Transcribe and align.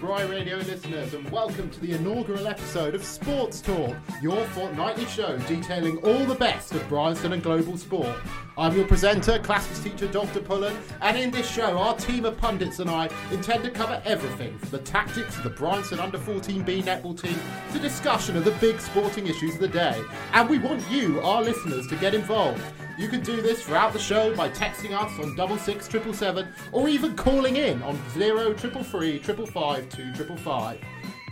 Bry 0.00 0.22
Radio 0.22 0.56
listeners, 0.56 1.12
and 1.12 1.30
welcome 1.30 1.68
to 1.68 1.78
the 1.78 1.92
inaugural 1.92 2.46
episode 2.46 2.94
of 2.94 3.04
Sports 3.04 3.60
Talk, 3.60 3.94
your 4.22 4.42
fortnightly 4.46 5.04
show 5.04 5.36
detailing 5.46 5.98
all 5.98 6.24
the 6.24 6.34
best 6.34 6.72
of 6.72 6.88
Bryanston 6.88 7.34
and 7.34 7.42
global 7.42 7.76
sport. 7.76 8.16
I'm 8.56 8.74
your 8.74 8.86
presenter, 8.86 9.38
classics 9.40 9.78
teacher 9.80 10.08
Dr. 10.08 10.40
Pullen, 10.40 10.74
and 11.02 11.18
in 11.18 11.30
this 11.30 11.46
show, 11.50 11.76
our 11.76 11.94
team 11.98 12.24
of 12.24 12.38
pundits 12.38 12.78
and 12.78 12.88
I 12.88 13.10
intend 13.30 13.62
to 13.64 13.70
cover 13.70 14.00
everything 14.06 14.56
from 14.56 14.70
the 14.70 14.78
tactics 14.78 15.36
of 15.36 15.42
the 15.42 15.50
Bryanston 15.50 16.00
under 16.00 16.16
14B 16.16 16.82
netball 16.82 17.20
team 17.20 17.38
to 17.74 17.78
discussion 17.78 18.38
of 18.38 18.46
the 18.46 18.52
big 18.52 18.80
sporting 18.80 19.26
issues 19.26 19.56
of 19.56 19.60
the 19.60 19.68
day. 19.68 20.02
And 20.32 20.48
we 20.48 20.58
want 20.58 20.82
you, 20.90 21.20
our 21.20 21.42
listeners, 21.42 21.86
to 21.88 21.96
get 21.96 22.14
involved. 22.14 22.62
You 23.00 23.08
can 23.08 23.22
do 23.22 23.40
this 23.40 23.62
throughout 23.62 23.94
the 23.94 23.98
show 23.98 24.36
by 24.36 24.50
texting 24.50 24.90
us 24.90 25.18
on 25.18 25.34
double 25.34 25.56
six 25.56 25.88
triple 25.88 26.12
seven 26.12 26.48
or 26.70 26.86
even 26.86 27.16
calling 27.16 27.56
in 27.56 27.82
on 27.82 27.98
zero 28.10 28.52
triple 28.52 28.84
three 28.84 29.18
triple 29.18 29.46
five 29.46 29.88
two 29.88 30.12
triple 30.12 30.36
five. 30.36 30.78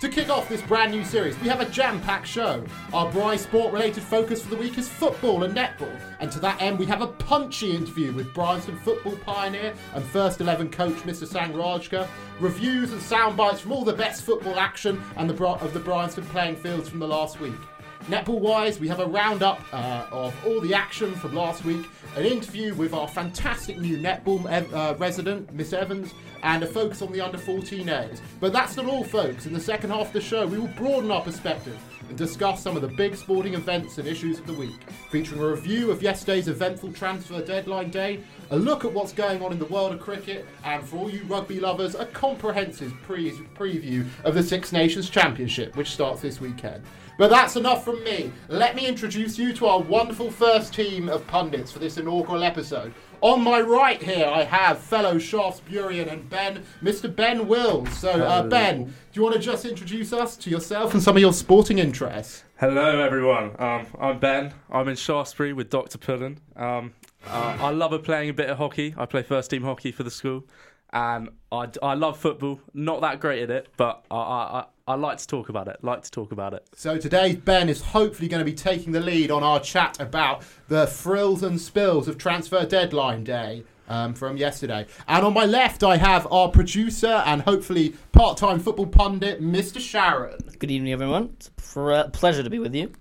To 0.01 0.09
kick 0.09 0.31
off 0.31 0.49
this 0.49 0.63
brand 0.63 0.93
new 0.93 1.05
series, 1.05 1.39
we 1.41 1.49
have 1.49 1.61
a 1.61 1.69
jam-packed 1.69 2.27
show. 2.27 2.65
Our 2.95 3.13
Bry 3.13 3.37
sport-related 3.37 4.03
focus 4.03 4.41
for 4.41 4.49
the 4.49 4.57
week 4.57 4.79
is 4.79 4.89
football 4.89 5.43
and 5.43 5.55
netball, 5.55 5.95
and 6.21 6.33
to 6.33 6.41
that 6.41 6.63
end, 6.63 6.79
we 6.79 6.87
have 6.87 7.03
a 7.03 7.09
punchy 7.09 7.77
interview 7.77 8.13
with 8.13 8.33
Bryanston 8.33 8.79
football 8.79 9.17
pioneer 9.17 9.75
and 9.95 10.03
first 10.05 10.41
eleven 10.41 10.71
coach 10.71 10.97
Mr. 11.03 11.29
Sangrajka, 11.29 12.09
reviews 12.41 12.93
and 12.93 13.03
sound 13.03 13.37
bites 13.37 13.61
from 13.61 13.73
all 13.73 13.85
the 13.85 13.93
best 13.93 14.23
football 14.23 14.59
action 14.59 15.03
and 15.17 15.29
the 15.29 15.47
of 15.47 15.75
the 15.75 15.81
Bryanston 15.81 16.25
playing 16.29 16.57
fields 16.57 16.89
from 16.89 16.99
the 16.99 17.09
last 17.09 17.41
week. 17.41 17.61
Netball 18.09 18.41
wise, 18.41 18.81
we 18.81 18.89
have 18.89 19.01
a 19.01 19.07
roundup 19.07 19.63
uh, 19.71 20.07
of 20.11 20.35
all 20.47 20.63
the 20.63 20.73
action 20.73 21.15
from 21.15 21.35
last 21.35 21.63
week, 21.67 21.85
an 22.17 22.25
interview 22.25 22.73
with 22.75 22.95
our 22.95 23.07
fantastic 23.07 23.77
new 23.77 23.99
netball 23.99 24.47
uh, 24.73 24.95
resident, 24.97 25.53
Miss 25.53 25.75
Evans, 25.75 26.15
and 26.43 26.63
a 26.63 26.67
focus 26.67 27.03
on 27.03 27.13
the 27.13 27.21
under 27.21 27.37
14As. 27.37 28.23
But 28.41 28.55
that's 28.55 28.79
not 28.79 28.87
all, 28.87 29.05
folks. 29.05 29.45
In 29.45 29.53
the 29.53 29.61
second 29.61 29.91
half 29.91 30.07
of 30.07 30.13
the 30.15 30.23
show, 30.23 30.47
we 30.47 30.59
will 30.59 30.69
broaden 30.69 31.11
our 31.11 31.21
perspective 31.21 31.79
and 32.09 32.17
discuss 32.17 32.63
some 32.63 32.77
of 32.77 32.81
the 32.81 32.89
big 32.89 33.15
sporting 33.15 33.53
events 33.53 33.99
and 33.99 34.09
issues 34.09 34.39
of 34.39 34.47
the 34.47 34.55
week, 34.55 34.91
featuring 35.11 35.43
a 35.43 35.47
review 35.47 35.91
of 35.91 36.03
yesterday's 36.03 36.49
eventful 36.49 36.95
transfer 36.95 37.43
deadline 37.45 37.91
day, 37.91 38.21
a 38.53 38.57
look 38.57 38.87
at 38.87 38.93
what's 38.93 39.13
going 39.13 39.43
on 39.43 39.53
in 39.53 39.59
the 39.59 39.67
world 39.67 39.93
of 39.93 40.01
cricket, 40.01 40.47
and 40.65 40.83
for 40.83 40.97
all 40.97 41.11
you 41.11 41.25
rugby 41.25 41.61
lovers, 41.61 41.95
a 41.95 42.07
comprehensive 42.07 42.95
pre- 43.03 43.33
preview 43.55 44.07
of 44.25 44.35
the 44.35 44.43
Six 44.43 44.73
Nations 44.73 45.11
Championship, 45.11 45.77
which 45.77 45.91
starts 45.91 46.23
this 46.23 46.41
weekend. 46.41 46.83
But 47.19 47.31
that's 47.31 47.57
enough 47.57 47.85
from 47.85 48.03
me. 48.05 48.33
Let 48.47 48.77
me 48.77 48.87
introduce 48.87 49.37
you 49.41 49.53
to 49.55 49.67
our 49.67 49.81
wonderful 49.81 50.31
first 50.31 50.73
team 50.73 51.09
of 51.09 51.27
pundits 51.27 51.73
for 51.73 51.81
this 51.81 51.99
inaugural 51.99 52.45
episode. 52.45 52.95
On 53.21 53.43
my 53.43 53.61
right 53.61 54.01
here, 54.01 54.25
I 54.25 54.45
have 54.45 54.79
fellow 54.79 55.17
Shaftesburyan 55.17 56.13
and 56.13 56.31
Ben, 56.31 56.63
Mr. 56.81 57.15
Ben 57.15 57.49
Wills. 57.49 57.91
So, 57.99 58.11
uh, 58.11 58.45
Ben, 58.45 58.85
do 58.85 58.93
you 59.15 59.23
want 59.23 59.35
to 59.35 59.41
just 59.41 59.65
introduce 59.65 60.13
us 60.13 60.37
to 60.37 60.49
yourself 60.49 60.95
and 60.95 61.03
some 61.03 61.17
of 61.17 61.21
your 61.21 61.33
sporting 61.33 61.81
interests? 61.81 62.45
Hello, 62.61 63.01
everyone. 63.01 63.51
Um, 63.59 63.89
I'm 63.99 64.21
Ben. 64.21 64.55
I'm 64.71 64.87
in 64.87 64.95
Shaftesbury 64.95 65.53
with 65.53 65.71
Dr. 65.71 65.99
Pullen. 65.99 66.39
Um, 66.55 66.95
uh, 67.27 67.59
I 67.61 67.71
love 67.71 68.01
playing 68.05 68.31
a 68.31 68.33
bit 68.33 68.49
of 68.49 68.59
hockey. 68.59 68.95
I 68.97 69.07
play 69.07 69.23
first 69.23 69.51
team 69.51 69.65
hockey 69.65 69.91
for 69.91 70.05
the 70.05 70.11
school, 70.13 70.45
and 70.93 71.31
I, 71.53 71.69
I 71.83 71.95
love 71.95 72.19
football. 72.19 72.61
Not 72.75 73.01
that 73.03 73.21
great 73.21 73.43
at 73.43 73.51
it, 73.51 73.69
but 73.77 74.05
I, 74.11 74.17
I, 74.17 74.59
I, 74.61 74.65
I 74.93 74.95
like 74.95 75.19
to 75.19 75.27
talk 75.27 75.49
about 75.49 75.69
it. 75.69 75.79
Like 75.83 76.03
to 76.03 76.11
talk 76.11 76.33
about 76.33 76.55
it. 76.55 76.67
So 76.75 76.99
today, 76.99 77.37
Ben 77.37 77.69
is 77.69 77.81
hopefully 77.83 78.29
going 78.29 78.41
to 78.41 78.45
be 78.45 78.55
taking 78.55 78.93
the 78.93 79.01
lead 79.01 79.31
on 79.31 79.43
our 79.43 79.61
chat 79.61 80.01
about 80.01 80.43
the 80.69 80.87
frills 80.87 81.43
and 81.43 81.61
spills 81.61 82.09
of 82.09 82.19
transfer 82.19 82.65
deadline 82.65 83.25
day. 83.25 83.65
Um, 83.91 84.13
from 84.13 84.37
yesterday. 84.37 84.87
And 85.07 85.25
on 85.25 85.33
my 85.33 85.47
left, 85.47 85.83
I 85.83 85.97
have 85.97 86.31
our 86.31 86.51
producer 86.51 87.23
and 87.25 87.41
hopefully 87.41 87.95
part 88.13 88.37
time 88.37 88.59
football 88.59 88.85
pundit, 88.87 89.41
Mr. 89.41 89.81
Sharon. 89.81 90.37
Good 90.59 90.71
evening, 90.71 90.93
everyone. 90.93 91.31
It's 91.39 91.49
a 91.49 91.53
pr- 91.53 92.11
pleasure 92.11 92.43
to 92.43 92.51
be 92.51 92.59
with 92.59 92.75
you. 92.75 92.93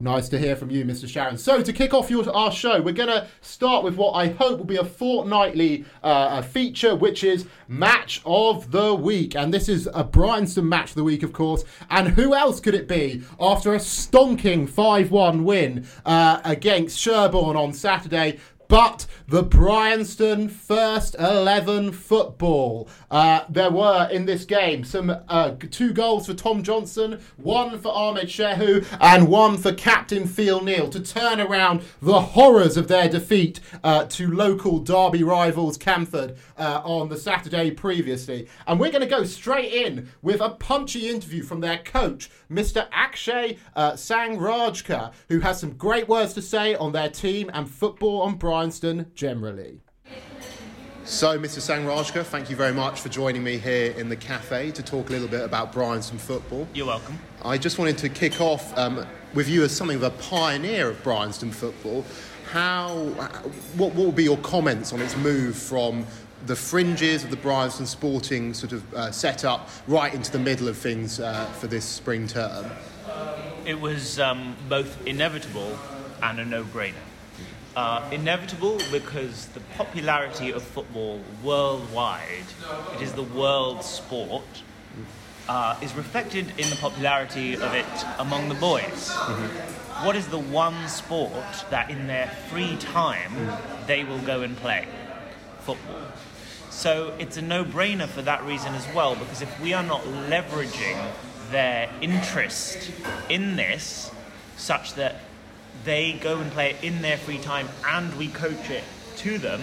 Nice 0.00 0.28
to 0.30 0.40
hear 0.40 0.56
from 0.56 0.72
you, 0.72 0.84
Mr. 0.84 1.08
Sharon. 1.08 1.38
So, 1.38 1.62
to 1.62 1.72
kick 1.72 1.94
off 1.94 2.10
your, 2.10 2.28
our 2.34 2.50
show, 2.50 2.82
we're 2.82 2.92
going 2.92 3.08
to 3.08 3.28
start 3.40 3.84
with 3.84 3.94
what 3.94 4.10
I 4.10 4.26
hope 4.26 4.58
will 4.58 4.64
be 4.66 4.76
a 4.76 4.84
fortnightly 4.84 5.84
uh, 6.02 6.42
feature, 6.42 6.96
which 6.96 7.22
is 7.22 7.46
Match 7.68 8.20
of 8.26 8.72
the 8.72 8.92
Week. 8.92 9.36
And 9.36 9.54
this 9.54 9.68
is 9.68 9.88
a 9.94 10.02
Bryanston 10.02 10.68
Match 10.68 10.90
of 10.90 10.96
the 10.96 11.04
Week, 11.04 11.22
of 11.22 11.32
course. 11.32 11.64
And 11.90 12.08
who 12.08 12.34
else 12.34 12.58
could 12.58 12.74
it 12.74 12.88
be 12.88 13.22
after 13.38 13.72
a 13.72 13.78
stonking 13.78 14.68
5 14.68 15.12
1 15.12 15.44
win 15.44 15.86
uh, 16.04 16.40
against 16.44 16.98
Sherborne 16.98 17.56
on 17.56 17.72
Saturday? 17.72 18.40
But 18.74 19.06
the 19.28 19.44
Bryanston 19.44 20.48
first 20.48 21.14
11 21.18 21.92
football. 21.92 22.88
Uh, 23.08 23.44
there 23.48 23.70
were 23.70 24.08
in 24.10 24.26
this 24.26 24.44
game 24.44 24.82
some 24.82 25.16
uh, 25.28 25.52
two 25.70 25.92
goals 25.92 26.26
for 26.26 26.34
Tom 26.34 26.62
Johnson, 26.64 27.20
one 27.36 27.78
for 27.78 27.88
Ahmed 27.88 28.26
Shehu, 28.26 28.84
and 29.00 29.28
one 29.28 29.56
for 29.58 29.72
Captain 29.72 30.26
Phil 30.26 30.60
Neal 30.60 30.90
to 30.90 31.00
turn 31.00 31.40
around 31.40 31.82
the 32.02 32.20
horrors 32.20 32.76
of 32.76 32.88
their 32.88 33.08
defeat 33.08 33.60
uh, 33.84 34.06
to 34.06 34.30
local 34.30 34.80
derby 34.80 35.22
rivals 35.22 35.78
Canford 35.78 36.36
uh, 36.58 36.82
on 36.84 37.08
the 37.08 37.16
Saturday 37.16 37.70
previously. 37.70 38.48
And 38.66 38.80
we're 38.80 38.90
going 38.90 39.02
to 39.02 39.06
go 39.06 39.24
straight 39.24 39.72
in 39.72 40.10
with 40.20 40.40
a 40.40 40.50
punchy 40.50 41.08
interview 41.08 41.44
from 41.44 41.60
their 41.60 41.78
coach, 41.78 42.28
Mr. 42.50 42.88
Akshay 42.92 43.56
uh, 43.76 43.92
Sangrajka, 43.92 45.12
who 45.28 45.40
has 45.40 45.60
some 45.60 45.76
great 45.76 46.08
words 46.08 46.34
to 46.34 46.42
say 46.42 46.74
on 46.74 46.90
their 46.92 47.08
team 47.08 47.50
and 47.54 47.70
football 47.70 48.20
on 48.22 48.34
Bryanston 48.34 48.63
generally. 49.14 49.80
So, 51.06 51.38
Mr. 51.38 51.60
Sangrajka, 51.60 52.24
thank 52.24 52.48
you 52.48 52.56
very 52.56 52.72
much 52.72 53.02
for 53.02 53.10
joining 53.10 53.44
me 53.44 53.58
here 53.58 53.92
in 53.92 54.08
the 54.08 54.16
cafe 54.16 54.70
to 54.70 54.82
talk 54.82 55.10
a 55.10 55.12
little 55.12 55.28
bit 55.28 55.42
about 55.42 55.70
Bryanston 55.70 56.16
football. 56.16 56.66
You're 56.72 56.86
welcome. 56.86 57.18
I 57.44 57.58
just 57.58 57.78
wanted 57.78 57.98
to 57.98 58.08
kick 58.08 58.40
off 58.40 58.76
um, 58.78 59.06
with 59.34 59.46
you 59.46 59.64
as 59.64 59.76
something 59.76 59.98
of 59.98 60.02
a 60.02 60.10
pioneer 60.10 60.88
of 60.88 61.02
Bryanston 61.02 61.52
football. 61.52 62.06
How, 62.50 62.94
what, 63.76 63.94
what 63.94 64.06
will 64.06 64.12
be 64.12 64.24
your 64.24 64.38
comments 64.38 64.94
on 64.94 65.02
its 65.02 65.14
move 65.18 65.56
from 65.56 66.06
the 66.46 66.56
fringes 66.56 67.22
of 67.22 67.28
the 67.30 67.36
Bryanston 67.36 67.84
sporting 67.84 68.54
sort 68.54 68.72
of 68.72 68.94
uh, 68.94 69.10
setup 69.10 69.68
right 69.86 70.14
into 70.14 70.32
the 70.32 70.38
middle 70.38 70.68
of 70.68 70.78
things 70.78 71.20
uh, 71.20 71.44
for 71.60 71.66
this 71.66 71.84
spring 71.84 72.26
term? 72.26 72.64
It 73.66 73.78
was 73.78 74.18
um, 74.18 74.56
both 74.70 75.06
inevitable 75.06 75.78
and 76.22 76.40
a 76.40 76.46
no-brainer. 76.46 76.94
Uh, 77.76 78.08
inevitable 78.12 78.78
because 78.92 79.46
the 79.46 79.60
popularity 79.76 80.52
of 80.52 80.62
football 80.62 81.20
worldwide, 81.42 82.46
it 82.94 83.02
is 83.02 83.12
the 83.14 83.22
world 83.24 83.82
sport, 83.82 84.44
uh, 85.48 85.76
is 85.82 85.92
reflected 85.94 86.46
in 86.56 86.70
the 86.70 86.76
popularity 86.76 87.54
of 87.54 87.74
it 87.74 87.84
among 88.20 88.48
the 88.48 88.54
boys. 88.54 89.10
What 90.04 90.14
is 90.14 90.28
the 90.28 90.38
one 90.38 90.88
sport 90.88 91.66
that 91.70 91.90
in 91.90 92.06
their 92.06 92.28
free 92.48 92.76
time 92.76 93.32
they 93.88 94.04
will 94.04 94.20
go 94.20 94.42
and 94.42 94.56
play? 94.56 94.86
Football. 95.62 96.12
So 96.70 97.12
it's 97.18 97.36
a 97.36 97.42
no 97.42 97.64
brainer 97.64 98.06
for 98.06 98.22
that 98.22 98.44
reason 98.44 98.74
as 98.74 98.86
well, 98.94 99.16
because 99.16 99.42
if 99.42 99.60
we 99.60 99.72
are 99.72 99.82
not 99.82 100.02
leveraging 100.02 101.10
their 101.50 101.90
interest 102.00 102.92
in 103.28 103.56
this 103.56 104.12
such 104.56 104.94
that 104.94 105.16
they 105.84 106.14
go 106.14 106.38
and 106.38 106.50
play 106.52 106.70
it 106.70 106.82
in 106.82 107.02
their 107.02 107.16
free 107.16 107.38
time 107.38 107.68
and 107.86 108.14
we 108.16 108.28
coach 108.28 108.70
it 108.70 108.84
to 109.16 109.38
them, 109.38 109.60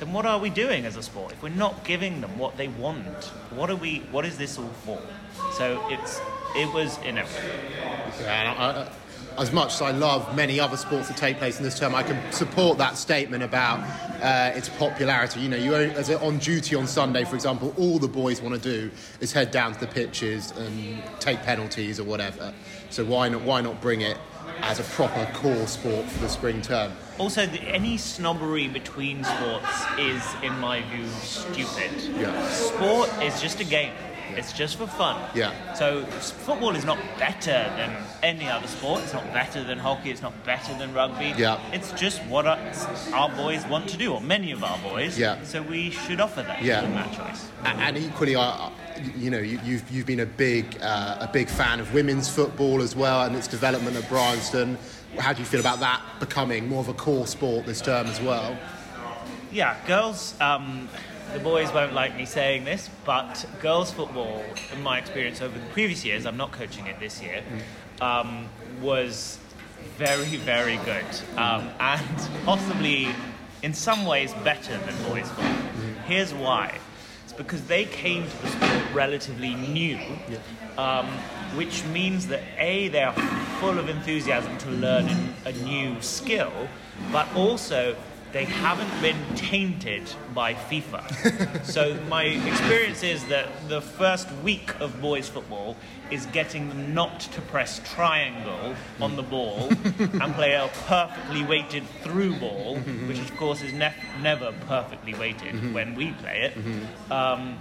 then 0.00 0.12
what 0.12 0.26
are 0.26 0.38
we 0.38 0.50
doing 0.50 0.86
as 0.86 0.96
a 0.96 1.02
sport? 1.02 1.32
If 1.32 1.42
we're 1.42 1.48
not 1.50 1.84
giving 1.84 2.20
them 2.20 2.38
what 2.38 2.56
they 2.56 2.68
want, 2.68 3.24
what 3.54 3.70
are 3.70 3.76
we? 3.76 4.00
What 4.10 4.24
is 4.24 4.38
this 4.38 4.58
all 4.58 4.68
for? 4.84 5.00
So 5.52 5.84
it's 5.88 6.20
it 6.56 6.72
was 6.72 6.98
inevitable. 6.98 7.48
Yeah, 8.20 8.88
as 9.38 9.52
much 9.52 9.74
as 9.74 9.82
I 9.82 9.90
love 9.90 10.34
many 10.36 10.60
other 10.60 10.76
sports 10.76 11.08
that 11.08 11.16
take 11.16 11.38
place 11.38 11.58
in 11.58 11.64
this 11.64 11.78
term, 11.78 11.94
I 11.94 12.02
can 12.02 12.32
support 12.32 12.78
that 12.78 12.96
statement 12.96 13.42
about 13.42 13.80
uh, 14.22 14.52
its 14.54 14.68
popularity. 14.68 15.40
You 15.40 15.48
know, 15.48 15.56
you 15.56 15.74
as 15.74 16.10
on 16.10 16.38
duty 16.38 16.76
on 16.76 16.86
Sunday, 16.86 17.24
for 17.24 17.34
example, 17.34 17.74
all 17.76 17.98
the 17.98 18.08
boys 18.08 18.40
want 18.40 18.54
to 18.54 18.60
do 18.60 18.90
is 19.20 19.32
head 19.32 19.50
down 19.50 19.72
to 19.74 19.80
the 19.80 19.86
pitches 19.86 20.52
and 20.52 21.02
take 21.18 21.42
penalties 21.42 21.98
or 21.98 22.04
whatever. 22.04 22.52
So 22.90 23.04
why 23.04 23.28
not? 23.28 23.42
Why 23.42 23.60
not 23.60 23.80
bring 23.80 24.02
it 24.02 24.16
as 24.60 24.80
a 24.80 24.84
proper 24.84 25.26
core 25.34 25.66
sport 25.66 26.06
for 26.06 26.20
the 26.20 26.28
spring 26.28 26.62
term? 26.62 26.92
Also, 27.18 27.46
the, 27.46 27.60
any 27.62 27.96
snobbery 27.96 28.68
between 28.68 29.22
sports 29.24 29.84
is, 29.98 30.22
in 30.42 30.58
my 30.58 30.82
view, 30.90 31.06
stupid. 31.22 31.90
Yeah. 32.18 32.48
Sport 32.50 33.10
is 33.22 33.40
just 33.40 33.60
a 33.60 33.64
game. 33.64 33.92
It's 34.36 34.52
just 34.52 34.78
for 34.78 34.86
fun. 34.86 35.20
Yeah. 35.34 35.74
So 35.74 36.02
football 36.06 36.74
is 36.74 36.84
not 36.84 36.98
better 37.18 37.52
than 37.76 37.94
any 38.22 38.48
other 38.48 38.66
sport. 38.66 39.02
It's 39.02 39.12
not 39.12 39.32
better 39.32 39.62
than 39.62 39.78
hockey. 39.78 40.10
It's 40.10 40.22
not 40.22 40.32
better 40.44 40.76
than 40.76 40.92
rugby. 40.92 41.34
Yeah. 41.36 41.60
It's 41.72 41.92
just 41.92 42.20
what 42.24 42.46
our, 42.46 42.58
our 43.12 43.28
boys 43.36 43.64
want 43.66 43.88
to 43.90 43.96
do, 43.96 44.12
or 44.12 44.20
many 44.20 44.50
of 44.50 44.64
our 44.64 44.78
boys. 44.78 45.18
Yeah. 45.18 45.40
So 45.44 45.62
we 45.62 45.90
should 45.90 46.20
offer 46.20 46.42
that. 46.42 46.62
Yeah. 46.62 46.80
them 46.80 46.94
that 46.94 47.12
choice. 47.12 47.48
A- 47.64 47.68
And 47.68 47.96
equally, 47.98 48.34
I- 48.34 48.72
you 49.16 49.30
know, 49.30 49.38
you, 49.38 49.60
you've 49.64 49.90
you've 49.90 50.06
been 50.06 50.20
a 50.20 50.26
big 50.26 50.78
uh, 50.82 51.18
a 51.20 51.30
big 51.32 51.48
fan 51.48 51.80
of 51.80 51.92
women's 51.94 52.28
football 52.28 52.82
as 52.82 52.94
well, 52.94 53.22
and 53.22 53.34
its 53.36 53.46
development 53.46 53.96
at 53.96 54.08
Bryanston. 54.08 54.78
How 55.18 55.32
do 55.32 55.40
you 55.40 55.46
feel 55.46 55.60
about 55.60 55.80
that 55.80 56.02
becoming 56.18 56.68
more 56.68 56.80
of 56.80 56.88
a 56.88 56.94
core 56.94 57.26
sport 57.26 57.66
this 57.66 57.80
term 57.80 58.06
as 58.06 58.20
well? 58.20 58.56
Yeah, 59.52 59.76
girls. 59.86 60.34
Um, 60.40 60.88
the 61.32 61.38
boys 61.38 61.72
won't 61.72 61.94
like 61.94 62.16
me 62.16 62.26
saying 62.26 62.64
this, 62.64 62.90
but 63.04 63.46
girls 63.60 63.90
football, 63.92 64.44
in 64.72 64.82
my 64.82 64.98
experience 64.98 65.40
over 65.40 65.58
the 65.58 65.66
previous 65.66 66.04
years, 66.04 66.26
I'm 66.26 66.36
not 66.36 66.52
coaching 66.52 66.86
it 66.86 67.00
this 67.00 67.22
year, 67.22 67.42
um, 68.00 68.48
was 68.80 69.38
very, 69.96 70.36
very 70.36 70.76
good, 70.78 71.04
um, 71.36 71.70
and 71.80 72.28
possibly 72.44 73.08
in 73.62 73.74
some 73.74 74.04
ways 74.04 74.32
better 74.44 74.76
than 74.78 74.94
boys 75.08 75.28
football. 75.28 75.54
Here's 76.06 76.34
why. 76.34 76.78
Because 77.36 77.64
they 77.66 77.84
came 77.84 78.28
to 78.28 78.42
the 78.42 78.48
sport 78.48 78.82
relatively 78.94 79.54
new, 79.54 79.98
um, 80.78 81.06
which 81.56 81.84
means 81.86 82.26
that 82.28 82.42
A, 82.58 82.88
they 82.88 83.02
are 83.02 83.12
full 83.60 83.78
of 83.78 83.88
enthusiasm 83.88 84.56
to 84.58 84.70
learn 84.70 85.08
a 85.44 85.52
new 85.52 86.00
skill, 86.00 86.52
but 87.10 87.26
also 87.34 87.96
they 88.34 88.44
haven't 88.44 89.00
been 89.00 89.16
tainted 89.36 90.12
by 90.34 90.54
FIFA. 90.54 91.64
so 91.64 91.94
my 92.08 92.24
experience 92.24 93.04
is 93.04 93.24
that 93.26 93.46
the 93.68 93.80
first 93.80 94.28
week 94.42 94.78
of 94.80 95.00
boys 95.00 95.28
football 95.28 95.76
is 96.10 96.26
getting 96.26 96.68
them 96.68 96.92
not 96.92 97.20
to 97.20 97.40
press 97.42 97.80
triangle 97.94 98.74
on 99.00 99.14
the 99.14 99.22
ball 99.22 99.68
and 99.98 100.34
play 100.34 100.54
a 100.54 100.68
perfectly 100.88 101.44
weighted 101.44 101.84
through 102.02 102.34
ball, 102.40 102.74
mm-hmm. 102.74 103.06
which 103.06 103.20
of 103.20 103.36
course 103.36 103.62
is 103.62 103.72
nef- 103.72 103.94
never 104.20 104.52
perfectly 104.66 105.14
weighted 105.14 105.54
mm-hmm. 105.54 105.72
when 105.72 105.94
we 105.94 106.10
play 106.14 106.42
it. 106.42 106.54
Mm-hmm. 106.56 107.12
Um, 107.12 107.56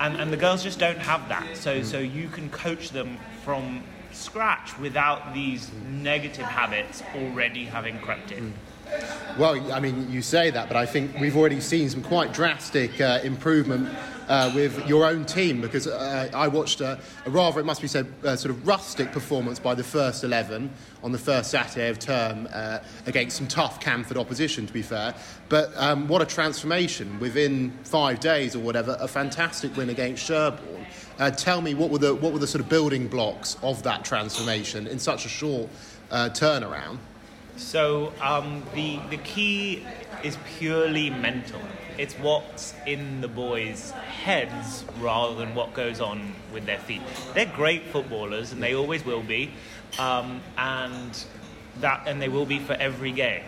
and, 0.00 0.16
and 0.20 0.30
the 0.30 0.36
girls 0.36 0.62
just 0.62 0.78
don't 0.78 0.98
have 0.98 1.30
that. 1.30 1.56
So 1.56 1.82
so 1.82 1.98
you 1.98 2.28
can 2.28 2.50
coach 2.50 2.90
them 2.90 3.16
from 3.42 3.82
scratch 4.12 4.78
without 4.78 5.32
these 5.32 5.70
negative 5.88 6.44
habits 6.44 7.02
already 7.14 7.64
having 7.64 7.98
crept 8.00 8.32
in. 8.32 8.52
Mm. 8.52 8.69
Well, 9.38 9.72
I 9.72 9.80
mean, 9.80 10.10
you 10.10 10.22
say 10.22 10.50
that, 10.50 10.68
but 10.68 10.76
I 10.76 10.86
think 10.86 11.18
we've 11.18 11.36
already 11.36 11.60
seen 11.60 11.88
some 11.88 12.02
quite 12.02 12.32
drastic 12.32 13.00
uh, 13.00 13.20
improvement 13.22 13.88
uh, 14.28 14.50
with 14.54 14.86
your 14.86 15.06
own 15.06 15.24
team 15.24 15.60
because 15.60 15.86
uh, 15.86 16.28
I 16.34 16.46
watched 16.46 16.80
a, 16.80 16.98
a 17.26 17.30
rather, 17.30 17.58
it 17.60 17.64
must 17.64 17.80
be 17.80 17.88
said, 17.88 18.06
uh, 18.24 18.36
sort 18.36 18.54
of 18.54 18.66
rustic 18.66 19.12
performance 19.12 19.58
by 19.58 19.74
the 19.74 19.82
first 19.82 20.24
11 20.24 20.70
on 21.02 21.10
the 21.10 21.18
first 21.18 21.50
Saturday 21.50 21.88
of 21.88 21.98
term 21.98 22.48
uh, 22.52 22.78
against 23.06 23.36
some 23.38 23.48
tough 23.48 23.80
Canford 23.80 24.16
opposition, 24.16 24.66
to 24.66 24.72
be 24.72 24.82
fair. 24.82 25.14
But 25.48 25.72
um, 25.76 26.06
what 26.06 26.22
a 26.22 26.26
transformation 26.26 27.18
within 27.18 27.72
five 27.82 28.20
days 28.20 28.54
or 28.54 28.60
whatever, 28.60 28.96
a 29.00 29.08
fantastic 29.08 29.76
win 29.76 29.90
against 29.90 30.24
Sherborne. 30.24 30.86
Uh, 31.18 31.30
tell 31.30 31.60
me, 31.60 31.74
what 31.74 31.90
were, 31.90 31.98
the, 31.98 32.14
what 32.14 32.32
were 32.32 32.38
the 32.38 32.46
sort 32.46 32.62
of 32.62 32.68
building 32.68 33.08
blocks 33.08 33.56
of 33.62 33.82
that 33.82 34.04
transformation 34.04 34.86
in 34.86 34.98
such 34.98 35.24
a 35.24 35.28
short 35.28 35.68
turnaround? 36.10 36.98
So 37.56 38.12
um, 38.20 38.62
the 38.74 39.00
the 39.10 39.18
key 39.18 39.86
is 40.22 40.36
purely 40.58 41.10
mental. 41.10 41.60
It's 41.98 42.14
what's 42.14 42.74
in 42.86 43.20
the 43.20 43.28
boys' 43.28 43.90
heads 43.90 44.84
rather 45.00 45.34
than 45.34 45.54
what 45.54 45.74
goes 45.74 46.00
on 46.00 46.34
with 46.52 46.64
their 46.64 46.78
feet. 46.78 47.02
They're 47.34 47.52
great 47.54 47.84
footballers, 47.86 48.52
and 48.52 48.62
they 48.62 48.74
always 48.74 49.04
will 49.04 49.22
be, 49.22 49.52
um, 49.98 50.40
and 50.56 51.24
that 51.80 52.04
and 52.06 52.20
they 52.20 52.28
will 52.28 52.46
be 52.46 52.58
for 52.58 52.74
every 52.74 53.12
game. 53.12 53.44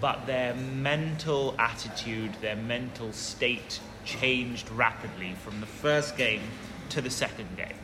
But 0.00 0.26
their 0.26 0.54
mental 0.54 1.54
attitude, 1.58 2.34
their 2.40 2.56
mental 2.56 3.12
state 3.12 3.80
changed 4.04 4.70
rapidly 4.70 5.34
from 5.42 5.60
the 5.60 5.66
first 5.66 6.16
game 6.16 6.42
to 6.90 7.00
the 7.00 7.10
second 7.10 7.56
game. 7.56 7.74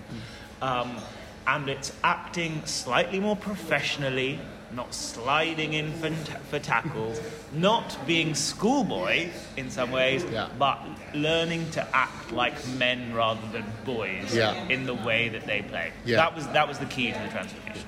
Um, 0.60 0.96
and 1.46 1.68
it's 1.68 1.92
acting 2.04 2.64
slightly 2.64 3.18
more 3.18 3.36
professionally, 3.36 4.38
not 4.74 4.94
sliding 4.94 5.74
in 5.74 5.92
for, 5.94 6.10
for 6.50 6.58
tackles, 6.58 7.20
not 7.52 7.96
being 8.06 8.34
schoolboy 8.34 9.28
in 9.56 9.70
some 9.70 9.90
ways, 9.90 10.24
Yeah. 10.24 10.48
but 10.58 10.78
learning 11.14 11.70
to 11.72 11.86
act 11.96 12.32
like 12.32 12.54
men 12.78 13.14
rather 13.14 13.46
than 13.52 13.64
boys 13.84 14.34
Yeah. 14.34 14.54
in 14.69 14.86
the 14.86 14.94
way 14.94 15.28
that 15.28 15.46
they 15.46 15.62
play. 15.62 15.92
Yeah. 16.04 16.16
That 16.16 16.34
was 16.34 16.46
that 16.48 16.69
was 16.69 16.78
the 16.78 16.86
key 16.86 17.12
to 17.12 17.19
the 17.19 17.28
transformation. 17.28 17.84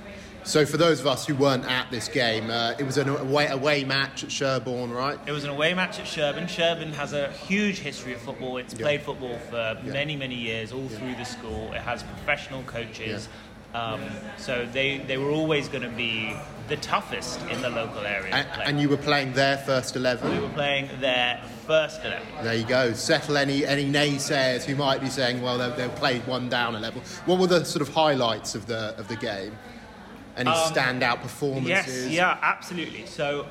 So, 0.47 0.67
for 0.67 0.77
those 0.77 1.01
of 1.01 1.07
us 1.07 1.25
who 1.27 1.35
weren't 1.35 1.65
at 1.65 1.91
this 1.91 2.07
game, 2.07 2.51
uh, 2.51 2.75
it 2.79 2.85
was 2.85 2.99
an 2.99 3.09
away, 3.09 3.47
away 3.47 3.83
match 3.83 4.25
at 4.25 4.31
Sherborne, 4.31 4.91
right? 4.91 5.19
It 5.27 5.33
was 5.33 5.45
an 5.45 5.49
away 5.49 5.73
match 5.73 5.99
at 5.99 6.07
Sherborne. 6.07 6.49
Sherborne 6.49 6.93
has 6.93 7.15
a 7.15 7.33
huge 7.33 7.79
history 7.79 8.13
of 8.13 8.21
football. 8.21 8.59
It's 8.59 8.75
played 8.75 9.01
football 9.01 9.39
for 9.49 9.79
many, 9.85 10.17
many 10.17 10.35
years, 10.35 10.71
all 10.71 10.87
through 10.87 11.15
the 11.15 11.25
school. 11.25 11.73
It 11.73 11.81
has 11.81 12.03
professional 12.03 12.63
coaches. 12.65 13.31
Um, 13.73 14.03
so 14.37 14.69
they, 14.71 14.99
they 14.99 15.17
were 15.17 15.31
always 15.31 15.69
going 15.69 15.83
to 15.83 15.89
be 15.97 16.37
the 16.69 16.77
toughest 16.77 17.41
in 17.51 17.61
the 17.63 17.71
local 17.71 18.01
area. 18.07 18.35
And, 18.35 18.63
and 18.63 18.81
you 18.81 18.89
were 18.89 18.97
playing 18.97 19.33
their 19.33 19.59
first 19.59 19.97
11? 19.97 20.31
we 20.31 20.41
were 20.41 20.53
playing 20.55 20.89
their 21.01 21.43
first 21.67 22.01
11. 22.05 22.27
There 22.43 22.55
you 22.55 22.65
go. 22.65 22.93
Settle 22.93 23.37
any, 23.37 23.67
any 23.67 23.85
naysayers 23.91 24.65
who 24.65 24.75
might 24.75 25.01
be 25.01 25.09
saying, 25.09 25.43
well, 25.43 25.59
they've, 25.59 25.77
they've 25.77 25.95
played 25.97 26.27
one 26.27 26.49
down 26.49 26.75
a 26.75 26.81
level. 26.81 27.03
What 27.27 27.39
were 27.39 27.47
the 27.47 27.65
sort 27.65 27.87
of 27.87 27.95
highlights 27.95 28.55
of 28.55 28.67
the, 28.67 28.97
of 28.99 29.09
the 29.09 29.17
game? 29.17 29.57
Any 30.37 30.51
standout 30.51 31.21
performances? 31.23 31.67
Um, 31.67 31.69
Yes, 31.69 32.09
yeah, 32.09 32.39
absolutely. 32.43 33.07
So 33.07 33.47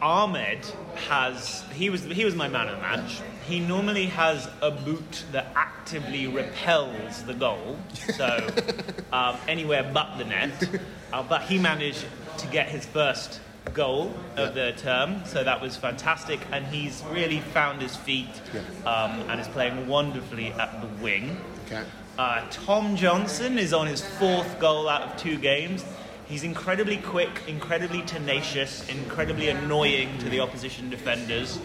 Ahmed 0.00 0.64
has 1.08 1.64
he 1.74 1.90
was 1.90 2.04
he 2.04 2.24
was 2.24 2.34
my 2.34 2.48
man 2.48 2.68
of 2.68 2.76
the 2.76 2.82
match. 2.82 3.20
He 3.46 3.60
normally 3.60 4.06
has 4.06 4.48
a 4.60 4.70
boot 4.70 5.24
that 5.32 5.46
actively 5.54 6.26
repels 6.26 7.22
the 7.24 7.34
goal, 7.34 7.78
so 8.16 8.46
um, 9.12 9.36
anywhere 9.48 9.88
but 9.92 10.18
the 10.18 10.24
net. 10.24 10.80
Uh, 11.12 11.22
but 11.22 11.42
he 11.42 11.58
managed 11.58 12.04
to 12.38 12.46
get 12.48 12.68
his 12.68 12.86
first 12.86 13.40
goal 13.74 14.14
of 14.36 14.54
the 14.54 14.72
term, 14.76 15.22
so 15.24 15.44
that 15.44 15.60
was 15.60 15.76
fantastic. 15.76 16.40
And 16.52 16.66
he's 16.66 17.04
really 17.10 17.40
found 17.40 17.82
his 17.82 17.96
feet 17.96 18.40
um, 18.86 19.20
and 19.28 19.40
is 19.40 19.48
playing 19.48 19.86
wonderfully 19.86 20.52
at 20.52 20.80
the 20.80 20.88
wing. 21.02 21.36
Okay. 21.66 21.84
Uh, 22.18 22.44
Tom 22.50 22.96
Johnson 22.96 23.58
is 23.58 23.72
on 23.72 23.86
his 23.86 24.04
fourth 24.18 24.58
goal 24.58 24.88
out 24.88 25.02
of 25.02 25.16
two 25.16 25.38
games. 25.38 25.84
He's 26.28 26.44
incredibly 26.44 26.98
quick, 26.98 27.42
incredibly 27.46 28.02
tenacious, 28.02 28.86
incredibly 28.88 29.48
annoying 29.48 30.18
to 30.18 30.28
the 30.28 30.40
opposition 30.40 30.90
defenders. 30.90 31.58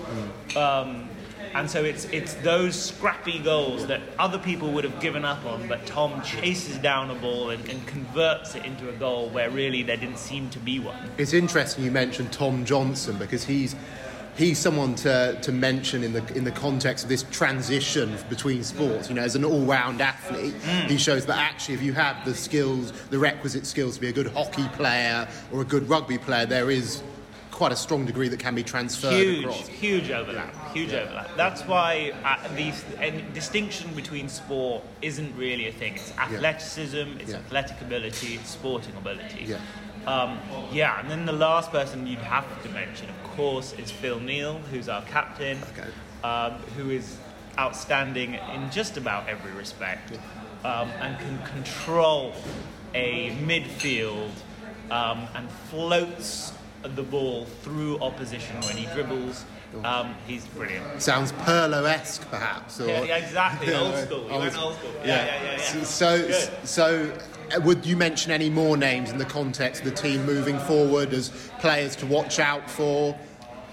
Um, 0.56 1.10
and 1.54 1.70
so 1.70 1.84
it's 1.84 2.06
it's 2.06 2.34
those 2.36 2.82
scrappy 2.82 3.40
goals 3.40 3.86
that 3.88 4.02
other 4.18 4.40
people 4.40 4.72
would 4.72 4.84
have 4.86 5.00
given 5.00 5.26
up 5.26 5.46
on, 5.46 5.68
but 5.68 5.86
Tom 5.86 6.22
chases 6.24 6.78
down 6.78 7.12
a 7.12 7.16
ball 7.16 7.52
and, 7.52 7.68
and 7.70 7.86
converts 7.86 8.56
it 8.56 8.66
into 8.66 8.90
a 8.90 8.94
goal 8.94 9.30
where 9.30 9.50
really 9.50 9.84
there 9.84 9.98
didn't 9.98 10.18
seem 10.18 10.50
to 10.52 10.60
be 10.60 10.80
one. 10.80 11.12
It's 11.18 11.34
interesting 11.34 11.84
you 11.84 11.92
mentioned 11.92 12.32
Tom 12.32 12.66
Johnson 12.66 13.18
because 13.18 13.44
he's 13.44 13.76
he's 14.36 14.60
someone 14.60 14.96
to, 14.96 15.40
to 15.42 15.52
mention 15.52 16.04
in 16.04 16.14
the 16.14 16.26
in 16.36 16.44
the 16.44 16.52
context 16.52 17.04
of 17.06 17.10
this 17.10 17.24
transition 17.32 18.16
between 18.30 18.64
sports. 18.64 19.10
You 19.10 19.16
know, 19.16 19.22
as 19.22 19.36
an 19.36 19.46
all-round 19.46 20.02
athlete, 20.02 20.56
he 20.88 20.98
shows 20.98 21.26
that 21.28 21.38
actually, 21.38 21.76
if 21.76 21.82
you 21.82 21.94
have 21.94 22.24
the 22.26 22.34
skills, 22.34 22.92
the 23.10 23.20
requisite 23.20 23.66
skills 23.66 23.96
to 23.96 24.02
be 24.02 24.10
a 24.10 24.14
good 24.14 24.28
hockey 24.28 24.68
player 24.70 25.28
or 25.52 25.62
a 25.62 25.66
good 25.66 25.88
rugby 25.90 26.18
player, 26.18 26.46
there 26.46 26.72
is 26.72 27.04
quite 27.52 27.72
a 27.72 27.76
strong 27.76 28.04
degree 28.04 28.28
that 28.28 28.40
can 28.40 28.56
be 28.56 28.64
transferred 28.64 29.14
huge, 29.14 29.44
across. 29.44 29.68
huge 29.68 30.10
overlap. 30.10 30.74
Huge 30.74 30.92
overlap. 30.92 31.30
That's 31.38 31.62
why 31.62 32.12
uh, 32.26 32.48
the 32.56 32.74
distinction 33.34 33.94
between 33.94 34.28
sport 34.28 34.84
isn't 35.04 35.38
really 35.38 35.68
a 35.68 35.72
thing. 35.72 35.94
It's 35.94 36.12
athleticism, 36.18 37.20
it's 37.20 37.30
Yeah. 37.30 37.38
athletic 37.38 37.80
ability, 37.80 38.34
it's 38.36 38.50
sporting 38.50 38.96
ability. 38.98 39.56
Yeah. 40.06 40.22
Um, 40.24 40.40
yeah, 40.72 41.00
and 41.00 41.10
then 41.10 41.26
the 41.26 41.32
last 41.34 41.72
person 41.72 42.08
you'd 42.08 42.20
have 42.20 42.46
to 42.64 42.70
mention, 42.70 43.10
of 43.10 43.24
course, 43.24 43.74
is 43.74 43.92
Phil 43.92 44.20
Neal, 44.20 44.60
who's 44.72 44.90
our 44.90 45.02
captain, 45.04 45.60
Okay. 45.78 45.90
um, 46.24 46.54
who 46.78 46.90
is 46.90 47.18
outstanding 47.58 48.34
in 48.54 48.70
just 48.72 48.98
about 48.98 49.28
every 49.30 49.52
respect 49.52 50.18
um, 50.66 50.90
and 51.02 51.18
can 51.20 51.38
control 51.44 52.34
a 52.96 53.32
midfield 53.46 54.32
um, 54.92 55.28
and 55.36 55.50
floats 55.70 56.54
the 56.84 57.04
ball 57.04 57.46
through 57.62 58.00
opposition 58.00 58.60
when 58.62 58.76
he 58.78 58.86
dribbles. 58.88 59.46
Um, 59.84 60.16
he's 60.28 60.46
brilliant. 60.48 61.02
Sounds 61.02 61.32
Pirlo-esque, 61.32 62.30
perhaps. 62.30 62.80
Or, 62.80 62.88
Yeah, 62.88 63.04
yeah, 63.04 63.18
exactly. 63.18 63.74
Old 63.76 63.96
school. 63.96 64.26
You 64.26 64.32
Old 64.32 64.42
went 64.42 64.58
old 64.58 64.76
school. 64.76 64.92
Yeah, 65.00 65.26
yeah, 65.26 65.44
yeah. 65.44 65.52
yeah. 65.52 65.84
So, 65.84 66.18
Good. 66.28 66.50
so 66.64 67.18
uh, 67.56 67.62
would 67.62 67.86
you 67.86 67.98
mention 67.98 68.32
any 68.32 68.50
more 68.50 68.78
names 68.78 69.12
in 69.12 69.18
the 69.18 69.26
context 69.26 69.84
of 69.84 69.90
the 69.90 69.96
team 69.96 70.26
moving 70.26 70.60
forward 70.60 71.14
as 71.14 71.30
players 71.60 71.96
to 71.98 72.06
watch 72.06 72.40
out 72.40 72.70
for? 72.70 73.18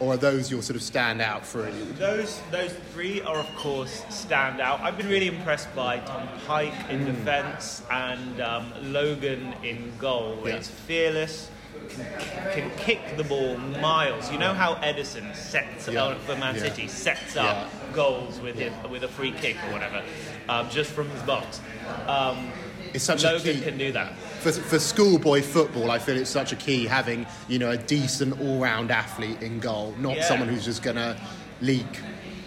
or 0.00 0.14
are 0.14 0.16
those 0.16 0.50
your 0.50 0.62
sort 0.62 0.76
of 0.76 0.82
standout 0.82 1.42
three? 1.42 1.70
Those 1.98 2.40
those 2.50 2.72
three 2.92 3.20
are 3.20 3.36
of 3.36 3.54
course 3.54 4.02
stand 4.08 4.60
out. 4.60 4.80
I've 4.80 4.96
been 4.96 5.08
really 5.08 5.28
impressed 5.28 5.72
by 5.76 5.98
Tom 5.98 6.26
Pike 6.46 6.72
in 6.88 7.04
defence 7.04 7.82
and 7.90 8.40
um, 8.40 8.72
Logan 8.82 9.54
in 9.62 9.92
goal. 9.98 10.38
Yeah. 10.44 10.56
He's 10.56 10.68
fearless, 10.68 11.50
can, 11.88 12.52
can 12.52 12.70
kick 12.76 13.00
the 13.16 13.24
ball 13.24 13.56
miles. 13.56 14.30
You 14.30 14.38
know 14.38 14.52
how 14.54 14.74
Ederson 14.76 15.34
sets 15.34 15.88
Yeah. 15.88 16.14
for 16.26 16.36
Man 16.36 16.54
Yeah. 16.54 16.62
City 16.62 16.88
sets 16.88 17.34
Yeah. 17.34 17.44
up 17.46 17.92
goals 17.92 18.40
with 18.40 18.56
his, 18.56 18.72
with 18.90 19.02
a 19.04 19.08
free 19.08 19.32
kick 19.32 19.56
or 19.68 19.72
whatever, 19.72 20.02
um, 20.48 20.68
just 20.70 20.90
from 20.90 21.08
his 21.10 21.22
box. 21.22 21.60
Um, 22.06 22.52
It's 22.94 23.04
such 23.04 23.22
a 23.24 23.32
Logan 23.32 23.56
key- 23.56 23.60
can 23.62 23.78
do 23.78 23.92
that. 23.92 24.16
For, 24.40 24.52
for 24.52 24.78
schoolboy 24.78 25.42
football, 25.42 25.90
I 25.90 25.98
feel 25.98 26.16
it's 26.16 26.30
such 26.30 26.52
a 26.52 26.56
key 26.56 26.86
having 26.86 27.26
you 27.48 27.58
know 27.58 27.70
a 27.70 27.76
decent 27.76 28.40
all-round 28.40 28.90
athlete 28.90 29.42
in 29.42 29.60
goal, 29.60 29.94
not 29.98 30.16
Yeah. 30.16 30.28
someone 30.28 30.48
who's 30.48 30.64
just 30.64 30.82
gonna 30.82 31.16
leak 31.60 32.00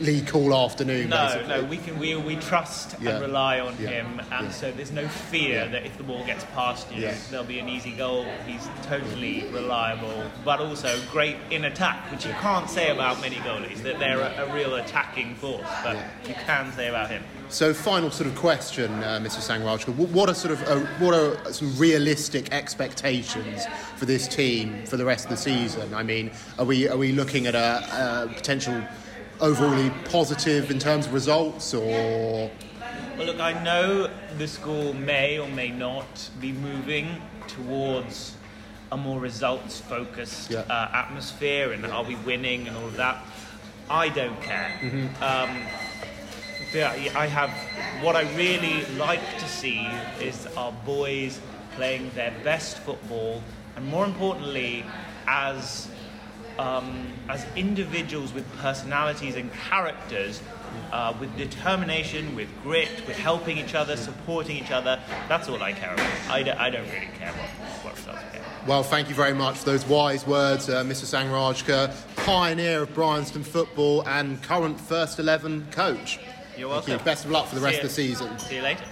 leak 0.03 0.35
all 0.35 0.53
afternoon. 0.65 1.09
No, 1.09 1.17
basically. 1.25 1.47
no, 1.47 1.63
we 1.63 1.77
can 1.77 1.97
we, 1.99 2.15
we 2.15 2.35
trust 2.35 2.95
Yeah. 3.01 3.11
and 3.11 3.21
rely 3.21 3.59
on 3.59 3.75
Yeah. 3.79 3.89
him, 3.89 4.21
and 4.31 4.47
Yeah. 4.47 4.51
so 4.51 4.71
there's 4.71 4.91
no 4.91 5.07
fear 5.07 5.67
that 5.69 5.85
if 5.85 5.97
the 5.97 6.03
ball 6.03 6.23
gets 6.25 6.43
past 6.53 6.87
you, 6.93 7.09
there'll 7.31 7.45
be 7.45 7.59
an 7.59 7.69
easy 7.69 7.91
goal. 7.91 8.25
He's 8.45 8.67
totally 8.83 9.45
reliable, 9.51 10.23
but 10.43 10.59
also 10.59 10.99
great 11.11 11.37
in 11.49 11.65
attack, 11.65 12.11
which 12.11 12.25
you 12.25 12.33
can't 12.41 12.69
say 12.69 12.89
about 12.89 13.21
many 13.21 13.37
goalies 13.37 13.81
that 13.83 13.99
they're 13.99 14.19
a, 14.19 14.45
a 14.47 14.53
real 14.53 14.75
attacking 14.75 15.35
force, 15.35 15.67
but 15.83 15.97
you 16.27 16.35
can 16.45 16.71
say 16.73 16.87
about 16.89 17.09
him. 17.09 17.23
So, 17.49 17.73
final 17.73 18.09
sort 18.09 18.27
of 18.27 18.35
question, 18.35 18.91
uh, 19.03 19.19
Mr. 19.21 19.39
Sangrajka. 19.39 19.93
What, 19.95 20.09
what 20.09 20.29
are 20.29 20.33
sort 20.33 20.53
of 20.53 20.63
uh, 20.67 20.79
what 20.99 21.13
are 21.13 21.53
some 21.53 21.75
realistic 21.77 22.51
expectations 22.51 23.65
for 23.95 24.05
this 24.05 24.27
team 24.27 24.83
for 24.85 24.97
the 24.97 25.05
rest 25.05 25.25
of 25.25 25.31
the 25.31 25.37
season? 25.37 25.93
I 25.93 26.03
mean, 26.03 26.31
are 26.57 26.65
we 26.65 26.89
are 26.89 26.97
we 26.97 27.11
looking 27.11 27.45
at 27.47 27.55
a, 27.55 28.25
a 28.27 28.33
potential 28.33 28.81
overall 29.43 29.91
positive 30.05 30.71
in 30.71 30.79
terms 30.79 31.05
of 31.05 31.13
results, 31.13 31.73
or 31.73 32.49
Well, 33.17 33.27
look, 33.27 33.39
I 33.41 33.61
know 33.63 34.09
the 34.37 34.47
school 34.47 34.93
may 34.93 35.37
or 35.37 35.47
may 35.49 35.69
not 35.69 36.29
be 36.39 36.53
moving 36.53 37.21
towards 37.47 38.35
a 38.91 38.97
more 38.97 39.19
results 39.19 39.79
focused 39.81 40.49
Yeah. 40.51 40.59
uh, 40.61 40.89
atmosphere 40.93 41.73
and 41.73 41.85
are 41.85 42.03
we 42.03 42.15
winning 42.15 42.67
and 42.67 42.77
all 42.77 42.85
of 42.85 42.95
that. 42.97 43.17
I 43.89 44.07
don't 44.09 44.41
care. 44.41 44.71
Um, 45.21 45.49
yeah, 46.73 46.95
I 47.15 47.27
have 47.27 47.51
what 48.01 48.15
I 48.15 48.21
really 48.35 48.85
like 48.97 49.37
to 49.39 49.47
see 49.47 49.85
is 50.21 50.47
our 50.55 50.71
boys 50.85 51.39
playing 51.75 52.11
their 52.15 52.33
best 52.43 52.77
football, 52.79 53.43
and 53.75 53.85
more 53.85 54.05
importantly, 54.05 54.85
as 55.27 55.87
um, 56.59 57.07
as 57.29 57.45
individuals 57.55 58.33
with 58.33 58.45
personalities 58.57 59.35
and 59.35 59.51
characters, 59.53 60.41
uh, 60.91 61.13
with 61.19 61.35
determination, 61.37 62.35
with 62.35 62.49
grit, 62.63 62.89
with 63.07 63.17
helping 63.17 63.57
each 63.57 63.75
other, 63.75 63.97
supporting 63.97 64.57
each 64.57 64.71
other. 64.71 64.99
That's 65.27 65.49
all 65.49 65.61
I 65.61 65.73
care 65.73 65.93
about. 65.93 66.07
I 66.29 66.43
don't, 66.43 66.57
really 66.85 67.09
care 67.17 67.31
what, 67.31 67.49
what 67.83 67.95
results 67.95 68.19
care. 68.31 68.41
Well, 68.67 68.83
thank 68.83 69.09
you 69.09 69.15
very 69.15 69.33
much 69.33 69.57
for 69.57 69.65
those 69.65 69.85
wise 69.85 70.25
words, 70.25 70.69
uh, 70.69 70.83
Mr. 70.83 71.05
Sangrajka, 71.05 71.93
pioneer 72.23 72.83
of 72.83 72.93
Bryanston 72.93 73.43
football 73.43 74.07
and 74.07 74.41
current 74.41 74.79
first 74.79 75.19
11 75.19 75.67
coach. 75.71 76.19
You're 76.57 76.69
welcome. 76.69 76.93
you. 76.93 76.99
Best 76.99 77.25
of 77.25 77.31
luck 77.31 77.47
for 77.47 77.55
the 77.55 77.61
rest 77.61 77.75
See 77.75 77.81
of 77.81 77.87
the 77.87 77.93
season. 77.93 78.39
See 78.39 78.55
you 78.55 78.61
later. 78.61 78.85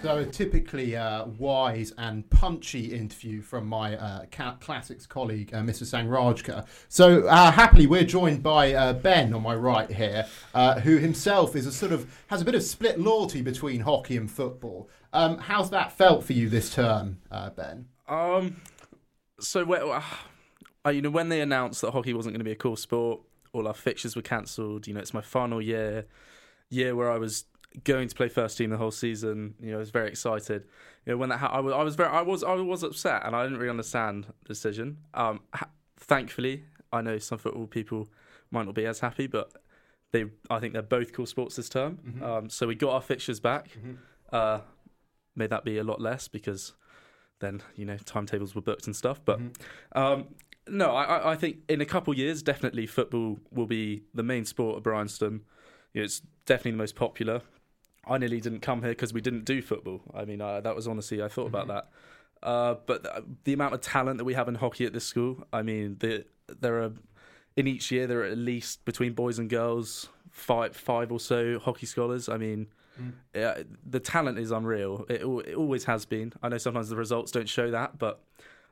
So, 0.00 0.18
a 0.18 0.24
typically 0.24 0.94
uh, 0.94 1.26
wise 1.26 1.92
and 1.98 2.28
punchy 2.30 2.94
interview 2.94 3.42
from 3.42 3.66
my 3.66 3.96
uh, 3.96 4.26
classics 4.60 5.06
colleague, 5.06 5.52
uh, 5.52 5.58
Mr. 5.58 5.82
Sangrajka. 5.82 6.66
So, 6.88 7.26
uh, 7.26 7.50
happily, 7.50 7.88
we're 7.88 8.04
joined 8.04 8.40
by 8.40 8.74
uh, 8.74 8.92
Ben 8.92 9.34
on 9.34 9.42
my 9.42 9.56
right 9.56 9.90
here, 9.90 10.26
uh, 10.54 10.78
who 10.80 10.98
himself 10.98 11.56
is 11.56 11.66
a 11.66 11.72
sort 11.72 11.90
of 11.90 12.08
has 12.28 12.40
a 12.40 12.44
bit 12.44 12.54
of 12.54 12.62
split 12.62 13.00
loyalty 13.00 13.42
between 13.42 13.80
hockey 13.80 14.16
and 14.16 14.30
football. 14.30 14.88
Um, 15.12 15.38
how's 15.38 15.70
that 15.70 15.90
felt 15.90 16.22
for 16.22 16.32
you 16.32 16.48
this 16.48 16.72
term, 16.72 17.18
Ben? 17.56 17.86
Um, 18.06 18.60
so 19.40 20.00
uh, 20.86 20.90
you 20.90 21.02
know, 21.02 21.10
when 21.10 21.28
they 21.28 21.40
announced 21.40 21.80
that 21.82 21.90
hockey 21.90 22.14
wasn't 22.14 22.34
going 22.34 22.40
to 22.40 22.44
be 22.44 22.52
a 22.52 22.56
cool 22.56 22.76
sport, 22.76 23.20
all 23.52 23.66
our 23.66 23.74
fixtures 23.74 24.14
were 24.14 24.22
cancelled. 24.22 24.86
You 24.86 24.94
know, 24.94 25.00
it's 25.00 25.12
my 25.12 25.22
final 25.22 25.60
year, 25.60 26.06
year 26.70 26.94
where 26.94 27.10
I 27.10 27.18
was 27.18 27.46
going 27.84 28.08
to 28.08 28.14
play 28.14 28.28
first 28.28 28.58
team 28.58 28.70
the 28.70 28.76
whole 28.76 28.90
season. 28.90 29.54
You 29.60 29.70
know, 29.70 29.76
I 29.76 29.80
was 29.80 29.90
very 29.90 30.08
excited. 30.08 30.64
You 31.06 31.12
know, 31.12 31.16
when 31.18 31.28
that 31.30 31.38
ha- 31.38 31.48
I 31.52 31.60
was, 31.60 31.72
I 31.74 31.82
was 31.82 31.94
very, 31.96 32.10
I 32.10 32.22
was, 32.22 32.42
I 32.44 32.54
was 32.54 32.82
upset, 32.82 33.22
and 33.24 33.34
I 33.36 33.42
didn't 33.44 33.58
really 33.58 33.70
understand 33.70 34.26
the 34.42 34.48
decision. 34.48 34.98
Um, 35.14 35.40
ha- 35.54 35.68
thankfully, 35.98 36.64
I 36.92 37.00
know 37.02 37.18
some 37.18 37.38
football 37.38 37.66
people 37.66 38.08
might 38.50 38.66
not 38.66 38.74
be 38.74 38.86
as 38.86 39.00
happy, 39.00 39.26
but 39.26 39.52
they, 40.12 40.24
I 40.50 40.58
think 40.58 40.72
they're 40.72 40.82
both 40.82 41.12
cool 41.12 41.26
sports 41.26 41.56
this 41.56 41.68
term. 41.68 42.20
Um, 42.22 42.48
so 42.50 42.66
we 42.66 42.74
got 42.74 42.92
our 42.94 43.02
fixtures 43.02 43.40
back. 43.40 43.68
Uh, 44.32 44.60
may 45.36 45.46
that 45.46 45.64
be 45.64 45.78
a 45.78 45.84
lot 45.84 46.00
less 46.00 46.26
because 46.28 46.72
then 47.40 47.62
you 47.76 47.84
know 47.84 47.96
timetables 48.04 48.54
were 48.54 48.60
booked 48.62 48.86
and 48.86 48.96
stuff. 48.96 49.20
But 49.24 49.38
um, 49.92 50.28
no, 50.68 50.90
I, 50.96 51.32
I- 51.32 51.36
think 51.36 51.58
in 51.68 51.80
a 51.80 51.86
couple 51.86 52.12
of 52.12 52.18
years, 52.18 52.42
definitely 52.42 52.86
football 52.86 53.38
will 53.50 53.66
be 53.66 54.02
the 54.14 54.22
main 54.22 54.44
sport 54.44 54.78
at 54.78 54.82
Bryanston. 54.82 55.42
You 55.94 56.00
know, 56.00 56.04
it's 56.04 56.20
definitely 56.46 56.72
the 56.72 56.76
most 56.78 56.94
popular. 56.96 57.42
I 58.06 58.18
nearly 58.18 58.40
didn't 58.40 58.60
come 58.60 58.82
here 58.82 58.90
because 58.90 59.12
we 59.12 59.20
didn't 59.20 59.44
do 59.44 59.60
football. 59.62 60.00
I 60.14 60.24
mean, 60.24 60.40
uh, 60.40 60.60
that 60.60 60.74
was 60.74 60.86
honestly 60.86 61.22
I 61.22 61.28
thought 61.28 61.46
about 61.46 61.68
that. 61.68 61.88
Uh, 62.42 62.76
but 62.86 63.02
the, 63.02 63.24
the 63.44 63.52
amount 63.52 63.74
of 63.74 63.80
talent 63.80 64.18
that 64.18 64.24
we 64.24 64.34
have 64.34 64.48
in 64.48 64.54
hockey 64.54 64.84
at 64.86 64.92
this 64.92 65.04
school, 65.04 65.46
I 65.52 65.62
mean, 65.62 65.96
the, 65.98 66.24
there 66.60 66.82
are 66.82 66.92
in 67.56 67.66
each 67.66 67.90
year 67.90 68.06
there 68.06 68.20
are 68.20 68.24
at 68.24 68.38
least 68.38 68.84
between 68.84 69.12
boys 69.12 69.38
and 69.38 69.50
girls 69.50 70.08
five 70.30 70.76
five 70.76 71.10
or 71.10 71.20
so 71.20 71.58
hockey 71.58 71.86
scholars. 71.86 72.28
I 72.28 72.36
mean, 72.36 72.68
yeah, 73.34 73.62
the 73.84 74.00
talent 74.00 74.38
is 74.38 74.50
unreal. 74.50 75.04
It, 75.08 75.22
it 75.22 75.54
always 75.56 75.84
has 75.84 76.04
been. 76.04 76.32
I 76.42 76.48
know 76.48 76.58
sometimes 76.58 76.88
the 76.88 76.96
results 76.96 77.32
don't 77.32 77.48
show 77.48 77.70
that, 77.70 77.98
but 77.98 78.20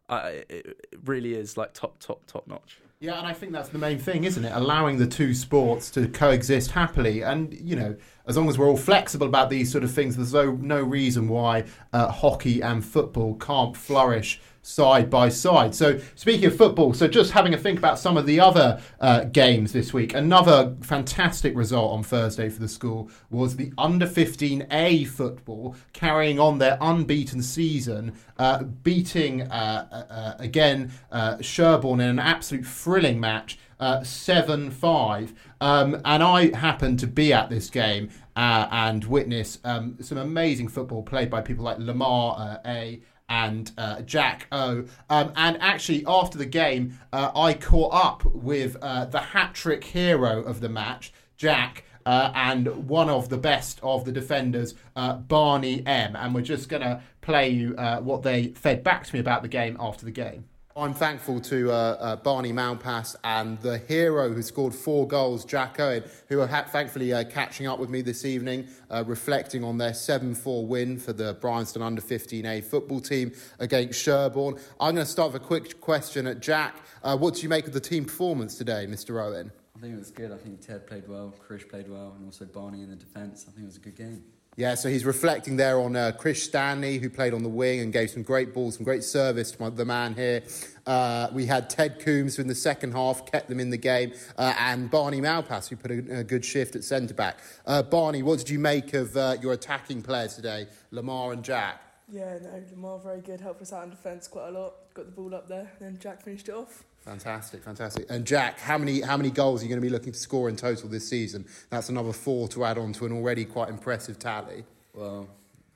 uh, 0.08 0.30
it, 0.32 0.46
it 0.48 1.00
really 1.04 1.34
is 1.34 1.56
like 1.56 1.72
top 1.74 1.98
top 1.98 2.26
top 2.26 2.46
notch. 2.46 2.78
Yeah, 3.00 3.18
and 3.18 3.26
I 3.26 3.34
think 3.34 3.52
that's 3.52 3.68
the 3.68 3.78
main 3.78 3.98
thing, 3.98 4.24
isn't 4.24 4.44
it? 4.44 4.52
Allowing 4.54 4.98
the 4.98 5.06
two 5.06 5.34
sports 5.34 5.90
to 5.90 6.08
coexist 6.08 6.70
happily, 6.70 7.22
and 7.22 7.52
you 7.52 7.76
know, 7.76 7.96
as 8.26 8.36
long 8.36 8.48
as 8.48 8.58
we're 8.58 8.68
all 8.68 8.76
flexible 8.76 9.26
about 9.26 9.50
these 9.50 9.70
sort 9.70 9.84
of 9.84 9.90
things, 9.90 10.16
there's 10.16 10.34
no 10.34 10.52
no 10.52 10.82
reason 10.82 11.28
why 11.28 11.64
uh, 11.92 12.10
hockey 12.10 12.60
and 12.62 12.84
football 12.84 13.34
can't 13.36 13.76
flourish 13.76 14.40
side 14.66 15.08
by 15.08 15.28
side. 15.28 15.72
So, 15.74 16.00
speaking 16.16 16.46
of 16.46 16.56
football, 16.56 16.92
so 16.92 17.06
just 17.06 17.30
having 17.30 17.54
a 17.54 17.56
think 17.56 17.78
about 17.78 18.00
some 18.00 18.16
of 18.16 18.26
the 18.26 18.40
other 18.40 18.80
uh, 19.00 19.24
games 19.24 19.72
this 19.72 19.92
week. 19.92 20.12
Another 20.12 20.74
fantastic 20.80 21.54
result 21.56 21.92
on 21.92 22.02
Thursday 22.02 22.48
for 22.48 22.60
the 22.60 22.68
school 22.68 23.08
was 23.30 23.54
the 23.54 23.72
under 23.78 24.06
15A 24.06 25.06
football 25.06 25.76
carrying 25.92 26.40
on 26.40 26.58
their 26.58 26.78
unbeaten 26.80 27.42
season, 27.42 28.12
uh, 28.38 28.64
beating 28.64 29.42
uh, 29.42 29.86
uh, 29.92 30.12
uh, 30.12 30.34
again 30.40 30.90
uh, 31.12 31.40
Sherborne 31.40 32.00
in 32.00 32.10
an 32.10 32.18
absolute 32.18 32.66
thrilling 32.66 33.20
match. 33.20 33.58
Uh, 33.78 34.02
7 34.02 34.70
5. 34.70 35.34
Um, 35.60 36.00
and 36.04 36.22
I 36.22 36.56
happened 36.56 36.98
to 37.00 37.06
be 37.06 37.32
at 37.32 37.50
this 37.50 37.68
game 37.68 38.10
uh, 38.34 38.68
and 38.70 39.04
witness 39.04 39.58
um, 39.64 39.96
some 40.00 40.18
amazing 40.18 40.68
football 40.68 41.02
played 41.02 41.30
by 41.30 41.40
people 41.40 41.64
like 41.64 41.78
Lamar 41.78 42.36
uh, 42.38 42.58
A 42.66 43.00
and 43.28 43.72
uh, 43.76 44.02
Jack 44.02 44.46
O. 44.52 44.84
Um, 45.10 45.32
and 45.36 45.58
actually, 45.60 46.04
after 46.06 46.38
the 46.38 46.46
game, 46.46 46.98
uh, 47.12 47.32
I 47.34 47.54
caught 47.54 47.92
up 47.92 48.24
with 48.24 48.76
uh, 48.80 49.06
the 49.06 49.20
hat 49.20 49.54
trick 49.54 49.82
hero 49.84 50.42
of 50.42 50.60
the 50.60 50.68
match, 50.68 51.12
Jack. 51.36 51.84
Uh, 52.04 52.30
and 52.36 52.88
one 52.88 53.10
of 53.10 53.28
the 53.30 53.36
best 53.36 53.80
of 53.82 54.04
the 54.04 54.12
defenders, 54.12 54.74
Barney 54.94 55.84
M. 55.84 56.14
And 56.14 56.36
we're 56.36 56.42
just 56.42 56.68
going 56.68 56.82
to 56.82 57.02
play 57.20 57.48
you 57.48 57.74
what 58.00 58.22
they 58.22 58.48
fed 58.48 58.84
back 58.84 59.04
to 59.06 59.12
me 59.12 59.18
about 59.18 59.42
the 59.42 59.48
game 59.48 59.76
after 59.80 60.04
the 60.04 60.12
game. 60.12 60.44
I'm 60.78 60.92
thankful 60.92 61.40
to 61.40 61.70
uh, 61.70 61.74
uh, 61.74 62.16
Barney 62.16 62.52
Malpass 62.52 63.16
and 63.24 63.58
the 63.62 63.78
hero 63.78 64.30
who 64.30 64.42
scored 64.42 64.74
four 64.74 65.08
goals, 65.08 65.46
Jack 65.46 65.80
Owen, 65.80 66.04
who 66.28 66.38
are 66.42 66.46
ha- 66.46 66.66
thankfully 66.68 67.14
uh, 67.14 67.24
catching 67.24 67.66
up 67.66 67.78
with 67.78 67.88
me 67.88 68.02
this 68.02 68.26
evening, 68.26 68.68
uh, 68.90 69.02
reflecting 69.06 69.64
on 69.64 69.78
their 69.78 69.94
7 69.94 70.34
4 70.34 70.66
win 70.66 70.98
for 70.98 71.14
the 71.14 71.32
Bryanston 71.40 71.80
under 71.80 72.02
15A 72.02 72.62
football 72.62 73.00
team 73.00 73.32
against 73.58 73.98
Sherborne. 74.02 74.58
I'm 74.78 74.94
going 74.96 75.06
to 75.06 75.10
start 75.10 75.32
with 75.32 75.40
a 75.40 75.46
quick 75.46 75.80
question 75.80 76.26
at 76.26 76.40
Jack. 76.40 76.76
Uh, 77.02 77.16
what 77.16 77.36
do 77.36 77.40
you 77.40 77.48
make 77.48 77.66
of 77.66 77.72
the 77.72 77.80
team 77.80 78.04
performance 78.04 78.58
today, 78.58 78.86
Mr. 78.86 79.18
Owen? 79.18 79.50
I 79.74 79.78
think 79.78 79.94
it 79.94 79.98
was 79.98 80.10
good. 80.10 80.30
I 80.30 80.36
think 80.36 80.60
Ted 80.60 80.86
played 80.86 81.08
well, 81.08 81.34
Krish 81.48 81.66
played 81.66 81.88
well, 81.88 82.12
and 82.18 82.26
also 82.26 82.44
Barney 82.44 82.82
in 82.82 82.90
the 82.90 82.96
defence. 82.96 83.46
I 83.48 83.52
think 83.52 83.62
it 83.62 83.68
was 83.68 83.76
a 83.78 83.80
good 83.80 83.96
game. 83.96 84.24
Yeah, 84.58 84.74
so 84.74 84.88
he's 84.88 85.04
reflecting 85.04 85.56
there 85.56 85.78
on 85.78 85.96
uh, 85.96 86.12
Chris 86.18 86.42
Stanley, 86.42 86.96
who 86.96 87.10
played 87.10 87.34
on 87.34 87.42
the 87.42 87.48
wing 87.48 87.80
and 87.80 87.92
gave 87.92 88.08
some 88.08 88.22
great 88.22 88.54
balls, 88.54 88.76
some 88.76 88.84
great 88.84 89.04
service 89.04 89.50
to 89.50 89.60
my, 89.60 89.68
the 89.68 89.84
man 89.84 90.14
here. 90.14 90.42
Uh, 90.86 91.28
we 91.34 91.44
had 91.44 91.68
Ted 91.68 92.00
Coombs 92.00 92.38
in 92.38 92.46
the 92.46 92.54
second 92.54 92.92
half 92.92 93.30
kept 93.30 93.50
them 93.50 93.60
in 93.60 93.68
the 93.68 93.76
game, 93.76 94.14
uh, 94.38 94.54
and 94.58 94.90
Barney 94.90 95.20
Malpass, 95.20 95.68
who 95.68 95.76
put 95.76 95.90
a, 95.90 96.20
a 96.20 96.24
good 96.24 96.42
shift 96.42 96.74
at 96.74 96.84
centre 96.84 97.12
back. 97.12 97.40
Uh, 97.66 97.82
Barney, 97.82 98.22
what 98.22 98.38
did 98.38 98.48
you 98.48 98.58
make 98.58 98.94
of 98.94 99.14
uh, 99.14 99.36
your 99.42 99.52
attacking 99.52 100.00
players 100.00 100.36
today, 100.36 100.68
Lamar 100.90 101.34
and 101.34 101.44
Jack? 101.44 101.82
Yeah, 102.08 102.38
no, 102.42 102.62
Lamar 102.70 102.98
very 102.98 103.20
good, 103.20 103.42
helped 103.42 103.60
us 103.60 103.74
out 103.74 103.84
in 103.84 103.90
defence 103.90 104.26
quite 104.26 104.48
a 104.48 104.52
lot. 104.52 104.72
Got 104.94 105.04
the 105.04 105.12
ball 105.12 105.34
up 105.34 105.48
there, 105.48 105.70
then 105.80 105.98
Jack 106.00 106.22
finished 106.22 106.48
it 106.48 106.54
off. 106.54 106.82
Fantastic, 107.06 107.62
fantastic. 107.62 108.06
And 108.10 108.26
Jack, 108.26 108.58
how 108.58 108.76
many 108.76 109.00
how 109.00 109.16
many 109.16 109.30
goals 109.30 109.60
are 109.60 109.64
you 109.64 109.68
going 109.68 109.80
to 109.80 109.86
be 109.86 109.92
looking 109.92 110.12
to 110.12 110.18
score 110.18 110.48
in 110.48 110.56
total 110.56 110.88
this 110.88 111.08
season? 111.08 111.46
That's 111.70 111.88
another 111.88 112.12
four 112.12 112.48
to 112.48 112.64
add 112.64 112.78
on 112.78 112.92
to 112.94 113.06
an 113.06 113.12
already 113.12 113.44
quite 113.44 113.68
impressive 113.68 114.18
tally. 114.18 114.64
Well, 114.92 115.28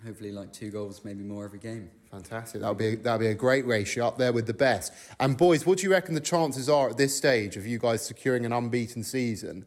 hopefully 0.04 0.32
like 0.32 0.52
two 0.52 0.72
goals, 0.72 1.04
maybe 1.04 1.22
more 1.22 1.44
every 1.44 1.60
game. 1.60 1.88
Fantastic. 2.10 2.60
That'll 2.60 2.74
be 2.74 2.96
that'll 2.96 3.20
be 3.20 3.28
a 3.28 3.34
great 3.34 3.64
ratio 3.64 4.08
up 4.08 4.18
there 4.18 4.32
with 4.32 4.48
the 4.48 4.54
best. 4.54 4.92
And 5.20 5.36
boys, 5.36 5.64
what 5.64 5.78
do 5.78 5.84
you 5.84 5.92
reckon 5.92 6.14
the 6.16 6.20
chances 6.20 6.68
are 6.68 6.90
at 6.90 6.96
this 6.96 7.16
stage 7.16 7.56
of 7.56 7.64
you 7.64 7.78
guys 7.78 8.04
securing 8.04 8.44
an 8.44 8.52
unbeaten 8.52 9.04
season? 9.04 9.66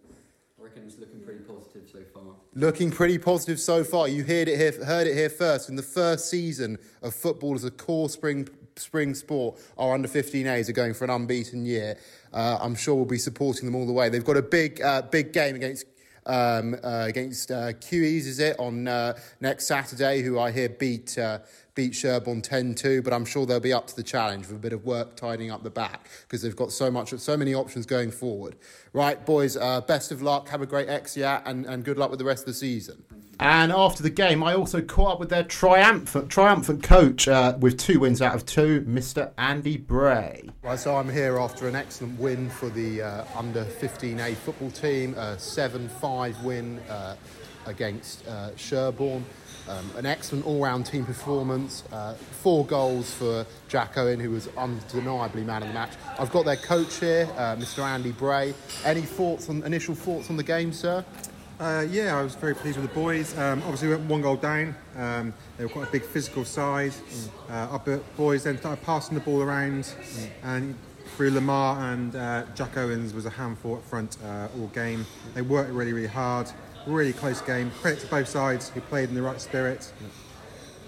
I 0.60 0.66
reckon 0.66 0.84
it's 0.84 1.00
looking 1.00 1.22
pretty 1.22 1.44
positive 1.46 1.88
so 1.90 2.00
far. 2.14 2.24
Looking 2.56 2.92
pretty 2.92 3.18
positive 3.20 3.62
so 3.62 3.86
far. 3.86 4.10
You 4.10 4.26
heard 4.26 4.50
it 4.50 4.58
here, 4.58 4.84
heard 4.84 5.08
it 5.08 5.14
here 5.14 5.30
first. 5.30 5.70
In 5.70 5.78
the 5.78 5.82
first 5.82 6.30
season 6.30 6.78
of 7.02 7.16
football 7.16 7.56
as 7.56 7.64
a 7.64 7.72
core 7.72 8.10
spring 8.10 8.50
spring 8.76 9.14
sport, 9.16 9.60
our 9.78 9.94
under 9.94 10.08
15As 10.08 10.70
are 10.70 10.74
going 10.74 10.94
for 10.94 11.04
an 11.04 11.10
unbeaten 11.10 11.66
year. 11.66 11.98
Uh, 12.32 12.58
I'm 12.62 12.76
sure 12.76 12.96
we'll 12.96 13.06
be 13.06 13.18
supporting 13.18 13.66
them 13.66 13.76
all 13.76 13.86
the 13.86 13.94
way. 13.94 14.10
They've 14.10 14.24
got 14.24 14.38
a 14.38 14.42
big 14.42 14.82
uh, 14.82 15.04
big 15.04 15.34
game 15.34 15.56
against 15.56 15.86
um, 16.26 16.76
uh, 16.84 17.06
against 17.08 17.52
uh, 17.52 17.74
QEs, 17.74 18.26
is 18.26 18.40
it, 18.40 18.58
on 18.60 18.88
uh, 18.88 19.18
next 19.42 19.66
Saturday, 19.66 20.22
who 20.22 20.40
I 20.40 20.52
hear 20.52 20.70
beat, 20.70 21.18
uh, 21.18 21.40
beat 21.76 21.96
Sherborne 21.96 22.42
10 22.42 22.76
2, 22.76 23.02
but 23.02 23.14
I'm 23.14 23.26
sure 23.26 23.46
they'll 23.46 23.60
be 23.60 23.74
up 23.74 23.88
to 23.88 23.96
the 23.96 24.04
challenge 24.04 24.48
with 24.48 24.58
a 24.58 24.60
bit 24.60 24.74
of 24.74 24.86
work 24.86 25.16
tidying 25.16 25.52
up 25.52 25.64
the 25.64 25.70
back 25.70 26.08
because 26.24 26.42
they've 26.42 26.56
got 26.56 26.72
so 26.72 26.92
much, 26.92 27.18
so 27.18 27.36
many 27.36 27.54
options 27.54 27.86
going 27.86 28.12
forward. 28.12 28.56
Right, 28.94 29.26
boys, 29.26 29.58
uh, 29.58 29.82
best 29.82 30.12
of 30.12 30.22
luck, 30.22 30.50
have 30.50 30.62
a 30.62 30.68
great 30.68 30.90
Exeat, 30.90 31.42
and, 31.46 31.66
and 31.66 31.84
good 31.84 31.98
luck 31.98 32.10
with 32.10 32.20
the 32.20 32.26
rest 32.26 32.44
of 32.44 32.48
the 32.48 32.54
season. 32.54 33.04
And 33.40 33.72
after 33.72 34.04
the 34.04 34.12
game, 34.12 34.44
I 34.44 34.54
also 34.54 34.82
caught 34.82 35.14
up 35.14 35.20
with 35.20 35.30
their 35.30 35.44
triumphant, 35.44 36.30
triumphant 36.30 36.84
coach 36.84 37.28
uh, 37.28 37.58
with 37.60 37.80
two 37.80 38.00
wins 38.00 38.22
out 38.22 38.36
of 38.36 38.46
two, 38.46 38.82
Mr. 38.82 39.32
Andy 39.40 39.78
Bray. 39.78 40.50
Right, 40.62 40.80
so 40.80 40.96
I'm 40.96 41.10
here 41.10 41.40
after 41.40 41.68
an 41.68 41.76
excellent 41.76 42.20
win 42.20 42.50
for 42.50 42.70
the 42.70 43.02
uh, 43.02 43.26
under 43.36 43.66
15A 43.66 44.36
football 44.36 44.70
team, 44.70 45.16
a 45.16 45.38
7 45.40 45.90
5 45.90 46.44
win 46.44 46.80
uh, 46.90 47.16
against 47.66 48.28
uh, 48.28 48.56
Sherborne. 48.56 49.26
Um, 49.68 49.90
an 49.96 50.06
excellent 50.06 50.46
all 50.46 50.62
round 50.62 50.86
team 50.86 51.06
performance, 51.06 51.84
uh, 51.92 52.14
four 52.14 52.66
goals 52.66 53.14
for 53.14 53.46
Jack 53.70 53.98
Owen, 53.98 54.20
who 54.20 54.32
was 54.32 54.50
undeniably 54.58 55.44
man 55.44 55.62
of 55.62 55.70
the 55.70 55.74
match. 55.74 55.92
I've 56.20 56.32
got 56.32 56.46
their 56.46 56.58
coach 56.58 57.00
here, 57.00 57.30
uh, 57.38 57.56
Mr. 57.56 57.80
Andy 57.80 58.12
Bray. 58.12 58.54
Any 58.84 59.02
thoughts 59.02 59.50
on 59.50 59.64
initial 59.64 59.96
thoughts 59.96 60.30
on 60.30 60.38
the 60.38 60.44
game, 60.44 60.74
sir? 60.74 61.06
Uh, 61.60 61.86
yeah, 61.90 62.18
I 62.18 62.22
was 62.24 62.36
very 62.36 62.56
pleased 62.56 62.78
with 62.78 62.90
the 62.90 62.96
boys. 62.96 63.38
Um, 63.38 63.62
obviously, 63.64 63.88
we 63.88 63.96
went 63.96 64.10
one 64.10 64.22
goal 64.22 64.36
down. 64.36 64.76
Um, 64.98 65.34
they 65.58 65.64
were 65.64 65.70
quite 65.70 65.88
a 65.88 65.92
big 65.92 66.04
physical 66.04 66.44
side. 66.44 66.94
Uh, 67.50 67.54
our 67.72 68.00
boys 68.18 68.44
then 68.44 68.58
started 68.58 68.84
passing 68.84 69.16
the 69.16 69.22
ball 69.22 69.42
around, 69.42 69.94
and 70.44 70.76
through 71.16 71.32
Lamar 71.32 71.94
and 71.94 72.16
uh, 72.16 72.44
Jack 72.56 72.76
Owens 72.76 73.14
was 73.14 73.26
a 73.26 73.30
handful 73.30 73.76
up 73.76 73.84
front 73.84 74.18
uh, 74.26 74.48
all 74.58 74.68
game. 74.68 75.06
They 75.36 75.42
worked 75.42 75.72
really, 75.72 75.94
really 75.94 76.08
hard. 76.08 76.50
Really 76.86 77.14
close 77.14 77.40
game. 77.42 77.72
Credit 77.82 78.02
to 78.02 78.08
both 78.08 78.28
sides 78.28 78.70
who 78.70 78.82
played 78.82 79.10
in 79.10 79.16
the 79.16 79.22
right 79.22 79.40
spirit. 79.40 79.92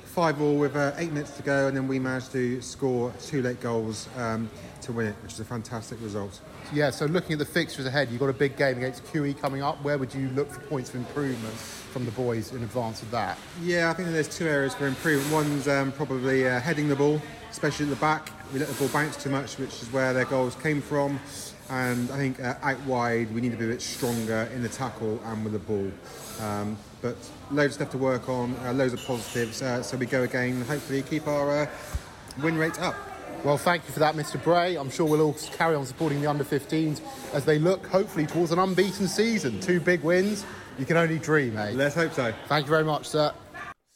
Five 0.04 0.42
all 0.42 0.56
with 0.56 0.76
uh, 0.76 0.92
eight 0.98 1.12
minutes 1.12 1.32
to 1.38 1.44
go, 1.44 1.68
and 1.68 1.76
then 1.76 1.88
we 1.88 2.00
managed 2.00 2.32
to 2.34 2.62
score 2.62 3.14
two 3.22 3.42
late 3.42 3.62
goals 3.62 4.08
um, 4.18 4.50
to 4.82 4.92
win 4.92 5.08
it, 5.08 5.16
which 5.24 5.34
is 5.34 5.40
a 5.40 5.46
fantastic 5.46 6.02
result. 6.02 6.40
Yeah, 6.74 6.90
so 6.90 7.06
looking 7.06 7.34
at 7.34 7.40
the 7.40 7.46
fixtures 7.46 7.86
ahead, 7.86 8.10
you've 8.10 8.20
got 8.20 8.30
a 8.30 8.34
big 8.34 8.58
game 8.58 8.78
against 8.78 9.04
QE 9.06 9.38
coming 9.40 9.62
up. 9.62 9.82
Where 9.84 9.98
would 9.98 10.14
you 10.14 10.30
look 10.30 10.50
for 10.52 10.62
points 10.62 10.90
of 10.90 10.96
improvement 10.96 11.54
from 11.54 12.06
the 12.06 12.12
boys 12.12 12.52
in 12.52 12.64
advance 12.64 13.02
of 13.02 13.12
that? 13.12 13.38
Yeah, 13.62 13.90
I 13.90 13.94
think 13.94 14.10
there's 14.10 14.34
two 14.34 14.48
areas 14.48 14.74
for 14.74 14.88
improvement. 14.88 15.32
One's 15.34 15.68
um, 15.68 15.92
probably 15.92 16.48
uh, 16.48 16.60
heading 16.60 16.88
the 16.88 16.96
ball, 16.96 17.22
especially 17.52 17.86
at 17.86 17.90
the 17.90 17.98
back. 17.98 18.32
We 18.54 18.60
let 18.60 18.68
the 18.68 18.76
ball 18.76 18.90
bounce 18.90 19.22
too 19.22 19.30
much, 19.30 19.58
which 19.58 19.82
is 19.82 19.92
where 19.92 20.14
their 20.14 20.26
goals 20.26 20.56
came 20.56 20.82
from. 20.82 21.20
And 21.70 22.12
I 22.12 22.18
think 22.18 22.40
uh, 22.40 22.56
out 22.62 22.80
wide, 22.82 23.34
we 23.34 23.42
need 23.42 23.52
to 23.52 23.58
be 23.58 23.66
a 23.66 23.70
bit 23.70 23.82
stronger 23.82 24.50
in 24.54 24.62
the 24.62 24.70
tackle 24.70 25.20
and 25.26 25.44
with 25.44 25.54
the 25.54 25.60
ball. 25.60 25.92
Um, 26.42 26.78
but 27.02 27.16
loads 27.52 27.74
of 27.74 27.74
stuff 27.74 27.92
to 27.92 27.98
work 27.98 28.30
on, 28.30 28.56
uh, 28.64 28.74
loads 28.74 28.94
of 28.94 29.04
positives. 29.04 29.62
Uh, 29.62 29.82
so 29.82 29.98
we 29.98 30.06
go 30.06 30.24
again, 30.24 30.62
hopefully 30.62 31.02
keep 31.02 31.28
our 31.28 31.64
uh, 31.64 31.70
win 32.42 32.58
rate 32.58 32.80
up. 32.80 32.96
Well, 33.44 33.58
thank 33.58 33.86
you 33.88 33.94
for 33.94 34.00
that, 34.00 34.16
Mr. 34.16 34.44
Bray. 34.44 34.76
I'm 34.76 34.90
sure 34.90 35.06
we'll 35.06 35.22
all 35.22 35.36
carry 35.54 35.76
on 35.76 35.86
supporting 35.86 36.20
the 36.20 36.28
under 36.28 36.44
15s 36.44 37.02
as 37.34 37.46
they 37.46 37.60
look, 37.60 37.86
hopefully, 37.86 38.26
towards 38.26 38.52
an 38.52 38.60
unbeaten 38.60 39.08
season. 39.08 39.60
Two 39.60 39.80
big 39.80 40.02
wins. 40.02 40.44
You 40.80 40.86
can 40.86 40.98
only 40.98 41.20
dream, 41.20 41.56
eh? 41.58 41.72
Let's 41.74 41.96
hope 41.96 42.14
so. 42.14 42.34
Thank 42.48 42.66
you 42.66 42.72
very 42.72 42.84
much, 42.84 43.08
sir. 43.08 43.32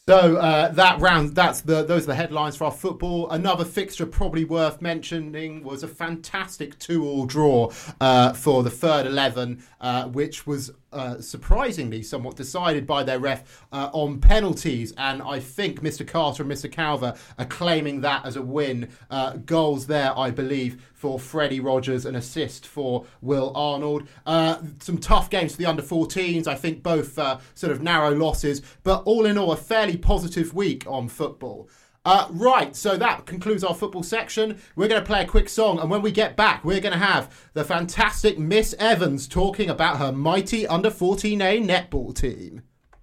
So 0.09 0.37
uh, 0.37 0.69
that 0.69 0.99
round, 0.99 1.35
that's 1.35 1.61
the 1.61 1.83
those 1.83 2.05
are 2.05 2.07
the 2.07 2.15
headlines 2.15 2.55
for 2.55 2.63
our 2.63 2.71
football. 2.71 3.29
Another 3.29 3.63
fixture 3.63 4.07
probably 4.07 4.43
worth 4.43 4.81
mentioning 4.81 5.63
was 5.63 5.83
a 5.83 5.87
fantastic 5.87 6.79
two-all 6.79 7.27
draw 7.27 7.71
uh, 8.01 8.33
for 8.33 8.63
the 8.63 8.71
third 8.71 9.05
eleven, 9.05 9.63
uh, 9.79 10.05
which 10.05 10.47
was 10.47 10.71
uh, 10.91 11.19
surprisingly 11.19 12.01
somewhat 12.03 12.35
decided 12.35 12.87
by 12.87 13.03
their 13.03 13.19
ref 13.19 13.65
uh, 13.71 13.89
on 13.93 14.19
penalties. 14.19 14.93
And 14.97 15.21
I 15.21 15.39
think 15.39 15.81
Mr. 15.81 16.07
Carter 16.07 16.43
and 16.43 16.51
Mr. 16.51 16.71
Calver 16.71 17.17
are 17.37 17.45
claiming 17.45 18.01
that 18.01 18.25
as 18.25 18.35
a 18.35 18.41
win. 18.41 18.89
Uh, 19.09 19.37
goals 19.37 19.87
there, 19.87 20.17
I 20.17 20.31
believe, 20.31 20.81
for 20.93 21.19
Freddie 21.19 21.59
Rogers, 21.59 22.05
an 22.05 22.15
assist 22.15 22.65
for 22.65 23.05
Will 23.21 23.51
Arnold. 23.55 24.07
Uh, 24.25 24.57
some 24.79 24.97
tough 24.97 25.29
games 25.29 25.53
for 25.53 25.57
the 25.59 25.65
under 25.65 25.83
14s. 25.83 26.47
I 26.47 26.55
think 26.55 26.83
both 26.83 27.17
uh, 27.17 27.39
sort 27.55 27.71
of 27.71 27.81
narrow 27.81 28.11
losses, 28.11 28.61
but 28.83 29.03
all 29.05 29.25
in 29.25 29.37
all, 29.37 29.51
a 29.51 29.57
fairly 29.57 29.97
positive 29.97 30.53
week 30.53 30.85
on 30.87 31.07
football. 31.07 31.69
Uh, 32.05 32.27
right, 32.31 32.75
so 32.75 32.95
that 32.95 33.25
concludes 33.25 33.63
our 33.63 33.75
football 33.75 34.03
section. 34.03 34.59
We're 34.75 34.87
going 34.87 35.01
to 35.01 35.05
play 35.05 35.21
a 35.21 35.27
quick 35.27 35.49
song, 35.49 35.79
and 35.79 35.89
when 35.89 36.01
we 36.01 36.11
get 36.11 36.37
back, 36.37 36.63
we're 36.63 36.79
going 36.79 36.93
to 36.93 36.99
have 36.99 37.49
the 37.53 37.65
fantastic 37.65 38.39
Miss 38.39 38.73
Evans 38.79 39.27
talking 39.27 39.69
about 39.69 39.97
her 39.97 40.11
mighty 40.11 40.65
under 40.65 40.89
14A 40.89 41.65
netball 41.65 42.15
team. 42.15 42.61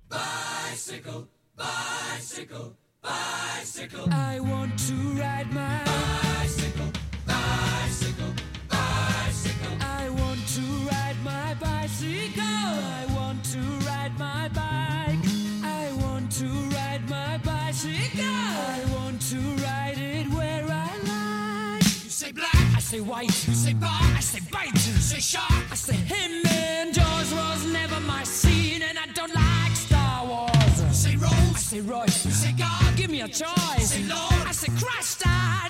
Bicycle, 0.09 1.29
bicycle, 1.57 2.77
bicycle. 3.03 4.09
I 4.11 4.41
want 4.41 4.79
to 4.79 4.95
ride 4.95 5.53
my 5.53 5.83
bicycle, 5.85 6.91
bicycle, 7.27 8.27
bicycle. 8.27 8.36
Say 22.87 23.01
white. 23.01 23.49
You 23.49 23.55
say 23.55 23.73
bar, 23.75 23.91
I 23.91 24.21
say 24.21 24.41
bite. 24.53 24.73
You 24.73 24.95
say 25.11 25.19
shark, 25.19 25.65
I 25.73 25.75
say 25.75 25.97
him. 25.97 26.47
And 26.47 26.95
Jaws 26.95 27.35
was 27.35 27.67
never 27.73 27.99
my 28.01 28.23
scene, 28.23 28.83
and 28.83 28.97
I 28.97 29.07
don't 29.13 29.35
like 29.35 29.75
Star 29.75 30.25
Wars. 30.25 30.77
You 30.81 30.93
say 30.93 31.17
Rose, 31.17 31.57
I 31.59 31.63
say 31.71 31.81
Royce. 31.81 32.25
You 32.25 32.31
say 32.31 32.53
God, 32.53 32.97
give 32.97 33.11
me 33.11 33.23
a 33.23 33.29
choice. 33.29 33.79
You 33.79 33.87
Say 33.87 34.03
Lord, 34.05 34.47
I 34.51 34.53
say 34.53 34.71
Christ. 34.81 35.23
I 35.27 35.69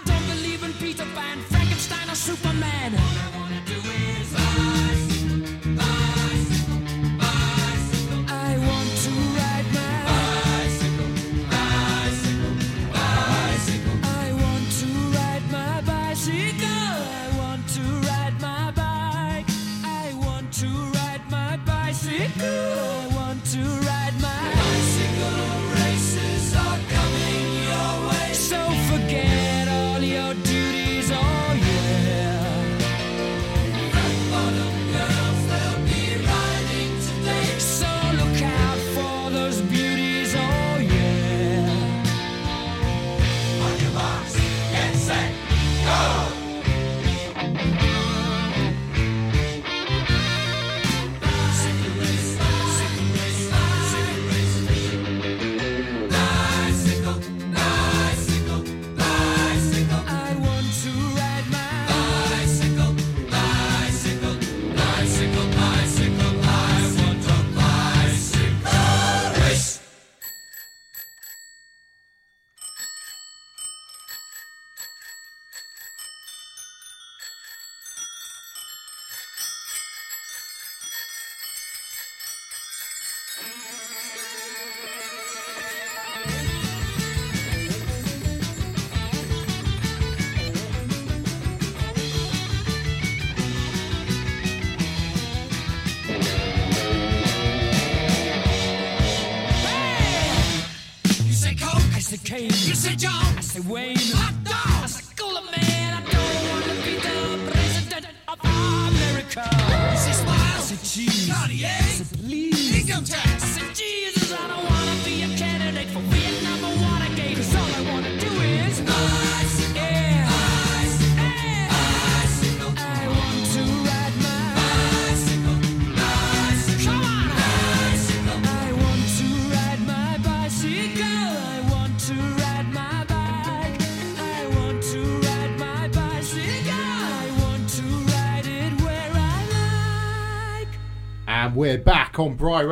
Wayne. 103.69 104.16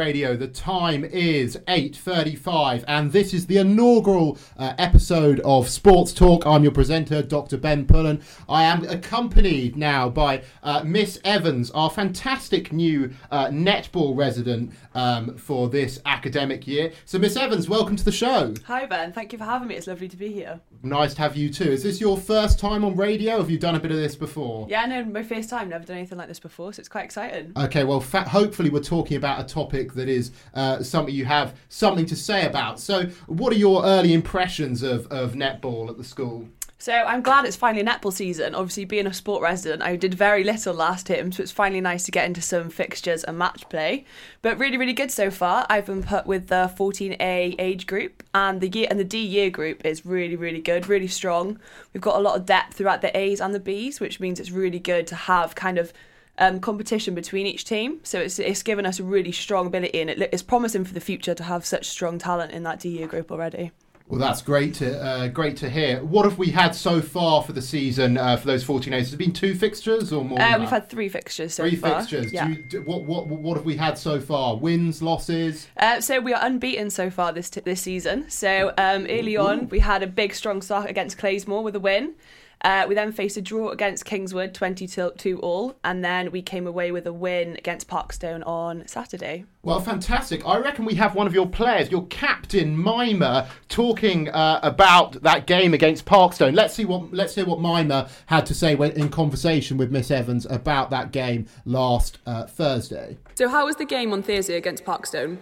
Radio. 0.04 0.36
The 0.36 0.48
time 0.48 1.02
is 1.02 1.56
8.35 1.66 2.84
and 2.86 3.10
this 3.10 3.32
is 3.32 3.46
the 3.46 3.56
inaugural 3.56 4.36
uh, 4.58 4.74
episode 4.76 5.40
of 5.40 5.70
Sports 5.70 6.12
Talk. 6.12 6.44
I'm 6.44 6.62
your 6.62 6.72
presenter, 6.72 7.22
Dr. 7.22 7.56
Ben 7.56 7.86
Pullen. 7.86 8.20
I 8.46 8.64
am 8.64 8.84
accompanied 8.84 9.78
now 9.78 10.10
by 10.10 10.42
uh, 10.62 10.82
Miss 10.84 11.18
Evans, 11.24 11.70
our 11.70 11.88
fantastic 11.88 12.70
new 12.70 13.14
uh, 13.30 13.46
netball 13.46 14.14
resident 14.14 14.74
um, 14.94 15.36
for 15.36 15.68
this 15.68 16.00
academic 16.06 16.66
year. 16.66 16.92
So 17.04 17.18
Miss 17.18 17.36
Evans, 17.36 17.68
welcome 17.68 17.96
to 17.96 18.04
the 18.04 18.12
show. 18.12 18.54
Hi 18.66 18.86
Ben, 18.86 19.12
thank 19.12 19.32
you 19.32 19.38
for 19.38 19.44
having 19.44 19.68
me. 19.68 19.74
It's 19.74 19.86
lovely 19.86 20.08
to 20.08 20.16
be 20.16 20.32
here. 20.32 20.60
Nice 20.82 21.14
to 21.14 21.22
have 21.22 21.36
you 21.36 21.50
too. 21.50 21.70
Is 21.70 21.82
this 21.82 22.00
your 22.00 22.16
first 22.16 22.58
time 22.58 22.84
on 22.84 22.96
radio? 22.96 23.38
Have 23.38 23.50
you 23.50 23.58
done 23.58 23.74
a 23.74 23.80
bit 23.80 23.90
of 23.90 23.96
this 23.96 24.16
before? 24.16 24.66
Yeah, 24.68 24.86
no, 24.86 25.04
my 25.04 25.22
first 25.22 25.50
time. 25.50 25.68
Never 25.68 25.84
done 25.84 25.96
anything 25.96 26.18
like 26.18 26.28
this 26.28 26.40
before, 26.40 26.72
so 26.72 26.80
it's 26.80 26.88
quite 26.88 27.04
exciting. 27.04 27.52
Okay, 27.56 27.84
well, 27.84 28.00
fa- 28.00 28.28
hopefully 28.28 28.70
we're 28.70 28.80
talking 28.80 29.16
about 29.16 29.40
a 29.40 29.44
topic 29.44 29.94
that 29.94 30.08
is 30.08 30.32
uh, 30.54 30.82
something 30.82 31.14
you 31.14 31.24
have 31.24 31.56
something 31.68 32.06
to 32.06 32.16
say 32.16 32.46
about. 32.46 32.78
So, 32.80 33.06
what 33.26 33.52
are 33.52 33.56
your 33.56 33.84
early 33.84 34.12
impressions 34.12 34.82
of, 34.82 35.06
of 35.08 35.32
netball 35.32 35.88
at 35.88 35.96
the 35.96 36.04
school? 36.04 36.48
So 36.84 36.92
I'm 36.92 37.22
glad 37.22 37.46
it's 37.46 37.56
finally 37.56 37.82
netball 37.82 38.12
season. 38.12 38.54
Obviously, 38.54 38.84
being 38.84 39.06
a 39.06 39.14
sport 39.14 39.40
resident, 39.40 39.80
I 39.80 39.96
did 39.96 40.12
very 40.12 40.44
little 40.44 40.74
last 40.74 41.06
term, 41.06 41.32
so 41.32 41.42
it's 41.42 41.50
finally 41.50 41.80
nice 41.80 42.04
to 42.04 42.10
get 42.10 42.26
into 42.26 42.42
some 42.42 42.68
fixtures 42.68 43.24
and 43.24 43.38
match 43.38 43.66
play. 43.70 44.04
But 44.42 44.58
really, 44.58 44.76
really 44.76 44.92
good 44.92 45.10
so 45.10 45.30
far. 45.30 45.64
I've 45.70 45.86
been 45.86 46.02
put 46.02 46.26
with 46.26 46.48
the 46.48 46.70
14A 46.76 47.54
age 47.58 47.86
group, 47.86 48.22
and 48.34 48.60
the 48.60 48.68
year 48.68 48.86
and 48.90 49.00
the 49.00 49.04
D 49.04 49.16
year 49.16 49.48
group 49.48 49.82
is 49.82 50.04
really, 50.04 50.36
really 50.36 50.60
good, 50.60 50.86
really 50.86 51.08
strong. 51.08 51.58
We've 51.94 52.02
got 52.02 52.16
a 52.16 52.20
lot 52.20 52.36
of 52.36 52.44
depth 52.44 52.74
throughout 52.74 53.00
the 53.00 53.16
A's 53.16 53.40
and 53.40 53.54
the 53.54 53.60
B's, 53.60 53.98
which 53.98 54.20
means 54.20 54.38
it's 54.38 54.50
really 54.50 54.78
good 54.78 55.06
to 55.06 55.14
have 55.14 55.54
kind 55.54 55.78
of 55.78 55.90
um, 56.36 56.60
competition 56.60 57.14
between 57.14 57.46
each 57.46 57.64
team. 57.64 58.00
So 58.02 58.20
it's 58.20 58.38
it's 58.38 58.62
given 58.62 58.84
us 58.84 59.00
a 59.00 59.04
really 59.04 59.32
strong 59.32 59.68
ability, 59.68 60.02
and 60.02 60.10
it, 60.10 60.28
it's 60.34 60.42
promising 60.42 60.84
for 60.84 60.92
the 60.92 61.00
future 61.00 61.34
to 61.34 61.44
have 61.44 61.64
such 61.64 61.88
strong 61.88 62.18
talent 62.18 62.52
in 62.52 62.62
that 62.64 62.80
D 62.80 62.90
year 62.90 63.06
group 63.06 63.32
already. 63.32 63.70
Well, 64.06 64.20
that's 64.20 64.42
great 64.42 64.74
to 64.74 65.02
uh, 65.02 65.28
great 65.28 65.56
to 65.58 65.70
hear. 65.70 66.04
What 66.04 66.26
have 66.26 66.36
we 66.36 66.50
had 66.50 66.74
so 66.74 67.00
far 67.00 67.42
for 67.42 67.52
the 67.52 67.62
season 67.62 68.18
uh, 68.18 68.36
for 68.36 68.46
those 68.46 68.62
14 68.62 68.92
A's? 68.92 69.06
Has 69.06 69.14
it 69.14 69.16
been 69.16 69.32
two 69.32 69.54
fixtures 69.54 70.12
or 70.12 70.22
more? 70.22 70.40
Uh, 70.40 70.58
we've 70.58 70.68
had 70.68 70.90
three 70.90 71.08
fixtures 71.08 71.54
so 71.54 71.62
three 71.62 71.74
far. 71.74 72.00
fixtures. 72.00 72.30
Yeah. 72.30 72.48
Do 72.48 72.52
you, 72.52 72.62
do, 72.64 72.82
what 72.82 73.04
what 73.04 73.26
what 73.26 73.56
have 73.56 73.64
we 73.64 73.76
had 73.76 73.96
so 73.96 74.20
far? 74.20 74.56
Wins, 74.56 75.00
losses. 75.00 75.68
Uh, 75.78 76.02
so 76.02 76.20
we 76.20 76.34
are 76.34 76.44
unbeaten 76.44 76.90
so 76.90 77.08
far 77.08 77.32
this 77.32 77.48
t- 77.48 77.60
this 77.60 77.80
season. 77.80 78.28
So 78.28 78.74
um, 78.76 79.06
early 79.08 79.38
on, 79.38 79.70
we 79.70 79.78
had 79.78 80.02
a 80.02 80.06
big 80.06 80.34
strong 80.34 80.60
start 80.60 80.90
against 80.90 81.16
Clayesmore 81.16 81.62
with 81.64 81.74
a 81.74 81.80
win. 81.80 82.14
Uh, 82.64 82.86
we 82.88 82.94
then 82.94 83.12
faced 83.12 83.36
a 83.36 83.42
draw 83.42 83.68
against 83.68 84.06
Kingswood, 84.06 84.54
22 84.54 85.38
all, 85.40 85.76
and 85.84 86.02
then 86.02 86.30
we 86.30 86.40
came 86.40 86.66
away 86.66 86.90
with 86.90 87.06
a 87.06 87.12
win 87.12 87.56
against 87.58 87.88
Parkstone 87.88 88.42
on 88.46 88.88
Saturday. 88.88 89.44
Well, 89.62 89.80
fantastic. 89.80 90.46
I 90.46 90.58
reckon 90.58 90.86
we 90.86 90.94
have 90.94 91.14
one 91.14 91.26
of 91.26 91.34
your 91.34 91.46
players, 91.46 91.90
your 91.90 92.06
captain 92.06 92.82
Mima, 92.82 93.48
talking 93.68 94.30
uh, 94.30 94.60
about 94.62 95.22
that 95.22 95.46
game 95.46 95.74
against 95.74 96.06
Parkstone. 96.06 96.54
Let's 96.54 96.72
see 96.72 96.86
what 96.86 97.12
let's 97.12 97.34
hear 97.34 97.44
what 97.44 97.60
Mima 97.60 98.08
had 98.26 98.46
to 98.46 98.54
say 98.54 98.74
when, 98.74 98.92
in 98.92 99.10
conversation 99.10 99.76
with 99.76 99.90
Miss 99.90 100.10
Evans 100.10 100.46
about 100.46 100.88
that 100.88 101.12
game 101.12 101.46
last 101.66 102.16
uh, 102.24 102.46
Thursday. 102.46 103.18
So 103.34 103.48
how 103.50 103.66
was 103.66 103.76
the 103.76 103.84
game 103.84 104.10
on 104.14 104.22
Thursday 104.22 104.56
against 104.56 104.86
Parkstone? 104.86 105.36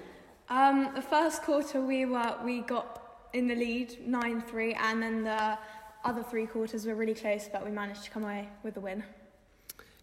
Um, 0.48 0.90
the 0.96 1.02
first 1.02 1.42
quarter 1.42 1.80
we 1.80 2.04
were 2.04 2.37
we 2.44 2.62
got 2.62 3.28
in 3.32 3.46
the 3.46 3.54
lead 3.54 3.96
nine 4.06 4.40
three, 4.40 4.74
and 4.74 5.00
then 5.00 5.22
the 5.22 5.56
other 6.04 6.22
three 6.22 6.46
quarters 6.46 6.86
were 6.86 6.94
really 6.94 7.14
close, 7.14 7.48
but 7.52 7.64
we 7.64 7.70
managed 7.70 8.04
to 8.04 8.10
come 8.10 8.24
away 8.24 8.48
with 8.62 8.74
the 8.74 8.80
win. 8.80 9.02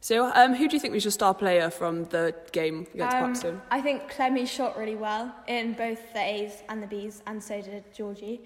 So 0.02 0.32
um, 0.34 0.54
who 0.54 0.68
do 0.70 0.76
you 0.76 0.80
think 0.80 0.94
was 0.94 1.04
your 1.04 1.12
star 1.12 1.34
player 1.34 1.70
from 1.70 2.06
the 2.06 2.34
game 2.54 2.88
against 2.94 3.16
Um, 3.16 3.34
Parkstone? 3.34 3.62
I 3.70 3.82
think 3.82 4.10
Clemmy 4.10 4.46
shot 4.46 4.78
really 4.78 4.96
well 4.96 5.36
in 5.48 5.74
both 5.74 6.14
the 6.14 6.22
A's 6.22 6.64
and 6.70 6.82
the 6.82 6.88
B's, 6.88 7.22
and 7.28 7.44
so 7.44 7.62
did 7.62 7.84
Georgie. 7.94 8.40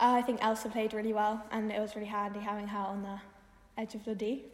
Uh, 0.00 0.14
I 0.16 0.22
think 0.22 0.38
Elsa 0.42 0.68
played 0.70 0.94
really 0.94 1.12
well, 1.12 1.44
and 1.50 1.70
it 1.70 1.80
was 1.80 1.94
really 1.94 2.06
handy 2.08 2.40
having 2.40 2.68
her 2.68 2.78
on 2.78 3.02
the 3.02 3.18
edge 3.76 3.94
of 3.94 4.04
the 4.04 4.14
D. 4.14 4.44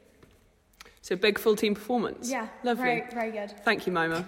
So 1.03 1.15
big 1.17 1.39
full 1.39 1.55
team 1.55 1.75
performance. 1.75 2.31
Yeah, 2.31 2.49
lovely. 2.65 2.85
very 2.85 3.05
very 3.13 3.31
good. 3.31 3.55
Thank 3.65 3.87
you, 3.87 3.93
Mima. 3.93 4.25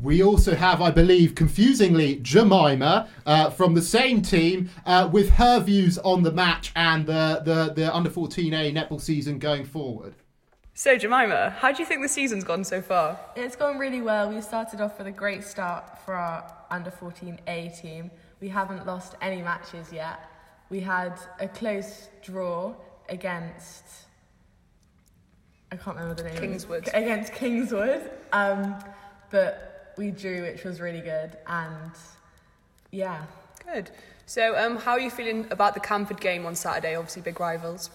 We 0.00 0.22
also 0.22 0.54
have, 0.54 0.80
I 0.80 0.90
believe, 0.90 1.34
confusingly, 1.34 2.16
Jemima 2.16 3.08
uh, 3.26 3.50
from 3.50 3.74
the 3.74 3.82
same 3.82 4.22
team 4.22 4.70
uh, 4.86 5.08
with 5.12 5.30
her 5.30 5.60
views 5.60 5.98
on 5.98 6.22
the 6.22 6.32
match 6.32 6.72
and 6.76 7.06
the, 7.06 7.42
the, 7.44 7.72
the 7.74 7.94
under 7.94 8.10
14A 8.10 8.72
netball 8.72 9.00
season 9.00 9.38
going 9.38 9.64
forward. 9.64 10.14
So 10.74 10.96
Jemima, 10.96 11.50
how 11.58 11.72
do 11.72 11.82
you 11.82 11.86
think 11.86 12.02
the 12.02 12.08
season's 12.08 12.44
gone 12.44 12.62
so 12.62 12.80
far? 12.80 13.18
It's 13.34 13.56
gone 13.56 13.78
really 13.78 14.00
well. 14.00 14.32
We 14.32 14.40
started 14.40 14.80
off 14.80 14.96
with 14.96 15.08
a 15.08 15.12
great 15.12 15.42
start 15.42 15.98
for 16.04 16.14
our 16.14 16.50
under 16.70 16.90
14A 16.90 17.80
team. 17.80 18.12
We 18.40 18.48
haven't 18.48 18.86
lost 18.86 19.16
any 19.20 19.42
matches 19.42 19.92
yet. 19.92 20.30
We 20.70 20.78
had 20.78 21.18
a 21.40 21.48
close 21.48 22.08
draw 22.22 22.74
against 23.08 23.84
I 25.70 25.76
can't 25.76 25.96
remember 25.96 26.22
the 26.22 26.30
name. 26.30 26.38
Kingswood. 26.38 26.88
Against 26.94 27.32
Kingswood. 27.34 28.10
Um, 28.32 28.78
but 29.30 29.94
we 29.96 30.10
drew, 30.10 30.42
which 30.42 30.64
was 30.64 30.80
really 30.80 31.00
good. 31.00 31.36
And 31.46 31.92
yeah. 32.90 33.24
Good. 33.70 33.90
So 34.26 34.56
um, 34.56 34.76
how 34.76 34.92
are 34.92 35.00
you 35.00 35.10
feeling 35.10 35.46
about 35.50 35.74
the 35.74 35.80
Canford 35.80 36.20
game 36.20 36.46
on 36.46 36.54
Saturday? 36.54 36.94
Obviously, 36.94 37.22
big 37.22 37.40
rivals. 37.40 37.90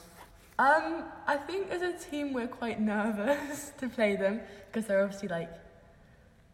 Um, 0.59 1.03
I 1.25 1.37
think 1.37 1.71
as 1.71 1.81
a 1.81 1.93
team 1.93 2.31
we're 2.31 2.47
quite 2.47 2.79
nervous 2.79 3.71
to 3.79 3.89
play 3.89 4.15
them 4.15 4.39
because 4.67 4.87
they're 4.87 5.03
obviously 5.03 5.29
like 5.29 5.49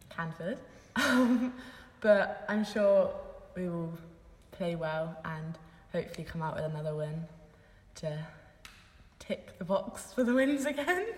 Canford. 0.08 0.58
Um, 0.96 1.52
but 2.00 2.44
I'm 2.48 2.64
sure 2.64 3.12
we 3.56 3.68
will 3.68 3.92
play 4.52 4.74
well 4.74 5.18
and 5.24 5.58
hopefully 5.92 6.24
come 6.24 6.42
out 6.42 6.56
with 6.56 6.64
another 6.64 6.94
win 6.94 7.24
to 7.96 8.18
tick 9.18 9.58
the 9.58 9.64
box 9.64 10.12
for 10.12 10.24
the 10.24 10.34
wins 10.34 10.64
again. 10.64 11.06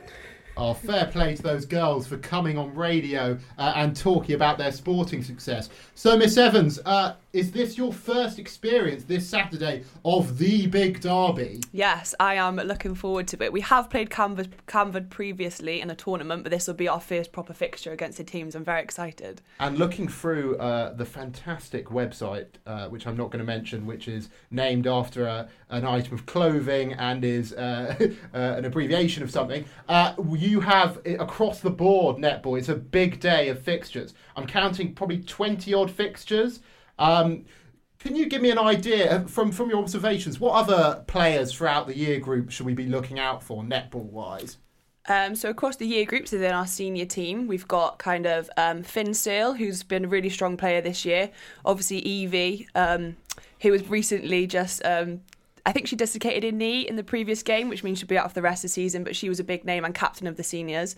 Oh, 0.57 0.75
fair 0.75 1.07
play 1.07 1.35
to 1.35 1.43
those 1.43 1.65
girls 1.65 2.07
for 2.07 2.19
coming 2.19 2.59
on 2.59 2.75
radio 2.75 3.39
uh, 3.57 3.73
and 3.75 3.97
talking 3.97 4.35
about 4.35 4.59
their 4.59 4.73
sporting 4.73 5.23
success. 5.23 5.71
So, 5.95 6.17
Miss 6.17 6.37
Evans, 6.37 6.79
uh, 6.85 7.15
is 7.33 7.51
this 7.51 7.79
your 7.79 7.93
first 7.93 8.39
experience 8.39 9.05
this 9.05 9.27
Saturday 9.27 9.85
of 10.05 10.37
the 10.37 10.67
big 10.67 11.01
derby? 11.01 11.61
Yes, 11.73 12.15
I 12.21 12.35
am 12.35 12.57
looking 12.57 12.95
forward 12.95 13.27
to 13.29 13.43
it. 13.43 13.53
We 13.53 13.63
have 13.63 13.89
played 13.89 14.11
Canford, 14.11 14.55
Canford 14.67 15.11
previously 15.11 15.81
in 15.81 15.91
a 15.91 15.95
tournament, 15.95 16.43
but 16.43 16.53
this 16.53 16.67
will 16.67 16.75
be 16.75 16.89
our 16.89 17.01
first 17.01 17.33
proper 17.33 17.55
fixture 17.55 17.91
against 17.93 18.19
the 18.19 18.25
teams. 18.25 18.55
I'm 18.55 18.65
very 18.65 18.83
excited. 18.83 19.41
And 19.61 19.79
looking 19.79 20.09
through 20.09 20.59
uh, 20.59 20.93
the 20.93 21.07
fantastic 21.07 21.87
website, 21.87 22.49
uh, 22.67 22.89
which 22.89 23.07
I'm 23.07 23.17
not 23.17 23.31
going 23.31 23.41
to 23.41 23.47
mention, 23.47 23.87
which 23.87 24.09
is 24.09 24.29
named 24.51 24.87
after 24.87 25.27
a, 25.27 25.49
an 25.71 25.87
item 25.87 26.13
of 26.13 26.27
clothing 26.27 26.93
and 26.95 27.25
is 27.25 27.55
uh, 27.55 27.97
uh, 28.35 28.37
an 28.37 28.67
abbreviation 28.67 29.23
of 29.23 29.31
something, 29.31 29.65
uh, 29.89 30.15
you 30.37 30.61
have 30.61 31.01
across 31.07 31.61
the 31.61 31.71
board 31.71 32.19
netball. 32.19 32.59
It's 32.59 32.69
a 32.69 32.75
big 32.75 33.21
day 33.21 33.49
of 33.49 33.59
fixtures. 33.59 34.13
I'm 34.37 34.47
counting 34.47 34.95
probably 34.95 35.23
20 35.23 35.73
odd 35.73 35.91
fixtures. 35.91 36.61
Um, 36.99 37.45
can 37.99 38.17
you 38.17 38.27
give 38.27 38.43
me 38.43 38.51
an 38.51 38.59
idea 38.59 39.25
from 39.29 39.53
from 39.53 39.71
your 39.71 39.79
observations? 39.79 40.41
What 40.41 40.55
other 40.55 41.05
players 41.07 41.53
throughout 41.53 41.87
the 41.87 41.97
year 41.97 42.19
group 42.19 42.51
should 42.51 42.67
we 42.67 42.75
be 42.75 42.87
looking 42.87 43.19
out 43.19 43.43
for 43.43 43.63
netball 43.63 44.05
wise? 44.05 44.59
Um, 45.09 45.35
so 45.35 45.51
across 45.51 45.77
the 45.77 45.87
year 45.87 46.05
groups 46.05 46.33
within 46.33 46.53
our 46.53 46.67
senior 46.67 47.07
team, 47.07 47.49
we've 47.49 47.67
got 47.67 47.99
kind 47.99 48.27
of 48.27 48.49
um, 48.57 48.83
Finn 48.83 49.15
Sale, 49.15 49.55
who's 49.55 49.83
been 49.83 50.05
a 50.05 50.09
really 50.09 50.29
strong 50.29 50.57
player 50.57 50.81
this 50.81 51.05
year. 51.05 51.31
Obviously 51.65 51.99
Evie, 51.99 52.69
um, 52.75 53.17
who 53.61 53.73
was 53.73 53.89
recently 53.89 54.47
just, 54.47 54.85
um, 54.85 55.21
I 55.67 55.73
think 55.73 55.89
she 55.89 55.97
dislocated 55.97 56.45
her 56.45 56.57
knee 56.57 56.83
in 56.83 56.95
the 56.95 57.03
previous 57.03 57.43
game, 57.43 57.69
which 57.69 57.83
means 57.83 57.99
she'll 57.99 58.09
be 58.09 58.19
out 58.19 58.29
for 58.29 58.35
the 58.35 58.43
rest 58.43 58.65
of 58.65 58.71
the 58.71 58.75
season. 58.75 59.03
But 59.03 59.17
she 59.17 59.29
was 59.29 59.41
a 59.41 59.45
big 59.45 59.65
name 59.65 59.85
and 59.85 59.95
captain 59.95 60.29
of 60.29 60.37
the 60.37 60.45
seniors. 60.45 60.95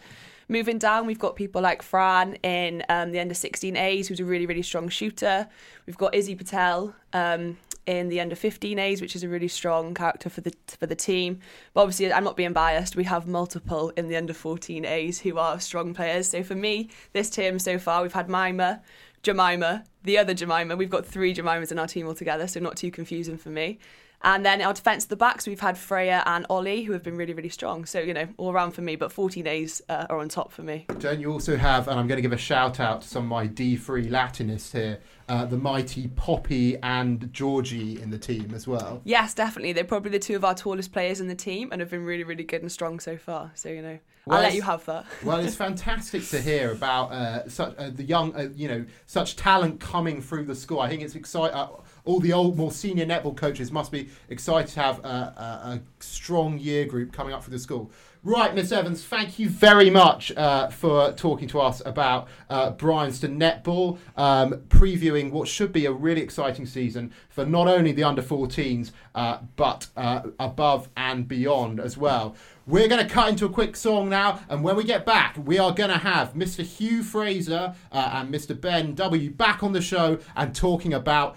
Moving 0.49 0.79
down, 0.79 1.07
we've 1.07 1.19
got 1.19 1.37
people 1.37 1.63
like 1.63 1.83
Fran 1.83 2.35
in 2.43 2.83
um, 2.89 3.13
the 3.13 3.21
under 3.21 3.35
16As, 3.35 4.07
who's 4.07 4.21
a 4.21 4.25
really, 4.25 4.47
really 4.47 4.63
strong 4.63 4.89
shooter. 4.89 5.49
We've 5.87 5.97
got 5.97 6.15
Izzy 6.15 6.35
Patel 6.35 6.95
um, 7.13 7.57
in 7.87 8.09
the 8.09 8.21
under 8.21 8.37
15As, 8.37 9.01
which 9.01 9.17
is 9.17 9.23
a 9.23 9.29
really 9.29 9.49
strong 9.49 9.95
character 9.95 10.29
for 10.29 10.43
the 10.43 10.53
for 10.67 10.87
the 10.87 10.95
team. 10.95 11.41
But 11.73 11.83
obviously, 11.83 12.13
I'm 12.13 12.25
not 12.25 12.37
being 12.37 12.53
biased. 12.53 12.97
We 12.97 13.05
have 13.05 13.27
multiple 13.27 13.91
in 13.97 14.09
the 14.09 14.17
under 14.17 14.35
14As 14.35 15.21
who 15.21 15.39
are 15.39 15.59
strong 15.61 15.95
players. 15.95 16.29
So 16.29 16.43
for 16.43 16.55
me, 16.55 16.91
this 17.13 17.31
team 17.31 17.59
so 17.59 17.79
far, 17.79 18.03
we've 18.03 18.13
had 18.13 18.29
Mima, 18.29 18.83
Jemima, 19.23 19.85
the 20.03 20.19
other 20.19 20.35
Jemima. 20.35 20.77
We've 20.77 20.91
got 20.91 21.07
three 21.07 21.35
Jemimas 21.35 21.73
in 21.73 21.79
our 21.79 21.87
team 21.87 22.07
altogether, 22.07 22.47
so 22.47 22.61
not 22.61 22.77
too 22.77 22.91
confusing 22.91 23.39
for 23.39 23.49
me. 23.49 23.79
And 24.25 24.45
then 24.45 24.63
our 24.63 24.73
defence 24.73 25.05
at 25.05 25.11
the 25.11 25.17
backs, 25.17 25.47
we've 25.47 25.61
had 25.61 25.77
Freya 25.77 26.23
and 26.25 26.47
Ollie, 26.49 26.83
who 26.83 26.95
have 26.95 27.03
been 27.03 27.17
really, 27.17 27.35
really 27.35 27.51
strong. 27.51 27.85
So, 27.85 28.01
you 28.01 28.15
know, 28.15 28.27
all 28.39 28.53
around 28.53 28.71
for 28.71 28.81
me, 28.81 28.97
but 28.97 29.13
14 29.13 29.47
A's 29.47 29.83
uh, 29.91 30.07
are 30.09 30.19
on 30.19 30.31
top 30.31 30.51
for 30.51 30.63
me. 30.63 30.87
Don't 30.99 31.21
you 31.21 31.31
also 31.31 31.59
have, 31.59 31.89
and 31.89 32.01
I'm 32.01 32.07
going 32.09 32.17
to 32.17 32.23
give 32.23 32.33
a 32.33 32.39
shout 32.39 32.81
out 32.81 33.03
to 33.03 33.09
some 33.09 33.25
of 33.25 33.29
my 33.29 33.47
D3 33.47 34.11
Latinists 34.11 34.73
here, 34.73 34.99
uh, 35.29 35.45
the 35.45 35.59
mighty 35.59 36.09
Poppy 36.09 36.79
and 36.83 37.31
Georgie 37.35 38.01
in 38.01 38.09
the 38.09 38.19
team 38.19 38.53
as 38.55 38.67
well? 38.67 39.03
Yes, 39.05 39.35
definitely. 39.35 39.75
They're 39.75 39.85
probably 39.85 40.11
the 40.13 40.19
two 40.19 40.37
of 40.37 40.45
our 40.45 40.55
tallest 40.55 40.91
players 40.91 41.21
in 41.21 41.29
the 41.29 41.35
team 41.35 41.69
and 41.71 41.83
have 41.83 41.91
been 41.91 42.05
really, 42.07 42.25
really 42.25 42.45
good 42.45 42.63
and 42.63 42.73
strong 42.73 43.01
so 43.01 43.19
far. 43.19 43.53
So, 43.55 43.69
you 43.69 43.83
know, 43.83 43.99
Well, 44.25 44.39
I'll 44.39 44.43
let 44.45 44.55
you 44.55 44.63
have 44.63 44.87
that. 44.87 45.05
well, 45.23 45.37
it's 45.39 45.55
fantastic 45.67 46.27
to 46.29 46.41
hear 46.41 46.73
about 46.73 47.13
uh, 47.13 47.47
such 47.51 47.77
uh, 47.77 47.91
the 47.91 48.05
young, 48.05 48.35
uh, 48.35 48.49
you 48.55 48.69
know, 48.69 48.87
such 49.05 49.37
talent 49.37 49.81
coming 49.81 50.23
through 50.23 50.47
the 50.47 50.55
school. 50.55 50.81
I 50.81 50.89
think 50.89 51.03
it's 51.03 51.15
exciting. 51.15 51.59
All 52.05 52.21
the 52.21 52.33
old, 52.33 52.57
more 52.57 52.71
senior 52.71 53.07
netball 53.07 53.37
coaches 53.37 53.73
must 53.73 53.91
be 53.91 54.11
excited 54.29 54.73
to 54.75 54.81
have 54.81 54.99
a, 55.05 55.09
a, 55.09 55.69
a 55.71 55.83
strong 56.01 56.59
year 56.59 56.85
group 56.85 57.13
coming 57.13 57.33
up 57.33 57.43
for 57.43 57.51
the 57.51 57.59
school. 57.59 57.91
Right, 58.27 58.55
Miss 58.55 58.73
Evans, 58.73 59.05
thank 59.05 59.39
you 59.39 59.51
very 59.51 59.91
much 59.91 60.33
uh, 60.33 60.69
for 60.69 61.13
talking 61.13 61.47
to 61.49 61.61
us 61.61 61.83
about 61.85 62.27
uh, 62.49 62.71
Bryanston 62.71 63.39
Netball, 63.39 63.99
um, 64.17 64.63
previewing 64.69 65.31
what 65.31 65.47
should 65.47 65.75
be 65.75 65.85
a 65.85 65.93
really 65.93 66.23
exciting 66.23 66.65
season 66.65 67.13
for 67.29 67.45
not 67.45 67.69
only 67.69 67.93
the 67.93 68.03
under 68.03 68.23
14s, 68.23 68.93
uh, 69.15 69.41
but 69.57 69.89
uh, 69.99 70.23
above 70.41 70.89
and 70.97 71.29
beyond 71.29 71.79
as 71.79 71.99
well. 71.99 72.35
We're 72.67 72.89
going 72.89 73.07
to 73.07 73.13
cut 73.13 73.29
into 73.29 73.45
a 73.45 73.51
quick 73.51 73.77
song 73.77 74.09
now, 74.09 74.41
and 74.49 74.65
when 74.65 74.75
we 74.75 74.85
get 74.85 75.05
back, 75.05 75.37
we 75.37 75.59
are 75.59 75.75
going 75.75 75.91
to 75.91 75.99
have 75.99 76.33
Mr. 76.33 76.65
Hugh 76.65 77.03
Fraser 77.03 77.75
uh, 77.93 78.11
and 78.15 78.33
Mr. 78.33 78.59
Ben 78.59 78.95
W 78.95 79.31
back 79.33 79.63
on 79.63 79.73
the 79.73 79.83
show 79.83 80.19
and 80.35 80.57
talking 80.57 80.95
about 80.95 81.37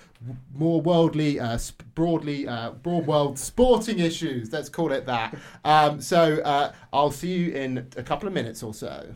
more 0.53 0.82
worldly, 0.82 1.39
uh, 1.39 1.58
sp- 1.60 1.84
broadly, 1.95 2.47
uh, 2.47 2.71
broad 2.71 3.06
world 3.06 3.38
sporting 3.39 3.99
issues. 3.99 4.51
Let's 4.51 4.69
call 4.69 4.91
it 4.91 5.06
that. 5.06 5.38
Um, 5.63 6.01
so 6.01 6.41
uh, 6.41 6.73
I'll 6.91 7.12
see 7.12 7.34
you 7.34 7.51
in 7.53 7.88
a 7.95 8.03
couple 8.03 8.27
of 8.27 8.34
minutes 8.34 8.63
or 8.63 8.73
so. 8.73 9.13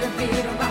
With 0.00 0.14
a 0.14 0.16
bit 0.16 0.69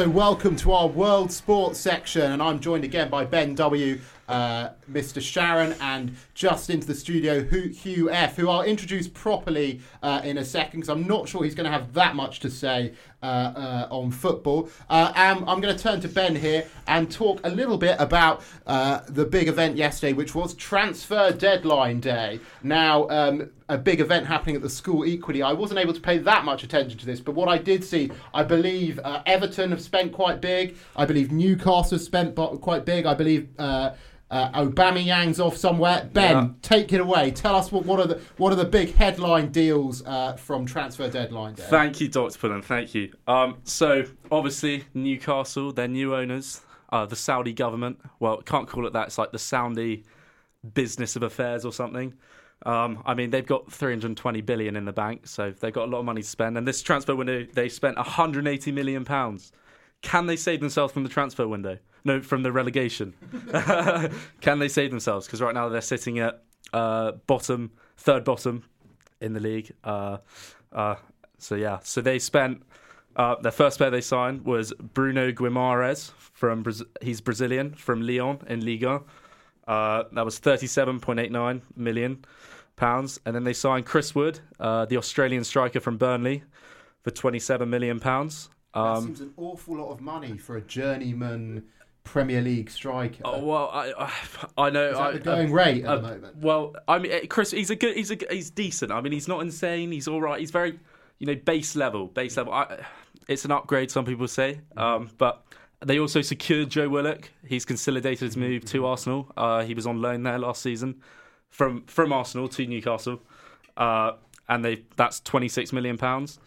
so 0.00 0.08
welcome 0.08 0.56
to 0.56 0.72
our 0.72 0.86
world 0.86 1.30
sports 1.30 1.78
section, 1.78 2.32
and 2.32 2.42
I'm 2.42 2.58
joined 2.58 2.84
again 2.84 3.10
by 3.10 3.26
Ben 3.26 3.54
W, 3.54 4.00
uh, 4.30 4.70
Mr. 4.90 5.20
Sharon, 5.20 5.74
and 5.78 6.16
just 6.32 6.70
into 6.70 6.86
the 6.86 6.94
studio, 6.94 7.44
Hugh 7.44 8.08
F, 8.08 8.34
who 8.36 8.48
I'll 8.48 8.62
introduce 8.62 9.08
properly 9.08 9.82
uh, 10.02 10.22
in 10.24 10.38
a 10.38 10.44
second 10.44 10.80
because 10.80 10.88
I'm 10.88 11.06
not 11.06 11.28
sure 11.28 11.44
he's 11.44 11.54
going 11.54 11.66
to 11.66 11.70
have 11.70 11.92
that 11.92 12.16
much 12.16 12.40
to 12.40 12.50
say 12.50 12.94
uh, 13.22 13.26
uh, 13.26 13.88
on 13.90 14.10
football. 14.10 14.70
Uh, 14.88 15.12
and 15.16 15.40
I'm 15.40 15.60
going 15.60 15.76
to 15.76 15.82
turn 15.82 16.00
to 16.00 16.08
Ben 16.08 16.34
here 16.34 16.66
and 16.86 17.10
talk 17.10 17.38
a 17.44 17.50
little 17.50 17.76
bit 17.76 17.96
about 17.98 18.42
uh, 18.66 19.00
the 19.06 19.26
big 19.26 19.48
event 19.48 19.76
yesterday, 19.76 20.14
which 20.14 20.34
was 20.34 20.54
transfer 20.54 21.30
deadline 21.30 22.00
day. 22.00 22.40
Now, 22.62 23.06
um, 23.10 23.50
a 23.70 23.78
big 23.78 24.00
event 24.00 24.26
happening 24.26 24.56
at 24.56 24.62
the 24.62 24.68
school 24.68 25.04
equally. 25.06 25.42
I 25.42 25.52
wasn't 25.52 25.80
able 25.80 25.94
to 25.94 26.00
pay 26.00 26.18
that 26.18 26.44
much 26.44 26.64
attention 26.64 26.98
to 26.98 27.06
this, 27.06 27.20
but 27.20 27.34
what 27.34 27.48
I 27.48 27.56
did 27.58 27.82
see, 27.84 28.10
I 28.34 28.42
believe 28.42 28.98
uh, 29.04 29.22
Everton 29.26 29.70
have 29.70 29.80
spent 29.80 30.12
quite 30.12 30.40
big. 30.40 30.76
I 30.96 31.04
believe 31.06 31.30
Newcastle 31.32 31.96
have 31.98 32.00
spent 32.02 32.34
quite 32.36 32.84
big. 32.84 33.06
I 33.06 33.14
believe. 33.14 33.48
Uh, 33.58 33.92
uh, 34.32 34.48
Aubameyang's 34.64 35.40
off 35.40 35.56
somewhere. 35.56 36.08
Ben, 36.12 36.30
Yeah. 36.36 36.48
take 36.62 36.92
it 36.92 37.00
away. 37.00 37.32
Tell 37.32 37.56
us 37.56 37.72
what, 37.72 37.84
what 37.84 37.98
are 37.98 38.06
the 38.06 38.20
what 38.36 38.52
are 38.52 38.56
the 38.56 38.64
big 38.64 38.94
headline 38.94 39.50
deals 39.50 40.04
uh, 40.06 40.34
from 40.34 40.66
transfer 40.66 41.08
deadline 41.10 41.54
day. 41.54 41.64
Thank 41.68 42.00
you, 42.00 42.06
Dr. 42.06 42.38
Pullen. 42.38 42.62
Thank 42.62 42.94
you. 42.94 43.12
Um, 43.26 43.56
so, 43.64 44.04
obviously, 44.30 44.84
Newcastle, 44.94 45.72
their 45.72 45.88
new 45.88 46.14
owners, 46.14 46.60
uh, 46.92 47.06
the 47.06 47.16
Saudi 47.16 47.52
government. 47.52 47.98
Well, 48.20 48.40
can't 48.42 48.68
call 48.68 48.86
it 48.86 48.92
that. 48.92 49.08
It's 49.08 49.18
like 49.18 49.32
the 49.32 49.38
Saudi 49.40 50.04
business 50.74 51.16
of 51.16 51.24
affairs 51.24 51.64
or 51.64 51.72
something. 51.72 52.14
Um, 52.66 53.02
I 53.06 53.14
mean, 53.14 53.30
they've 53.30 53.46
got 53.46 53.72
320 53.72 54.40
billion 54.42 54.76
in 54.76 54.84
the 54.84 54.92
bank, 54.92 55.26
so 55.26 55.50
they've 55.50 55.72
got 55.72 55.88
a 55.88 55.90
lot 55.90 56.00
of 56.00 56.04
money 56.04 56.22
to 56.22 56.28
spend. 56.28 56.58
And 56.58 56.66
this 56.68 56.82
transfer 56.82 57.14
window, 57.14 57.46
they 57.52 57.68
spent 57.68 57.96
180 57.96 58.72
million 58.72 59.04
pounds. 59.04 59.52
Can 60.02 60.26
they 60.26 60.36
save 60.36 60.60
themselves 60.60 60.92
from 60.92 61.02
the 61.02 61.08
transfer 61.08 61.46
window? 61.46 61.78
No, 62.04 62.22
from 62.22 62.42
the 62.42 62.52
relegation. 62.52 63.14
Can 64.40 64.58
they 64.58 64.68
save 64.68 64.90
themselves? 64.90 65.26
Because 65.26 65.40
right 65.40 65.54
now 65.54 65.68
they're 65.68 65.80
sitting 65.80 66.18
at 66.18 66.42
uh, 66.72 67.12
bottom, 67.26 67.72
third 67.96 68.24
bottom 68.24 68.64
in 69.20 69.34
the 69.34 69.40
league. 69.40 69.72
Uh, 69.84 70.18
uh, 70.72 70.94
so 71.38 71.54
yeah, 71.54 71.78
so 71.82 72.00
they 72.00 72.18
spent 72.18 72.62
uh, 73.16 73.36
their 73.40 73.52
first 73.52 73.78
player 73.78 73.90
they 73.90 74.00
signed 74.00 74.44
was 74.44 74.72
Bruno 74.72 75.32
Guimarães 75.32 76.12
from 76.12 76.64
Braz- 76.64 76.86
he's 77.02 77.20
Brazilian 77.20 77.74
from 77.74 78.02
Lyon 78.02 78.38
in 78.46 78.64
Liga. 78.64 79.02
Uh, 79.70 80.02
that 80.12 80.24
was 80.24 80.38
thirty-seven 80.40 80.98
point 80.98 81.20
eight 81.20 81.30
nine 81.30 81.62
million 81.76 82.24
pounds, 82.74 83.20
and 83.24 83.34
then 83.34 83.44
they 83.44 83.52
signed 83.52 83.86
Chris 83.86 84.14
Wood, 84.14 84.40
uh, 84.58 84.84
the 84.86 84.96
Australian 84.96 85.44
striker 85.44 85.80
from 85.80 85.96
Burnley, 85.96 86.42
for 87.04 87.12
twenty-seven 87.12 87.70
million 87.70 88.00
pounds. 88.00 88.50
that 88.74 88.80
Um, 88.80 89.04
seems 89.04 89.20
an 89.20 89.32
awful 89.36 89.76
lot 89.76 89.90
of 89.92 90.00
money 90.00 90.36
for 90.38 90.56
a 90.56 90.60
journeyman 90.60 91.64
Premier 92.02 92.40
League 92.40 92.70
striker. 92.70 93.22
Oh, 93.24 93.44
well, 93.44 93.70
I, 93.72 93.92
I, 93.96 94.12
I 94.66 94.70
know. 94.70 94.88
Is 94.88 94.96
that 94.96 95.02
I, 95.02 95.12
the 95.12 95.18
going 95.20 95.50
uh, 95.50 95.54
rate 95.54 95.84
at 95.84 95.90
uh, 95.90 95.96
the 95.96 96.02
moment? 96.02 96.36
Well, 96.38 96.74
I 96.88 96.98
mean, 96.98 97.12
uh, 97.12 97.18
Chris, 97.28 97.50
he's 97.52 97.70
a 97.70 97.76
good, 97.76 97.94
he's 97.96 98.10
a, 98.10 98.16
he's 98.30 98.50
decent. 98.50 98.90
I 98.90 99.00
mean, 99.00 99.12
he's 99.12 99.28
not 99.28 99.40
insane. 99.40 99.92
He's 99.92 100.08
all 100.08 100.20
right. 100.20 100.40
He's 100.40 100.50
very, 100.50 100.80
you 101.18 101.26
know, 101.26 101.36
base 101.36 101.76
level, 101.76 102.06
base 102.08 102.36
level. 102.36 102.52
I, 102.52 102.84
it's 103.28 103.44
an 103.44 103.52
upgrade, 103.52 103.90
some 103.90 104.04
people 104.04 104.26
say. 104.26 104.60
Um, 104.76 105.10
but 105.18 105.44
they 105.84 105.98
also 105.98 106.20
secured 106.20 106.70
Joe 106.70 106.88
Willock. 106.88 107.30
He's 107.46 107.64
consolidated 107.64 108.20
his 108.20 108.36
move 108.36 108.64
to 108.66 108.86
Arsenal. 108.86 109.30
Uh, 109.36 109.62
he 109.62 109.74
was 109.74 109.86
on 109.86 110.00
loan 110.02 110.22
there 110.22 110.38
last 110.38 110.62
season 110.62 111.02
from 111.48 111.84
from 111.86 112.12
Arsenal 112.12 112.48
to 112.48 112.66
Newcastle, 112.66 113.20
uh, 113.76 114.12
and 114.48 114.64
they 114.64 114.84
that's 114.96 115.20
twenty 115.20 115.48
six 115.48 115.72
million 115.72 115.96
pounds. 115.96 116.38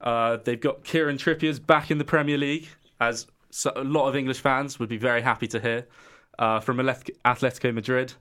Uh, 0.00 0.36
they've 0.44 0.60
got 0.60 0.84
Kieran 0.84 1.16
Trippier's 1.16 1.58
back 1.58 1.90
in 1.90 1.98
the 1.98 2.04
Premier 2.04 2.38
League, 2.38 2.68
as 3.00 3.26
so, 3.50 3.72
a 3.74 3.82
lot 3.84 4.08
of 4.08 4.14
English 4.14 4.40
fans 4.40 4.78
would 4.78 4.88
be 4.88 4.98
very 4.98 5.22
happy 5.22 5.48
to 5.48 5.60
hear. 5.60 5.86
Uh, 6.38 6.60
from 6.60 6.76
Atletico 6.76 7.74
Madrid 7.74 8.12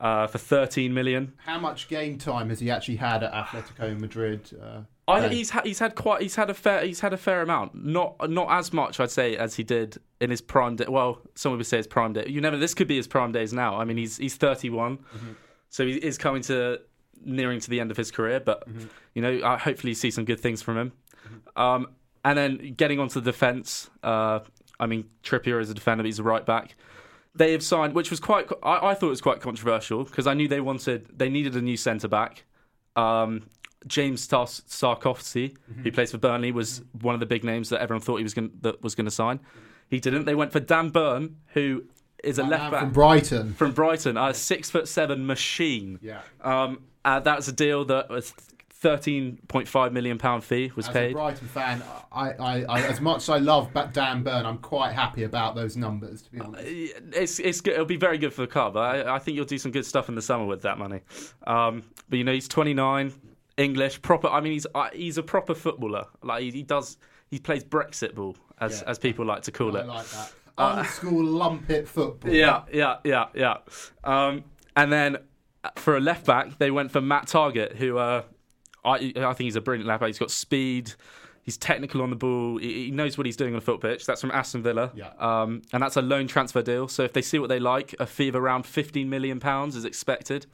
uh, 0.00 0.26
for 0.26 0.38
13 0.38 0.92
million. 0.92 1.32
How 1.46 1.60
much 1.60 1.86
game 1.86 2.18
time 2.18 2.48
has 2.48 2.58
he 2.58 2.72
actually 2.72 2.96
had 2.96 3.22
at 3.22 3.32
Atletico 3.32 3.96
Madrid? 4.00 4.50
I, 5.08 5.28
he's 5.28 5.50
ha- 5.50 5.62
he's 5.64 5.78
had 5.80 5.94
quite 5.94 6.22
he's 6.22 6.36
had 6.36 6.48
a 6.48 6.54
fair 6.54 6.84
he's 6.84 7.00
had 7.00 7.12
a 7.12 7.16
fair 7.16 7.42
amount. 7.42 7.74
Not 7.74 8.30
not 8.30 8.50
as 8.50 8.72
much 8.72 9.00
I'd 9.00 9.10
say 9.10 9.36
as 9.36 9.56
he 9.56 9.62
did 9.64 9.98
in 10.20 10.30
his 10.30 10.40
prime 10.40 10.76
day. 10.76 10.86
Well, 10.88 11.20
some 11.34 11.56
would 11.56 11.66
say 11.66 11.78
his 11.78 11.86
prime 11.86 12.12
day. 12.12 12.24
You 12.28 12.40
never. 12.40 12.56
This 12.56 12.74
could 12.74 12.86
be 12.88 12.96
his 12.96 13.08
prime 13.08 13.32
days 13.32 13.52
now. 13.52 13.76
I 13.76 13.84
mean, 13.84 13.96
he's 13.96 14.16
he's 14.18 14.36
31, 14.36 14.98
so 15.70 15.86
he 15.86 15.94
is 15.94 16.18
coming 16.18 16.42
to 16.42 16.80
nearing 17.24 17.60
to 17.60 17.70
the 17.70 17.80
end 17.80 17.90
of 17.90 17.96
his 17.96 18.10
career. 18.10 18.38
But 18.40 18.66
you 19.14 19.22
know, 19.22 19.40
I 19.44 19.56
hopefully 19.58 19.90
you 19.90 19.94
see 19.96 20.10
some 20.10 20.24
good 20.24 20.40
things 20.40 20.62
from 20.62 20.78
him. 20.78 20.92
Um, 21.56 21.88
and 22.24 22.38
then 22.38 22.74
getting 22.76 23.00
onto 23.00 23.20
the 23.20 23.32
defence. 23.32 23.90
Uh, 24.02 24.40
I 24.78 24.86
mean, 24.86 25.04
Trippier 25.22 25.60
is 25.60 25.70
a 25.70 25.74
defender, 25.74 26.02
but 26.02 26.06
he's 26.06 26.18
a 26.18 26.22
right 26.24 26.46
back. 26.46 26.76
They 27.34 27.52
have 27.52 27.62
signed, 27.62 27.94
which 27.94 28.10
was 28.10 28.20
quite. 28.20 28.48
I, 28.62 28.90
I 28.90 28.94
thought 28.94 29.06
it 29.06 29.10
was 29.10 29.20
quite 29.20 29.40
controversial 29.40 30.04
because 30.04 30.26
I 30.26 30.34
knew 30.34 30.46
they 30.48 30.60
wanted 30.60 31.08
they 31.18 31.28
needed 31.28 31.56
a 31.56 31.62
new 31.62 31.76
centre 31.76 32.08
back. 32.08 32.44
Um, 32.94 33.46
James 33.86 34.26
Tar- 34.26 34.46
Sarkovsky, 34.46 35.56
who 35.82 35.90
plays 35.92 36.10
for 36.10 36.18
Burnley, 36.18 36.52
was 36.52 36.82
one 37.00 37.14
of 37.14 37.20
the 37.20 37.26
big 37.26 37.44
names 37.44 37.68
that 37.70 37.80
everyone 37.80 38.00
thought 38.02 38.16
he 38.16 38.22
was 38.22 38.34
going 38.34 38.50
that 38.60 38.82
was 38.82 38.94
going 38.94 39.06
to 39.06 39.10
sign. 39.10 39.40
He 39.88 40.00
didn't. 40.00 40.24
They 40.24 40.34
went 40.34 40.52
for 40.52 40.60
Dan 40.60 40.88
Burn, 40.90 41.36
who 41.48 41.84
is 42.24 42.38
a 42.38 42.44
left 42.44 42.70
back 42.70 42.80
from 42.80 42.92
Brighton. 42.92 43.54
From 43.54 43.72
Brighton, 43.72 44.16
a 44.16 44.32
six 44.32 44.70
foot 44.70 44.88
seven 44.88 45.26
machine. 45.26 45.98
Yeah. 46.00 46.20
Um, 46.40 46.84
uh, 47.04 47.20
that's 47.20 47.48
a 47.48 47.52
deal 47.52 47.84
that 47.86 48.08
was 48.08 48.32
thirteen 48.70 49.38
point 49.48 49.68
five 49.68 49.92
million 49.92 50.18
pound 50.18 50.42
fee 50.44 50.72
was 50.74 50.88
As 50.88 50.90
a 50.90 50.98
paid. 50.98 51.12
Brighton 51.12 51.48
fan, 51.48 51.82
I, 52.10 52.30
I, 52.32 52.64
I, 52.64 52.82
as 52.82 53.00
much 53.00 53.18
as 53.22 53.28
I 53.28 53.38
love 53.38 53.70
Dan 53.92 54.22
Burn, 54.22 54.44
I'm 54.44 54.58
quite 54.58 54.92
happy 54.92 55.24
about 55.24 55.54
those 55.54 55.76
numbers. 55.76 56.22
To 56.22 56.30
be 56.30 56.40
honest, 56.40 56.64
it's 57.12 57.38
it's 57.38 57.60
good. 57.60 57.74
It'll 57.74 57.84
be 57.84 57.96
very 57.96 58.18
good 58.18 58.32
for 58.32 58.42
the 58.42 58.48
club. 58.48 58.76
I, 58.76 59.14
I 59.14 59.18
think 59.18 59.36
you'll 59.36 59.44
do 59.44 59.58
some 59.58 59.72
good 59.72 59.86
stuff 59.86 60.08
in 60.08 60.14
the 60.14 60.22
summer 60.22 60.46
with 60.46 60.62
that 60.62 60.78
money. 60.78 61.00
Um, 61.46 61.84
but 62.08 62.18
you 62.18 62.24
know, 62.24 62.32
he's 62.32 62.48
29, 62.48 63.12
English, 63.56 64.00
proper. 64.02 64.28
I 64.28 64.40
mean, 64.40 64.52
he's 64.52 64.66
uh, 64.74 64.88
he's 64.92 65.18
a 65.18 65.22
proper 65.22 65.54
footballer. 65.54 66.06
Like 66.22 66.42
he, 66.42 66.50
he 66.50 66.62
does, 66.62 66.96
he 67.30 67.38
plays 67.38 67.64
Brexit 67.64 68.14
ball, 68.14 68.36
as 68.60 68.80
Yeah. 68.82 68.90
as 68.90 68.98
people 68.98 69.24
like 69.24 69.42
to 69.42 69.52
call 69.52 69.76
I 69.76 69.80
it. 69.80 69.86
like 69.86 70.06
that. 70.08 70.32
Uh, 70.58 70.74
Old 70.80 70.86
school 70.88 71.24
lumpet 71.24 71.88
football. 71.88 72.30
Yeah, 72.30 72.64
yeah, 72.70 72.98
yeah, 73.04 73.28
yeah. 73.34 73.56
Um, 74.04 74.44
and 74.76 74.92
then 74.92 75.16
uh, 75.64 75.70
for 75.76 75.96
a 75.96 76.00
left 76.00 76.26
back, 76.26 76.58
they 76.58 76.70
went 76.70 76.90
for 76.92 77.00
Matt 77.00 77.26
Targett, 77.26 77.76
who 77.76 77.96
uh, 77.96 78.22
I 78.84 79.14
I 79.16 79.32
think 79.32 79.46
he's 79.46 79.56
a 79.56 79.62
brilliant 79.62 79.88
left 79.88 80.00
back. 80.00 80.08
He's 80.08 80.18
got 80.18 80.30
speed. 80.30 80.92
He's 81.42 81.56
technical 81.56 82.02
on 82.02 82.10
the 82.10 82.16
ball. 82.16 82.58
He, 82.58 82.84
he 82.84 82.90
knows 82.90 83.16
what 83.16 83.24
he's 83.24 83.36
doing 83.38 83.54
on 83.54 83.60
the 83.60 83.64
foot 83.64 83.80
pitch. 83.80 84.04
That's 84.04 84.20
from 84.20 84.30
Aston 84.30 84.62
Villa. 84.62 84.92
Yeah. 84.94 85.12
Um, 85.18 85.62
and 85.72 85.82
that's 85.82 85.96
a 85.96 86.02
loan 86.02 86.26
transfer 86.26 86.60
deal. 86.60 86.86
So 86.86 87.02
if 87.02 87.14
they 87.14 87.22
see 87.22 87.38
what 87.38 87.48
they 87.48 87.58
like, 87.58 87.94
a 87.98 88.04
fee 88.06 88.28
of 88.28 88.36
around 88.36 88.66
15 88.66 89.08
million 89.08 89.40
pounds 89.40 89.74
is 89.74 89.86
expected. 89.86 90.44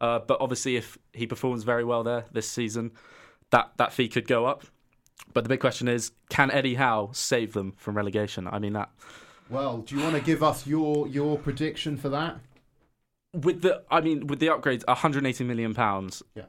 Uh, 0.00 0.18
but 0.18 0.38
obviously, 0.40 0.76
if 0.76 0.98
he 1.12 1.26
performs 1.26 1.62
very 1.62 1.84
well 1.84 2.02
there 2.02 2.24
this 2.32 2.48
season, 2.48 2.92
that 3.50 3.72
that 3.76 3.92
fee 3.92 4.08
could 4.08 4.26
go 4.26 4.46
up. 4.46 4.64
But 5.34 5.44
the 5.44 5.48
big 5.48 5.60
question 5.60 5.86
is, 5.88 6.12
can 6.28 6.50
Eddie 6.50 6.76
Howe 6.76 7.10
save 7.12 7.52
them 7.52 7.74
from 7.76 7.96
relegation? 7.96 8.48
I 8.50 8.58
mean 8.58 8.72
that 8.72 8.90
Well, 9.48 9.78
do 9.78 9.96
you 9.96 10.02
want 10.02 10.16
to 10.16 10.22
give 10.22 10.42
us 10.42 10.66
your 10.66 11.06
your 11.06 11.38
prediction 11.38 11.96
for 11.96 12.08
that? 12.08 12.40
with 13.32 13.62
the 13.62 13.82
I 13.90 14.00
mean 14.00 14.26
with 14.26 14.40
the 14.40 14.48
upgrades, 14.48 14.86
180 14.86 15.44
million 15.44 15.74
pounds. 15.74 16.22
Yeah. 16.34 16.44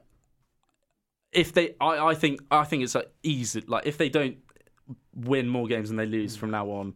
If 1.32 1.54
they, 1.54 1.76
I, 1.80 2.08
I 2.08 2.16
think, 2.16 2.42
I 2.52 2.66
think 2.66 2.84
it's 2.84 2.94
like 2.94 3.10
easy. 3.24 3.64
Like 3.66 3.86
if 3.86 3.98
they 3.98 4.10
don't 4.10 4.38
win 5.16 5.48
more 5.48 5.66
games 5.66 5.88
than 5.88 5.96
they 5.96 6.06
lose 6.06 6.36
from 6.36 6.52
now 6.52 6.68
on, 6.70 6.96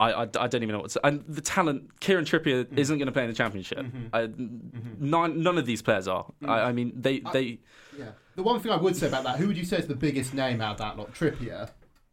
I, 0.00 0.12
I, 0.12 0.22
I 0.22 0.46
don't 0.46 0.62
even 0.62 0.70
know 0.74 0.80
what 0.80 0.90
to. 0.92 1.06
And 1.06 1.24
the 1.26 1.40
talent, 1.40 1.98
Kieran 2.00 2.24
Trippier 2.24 2.66
isn't 2.78 2.98
going 2.98 3.06
to 3.06 3.12
play 3.12 3.24
in 3.24 3.30
the 3.30 3.34
championship. 3.36 3.84
I, 4.12 4.28
none, 4.36 5.42
none 5.42 5.58
of 5.58 5.66
these 5.66 5.82
players 5.82 6.06
are. 6.06 6.26
I, 6.44 6.60
I 6.60 6.72
mean, 6.72 6.92
they, 6.94 7.20
they. 7.32 7.58
Yeah. 7.98 8.10
The 8.36 8.42
one 8.44 8.60
thing 8.60 8.70
I 8.70 8.76
would 8.76 8.94
say 8.94 9.08
about 9.08 9.24
that, 9.24 9.38
who 9.38 9.48
would 9.48 9.56
you 9.56 9.64
say 9.64 9.78
is 9.78 9.88
the 9.88 9.96
biggest 9.96 10.34
name 10.34 10.60
out 10.60 10.72
of 10.72 10.78
that 10.78 10.96
lot? 10.96 11.12
Trippier. 11.14 11.70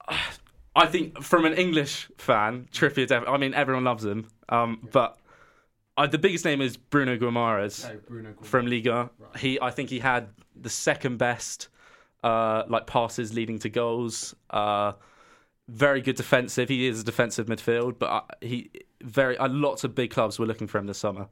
I 0.77 0.87
think 0.87 1.21
from 1.23 1.45
an 1.45 1.53
English 1.53 2.09
fan, 2.17 2.67
Trippier. 2.73 3.07
Def- 3.07 3.27
I 3.27 3.37
mean, 3.37 3.53
everyone 3.53 3.83
loves 3.83 4.03
him. 4.03 4.27
Um, 4.49 4.87
but 4.91 5.17
uh, 5.95 6.07
the 6.07 6.17
biggest 6.17 6.43
name 6.43 6.61
is 6.61 6.75
Bruno 6.75 7.17
Guimaraes 7.17 7.89
Guimaraes. 8.09 8.45
from 8.45 8.67
Liga. 8.67 9.09
He, 9.37 9.59
I 9.61 9.71
think, 9.71 9.89
he 9.89 9.99
had 9.99 10.27
the 10.59 10.69
second 10.69 11.17
best 11.17 11.69
uh, 12.23 12.63
like 12.67 12.87
passes 12.87 13.33
leading 13.33 13.59
to 13.59 13.69
goals. 13.69 14.35
Uh, 14.49 14.93
very 15.67 16.01
good 16.01 16.15
defensive. 16.15 16.69
He 16.69 16.87
is 16.87 17.01
a 17.01 17.03
defensive 17.03 17.47
midfield, 17.47 17.97
but 17.99 18.05
uh, 18.07 18.21
he 18.41 18.69
very 19.01 19.37
uh, 19.37 19.47
lots 19.49 19.83
of 19.83 19.95
big 19.95 20.11
clubs 20.11 20.37
were 20.39 20.45
looking 20.45 20.67
for 20.67 20.77
him 20.77 20.87
this 20.87 20.97
summer. 20.97 21.27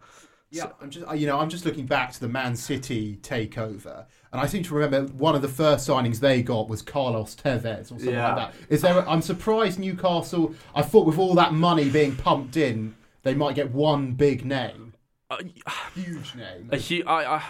Yeah, 0.50 0.68
I'm 0.82 0.90
just 0.92 1.16
you 1.18 1.26
know 1.26 1.40
I'm 1.40 1.50
just 1.50 1.66
looking 1.66 1.88
back 1.88 2.12
to 2.14 2.20
the 2.20 2.28
Man 2.28 2.56
City 2.56 3.18
takeover, 3.24 4.06
and 4.32 4.40
I 4.40 4.46
seem 4.46 4.62
to 4.64 4.76
remember 4.76 5.12
one 5.14 5.34
of 5.34 5.42
the 5.42 5.48
first 5.48 5.88
signings 5.90 6.20
they 6.20 6.44
got 6.44 6.70
was 6.70 6.82
Carlos 6.84 7.36
Tevez 7.36 7.82
or 7.82 7.86
something 7.86 8.10
Yeah. 8.10 8.36
like 8.36 8.52
that. 8.52 8.60
Is 8.70 8.82
there? 8.82 9.00
A, 9.00 9.10
I'm 9.10 9.22
surprised 9.24 9.80
Newcastle. 9.80 10.54
I 10.76 10.84
thought 10.84 11.08
with 11.08 11.18
all 11.18 11.34
that 11.36 11.54
money 11.54 11.90
being 11.90 12.16
pumped 12.16 12.56
in, 12.56 12.94
they 13.24 13.34
might 13.34 13.56
get 13.56 13.72
one 13.72 14.12
big 14.14 14.46
name, 14.46 14.94
huge 15.96 16.36
name. 16.36 16.70
A 16.72 16.78
hu- 16.78 17.04
I, 17.08 17.36
I, 17.38 17.44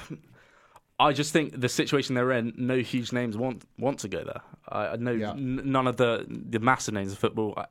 I 0.99 1.11
just 1.13 1.33
think 1.33 1.59
the 1.59 1.67
situation 1.69 2.15
they're 2.15 2.31
in, 2.31 2.53
no 2.55 2.77
huge 2.77 3.11
names 3.11 3.35
want 3.37 3.63
want 3.77 3.99
to 3.99 4.07
go 4.07 4.23
there. 4.23 4.41
I, 4.69 4.95
know 4.95 5.11
n- 5.11 5.61
none 5.65 5.87
of 5.87 5.97
the 5.97 6.25
the 6.27 6.59
massive 6.59 6.93
names 6.93 7.11
of 7.11 7.17
football. 7.19 7.53
I- 7.57 7.65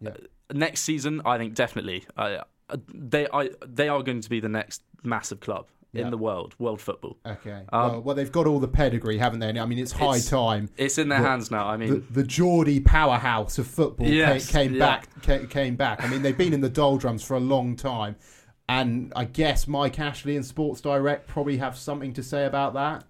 Next 0.52 0.83
season, 0.83 1.22
I 1.24 1.38
think 1.38 1.55
definitely. 1.55 2.05
I, 2.16 2.37
I- 2.68 2.76
they 2.92 3.26
I, 3.33 3.50
they 3.66 3.88
are 3.88 4.02
going 4.02 4.20
to 4.20 4.31
be 4.31 4.40
the 4.40 4.48
next 4.48 4.83
massive 5.02 5.40
club 5.40 5.66
Yeah. 5.92 6.02
in 6.05 6.11
the 6.11 6.18
world, 6.18 6.55
world 6.59 6.81
football. 6.81 7.16
Okay. 7.26 7.62
Um, 7.72 7.90
well, 7.92 8.00
well, 8.02 8.14
they've 8.14 8.31
got 8.33 8.46
all 8.46 8.61
the 8.61 8.68
pedigree, 8.68 9.18
haven't 9.18 9.40
they? 9.40 9.59
I 9.59 9.64
mean, 9.66 9.78
it's 9.78 9.92
high 9.92 10.16
It's- 10.16 10.28
time. 10.28 10.68
it's 10.76 10.96
in 10.98 11.09
their 11.09 11.20
that 11.20 11.28
hands 11.28 11.50
now, 11.50 11.66
I 11.66 11.76
mean- 11.76 11.90
the, 11.90 12.22
the 12.22 12.22
Geordie 12.22 12.81
powerhouse 12.81 13.59
of 13.59 13.66
football 13.66 14.07
Yes, 14.07 14.50
came, 14.50 14.74
yeah. 14.74 14.78
back. 14.78 15.22
Came, 15.22 15.46
came 15.48 15.76
back. 15.76 16.02
I 16.05 16.09
mean, 16.09 16.22
they've 16.22 16.37
been 16.37 16.52
in 16.55 16.61
the 16.61 16.68
doldrums 16.70 17.22
for 17.24 17.35
a 17.37 17.40
long 17.40 17.76
time, 17.76 18.16
and 18.68 19.12
I 19.16 19.24
guess 19.24 19.66
Mike 19.66 19.98
Ashley 19.98 20.37
and 20.37 20.44
Sports 20.46 20.81
Direct 20.83 21.26
probably 21.26 21.57
have 21.59 21.76
something 21.76 22.12
to 22.14 22.22
say 22.22 22.44
about 22.46 22.74
that. 22.74 23.05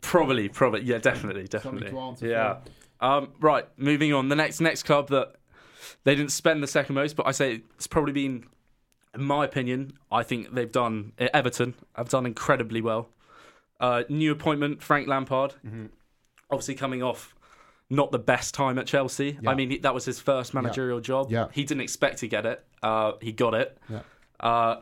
Probably, 0.00 0.48
probably, 0.48 0.82
yeah, 0.82 0.98
definitely, 0.98 1.44
definitely. 1.48 1.90
to 1.90 1.98
answer 1.98 2.26
yeah. 2.28 2.56
Um, 3.00 3.32
right, 3.40 3.66
moving 3.76 4.12
on. 4.12 4.28
The 4.28 4.36
next 4.36 4.60
next 4.60 4.82
club 4.84 5.08
that 5.08 5.34
they 6.04 6.14
didn't 6.14 6.32
spend 6.32 6.62
the 6.62 6.66
second 6.66 6.94
most, 6.94 7.16
but 7.16 7.26
I 7.26 7.30
say 7.32 7.62
it's 7.76 7.86
probably 7.86 8.12
been, 8.12 8.44
in 9.14 9.22
my 9.22 9.44
opinion, 9.44 9.92
I 10.12 10.22
think 10.22 10.54
they've 10.54 10.70
done 10.70 11.12
Everton 11.18 11.74
have 11.94 12.08
done 12.10 12.26
incredibly 12.26 12.80
well. 12.80 13.08
Uh, 13.80 14.02
new 14.08 14.30
appointment 14.32 14.82
Frank 14.82 15.08
Lampard, 15.08 15.54
Mm-hmm. 15.66 15.86
obviously 16.50 16.74
coming 16.74 17.02
off 17.02 17.34
not 17.92 18.12
the 18.12 18.18
best 18.18 18.54
time 18.54 18.78
at 18.78 18.86
Chelsea. 18.86 19.36
Yeah. 19.40 19.50
I 19.50 19.54
mean, 19.54 19.80
that 19.80 19.94
was 19.94 20.04
his 20.04 20.20
first 20.20 20.54
managerial 20.54 21.00
job. 21.00 21.30
Yeah. 21.30 21.46
He 21.50 21.64
didn't 21.64 21.80
expect 21.80 22.18
to 22.18 22.28
get 22.28 22.46
it. 22.46 22.64
Uh, 22.82 23.12
he 23.20 23.32
got 23.32 23.54
it. 23.54 23.76
Yeah. 23.88 24.02
Uh, 24.38 24.80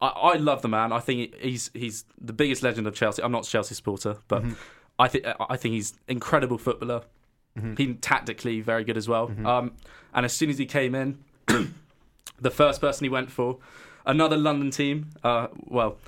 I, 0.00 0.06
I 0.06 0.34
love 0.36 0.62
the 0.62 0.68
man. 0.68 0.92
I 0.92 1.00
think 1.00 1.34
he's 1.40 1.70
he's 1.74 2.04
the 2.20 2.32
biggest 2.32 2.62
legend 2.62 2.86
of 2.86 2.94
Chelsea. 2.94 3.22
I'm 3.22 3.32
not 3.32 3.46
a 3.46 3.50
Chelsea 3.50 3.74
supporter, 3.74 4.18
but 4.28 4.42
Mhm. 4.44 4.56
I 4.98 5.08
think 5.08 5.26
I 5.50 5.56
think 5.56 5.74
he's 5.74 5.94
incredible 6.08 6.56
footballer. 6.58 7.02
Mhm. 7.56 7.78
He 7.78 7.94
tactically 7.94 8.60
very 8.60 8.84
good 8.84 8.96
as 8.96 9.08
well. 9.08 9.28
Mhm. 9.28 9.46
Um, 9.46 9.72
and 10.14 10.24
as 10.24 10.32
soon 10.32 10.50
as 10.50 10.58
he 10.58 10.66
came 10.66 10.94
in, 10.94 11.18
the 12.40 12.50
first 12.50 12.80
person 12.80 13.04
he 13.04 13.08
went 13.08 13.30
for, 13.30 13.58
another 14.04 14.36
London 14.36 14.70
team. 14.70 15.10
Uh, 15.24 15.48
well, 15.56 15.98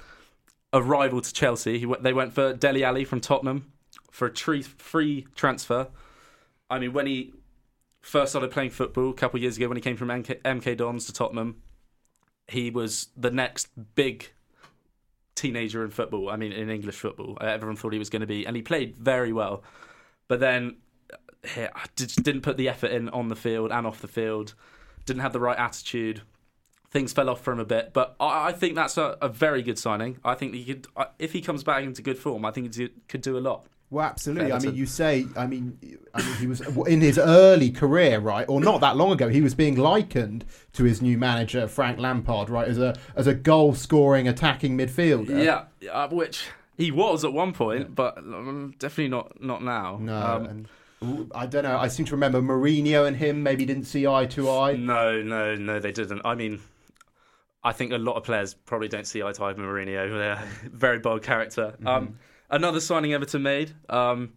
a 0.73 0.83
rival 0.83 1.21
to 1.21 1.33
Chelsea. 1.33 1.79
He 1.79 1.87
they 2.01 2.13
went 2.13 2.35
for 2.35 2.53
Dele 2.53 2.85
Alli 2.85 3.05
from 3.05 3.21
Tottenham 3.21 3.73
for 4.11 4.27
a 4.27 4.33
tree, 4.33 4.63
free 4.63 5.27
transfer. 5.35 5.89
I 6.71 6.79
mean, 6.79 6.93
when 6.93 7.07
he 7.07 7.33
first 8.03 8.33
started 8.33 8.51
playing 8.51 8.71
football 8.71 9.11
a 9.11 9.15
couple 9.15 9.39
of 9.39 9.43
years 9.43 9.57
ago, 9.57 9.69
when 9.69 9.77
he 9.77 9.81
came 9.83 9.97
from 9.97 10.09
MK, 10.09 10.41
MK 10.43 10.77
Dons 10.77 11.07
to 11.07 11.13
Tottenham, 11.13 11.63
he 12.47 12.71
was 12.71 13.09
the 13.17 13.31
next 13.31 13.69
big 13.95 14.31
teenager 15.35 15.85
in 15.85 15.91
football. 15.91 16.29
I 16.29 16.37
mean, 16.37 16.53
in 16.53 16.69
English 16.69 16.97
football, 16.97 17.39
Uh, 17.41 17.45
everyone 17.47 17.77
thought 17.77 17.93
he 17.93 17.99
was 17.99 18.11
going 18.11 18.21
to 18.21 18.27
be, 18.27 18.47
and 18.47 18.57
he 18.57 18.63
played 18.63 18.97
very 18.97 19.33
well. 19.33 19.63
But 20.27 20.41
then, 20.41 20.77
did, 21.97 22.13
didn't 22.23 22.43
put 22.43 22.57
the 22.57 22.69
effort 22.69 22.91
in 22.91 23.09
on 23.11 23.29
the 23.29 23.37
field 23.37 23.71
and 23.73 23.87
off 23.87 24.01
the 24.01 24.09
field. 24.09 24.55
Didn't 25.07 25.23
have 25.23 25.33
the 25.33 25.41
right 25.41 25.59
attitude. 25.59 26.23
things 26.91 27.13
fell 27.13 27.29
off 27.29 27.41
for 27.43 27.53
him 27.53 27.61
a 27.61 27.65
bit. 27.65 27.93
But 27.93 28.17
I, 28.21 28.49
I 28.49 28.53
think 28.53 28.75
that's 28.75 28.97
a, 28.97 29.17
a 29.21 29.29
very 29.29 29.63
good 29.63 29.79
signing. 29.79 30.19
I 30.25 30.35
think 30.35 30.55
he 30.55 30.65
could, 30.65 30.87
if 31.19 31.33
he 31.33 31.41
comes 31.41 31.63
back 31.63 31.83
into 31.85 32.03
good 32.03 32.19
form, 32.19 32.45
I 32.45 32.51
think 32.51 32.75
he 32.75 32.89
could 33.09 33.23
do 33.23 33.37
a 33.39 33.41
lot. 33.41 33.67
Well, 33.91 34.05
absolutely. 34.05 34.53
I 34.53 34.59
mean, 34.59 34.75
you 34.75 34.85
say, 34.85 35.25
I 35.35 35.47
mean, 35.47 35.79
I 36.13 36.21
mean, 36.23 36.37
he 36.37 36.47
was 36.47 36.61
in 36.87 37.01
his 37.01 37.19
early 37.19 37.71
career, 37.71 38.19
right, 38.21 38.45
or 38.47 38.61
not 38.61 38.83
that 38.83 38.99
long 38.99 39.13
ago. 39.13 39.29
He 39.31 39.41
was 39.41 39.55
being 39.55 39.77
likened 39.77 40.45
to 40.75 40.85
his 40.85 41.01
new 41.01 41.17
manager 41.17 41.67
Frank 41.67 41.99
Lampard, 41.99 42.51
right, 42.51 42.69
as 42.69 42.77
a 42.79 42.95
as 43.17 43.27
a 43.27 43.33
goal 43.33 43.75
scoring 43.75 44.29
attacking 44.29 44.77
midfielder. 44.77 45.43
Yeah, 45.43 45.91
uh, 45.91 46.07
which 46.09 46.49
he 46.77 46.91
was 46.91 47.25
at 47.25 47.33
one 47.33 47.55
point, 47.55 47.95
but 47.95 48.19
um, 48.19 48.75
definitely 48.79 49.09
not 49.09 49.43
not 49.43 49.65
now. 49.65 49.97
No, 49.99 50.21
Um, 50.21 50.45
and 50.45 50.69
I 51.35 51.47
don't 51.47 51.63
know. 51.63 51.79
I 51.79 51.89
seem 51.89 52.07
to 52.07 52.13
remember 52.13 52.41
Mourinho 52.41 53.07
and 53.07 53.17
him 53.17 53.43
maybe 53.43 53.65
didn't 53.65 53.85
see 53.85 54.07
eye 54.07 54.27
to 54.27 54.51
eye. 54.51 54.75
No, 54.75 55.23
no, 55.23 55.55
no, 55.55 55.79
they 55.79 55.93
didn't. 55.93 56.23
I 56.25 56.35
mean, 56.35 56.61
I 57.63 57.73
think 57.73 57.93
a 57.93 57.99
lot 57.99 58.17
of 58.17 58.25
players 58.25 58.55
probably 58.55 58.89
don't 58.89 59.07
see 59.07 59.23
eye 59.23 59.33
to 59.33 59.45
eye 59.45 59.49
with 59.49 59.59
Mourinho. 59.59 60.11
They're 60.11 60.33
a 60.33 60.69
very 60.71 60.99
bold 60.99 61.23
character. 61.23 61.77
Um, 61.87 62.19
another 62.51 62.81
signing 62.81 63.13
Everton 63.13 63.43
made, 63.43 63.75
um, 63.89 64.33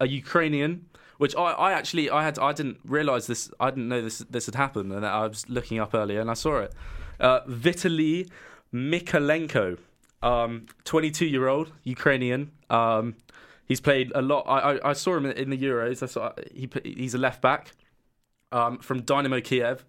a 0.00 0.08
Ukrainian, 0.08 0.86
which 1.18 1.36
I, 1.36 1.52
I 1.52 1.72
actually 1.72 2.10
I 2.10 2.24
had 2.24 2.38
I 2.38 2.52
didn't 2.52 2.78
realize 2.84 3.26
this. 3.26 3.50
I 3.60 3.70
didn't 3.70 3.88
know 3.88 4.02
this 4.02 4.18
this 4.18 4.46
had 4.46 4.56
happened, 4.56 4.92
and 4.92 5.06
I 5.06 5.26
was 5.26 5.48
looking 5.48 5.78
up 5.78 5.94
earlier 5.94 6.20
and 6.20 6.30
I 6.30 6.34
saw 6.34 6.58
it. 6.58 6.74
Uh, 7.20 7.40
Vitaly 7.42 8.28
Mykolenko, 8.72 9.78
um, 10.22 10.66
22 10.84 11.26
year 11.26 11.48
old 11.48 11.72
Ukrainian. 11.84 12.50
Um, 12.68 13.16
he's 13.70 13.80
played 13.80 14.10
a 14.16 14.20
lot. 14.20 14.42
I, 14.48 14.72
I, 14.72 14.90
I 14.90 14.92
saw 14.92 15.16
him 15.16 15.26
in 15.26 15.48
the 15.48 15.56
Euros. 15.56 16.02
I 16.02 16.06
saw 16.06 16.32
he 16.52 16.68
he's 16.84 17.14
a 17.14 17.18
left 17.18 17.40
back 17.40 17.70
um, 18.50 18.78
from 18.78 19.02
Dynamo 19.02 19.40
Kiev, 19.40 19.84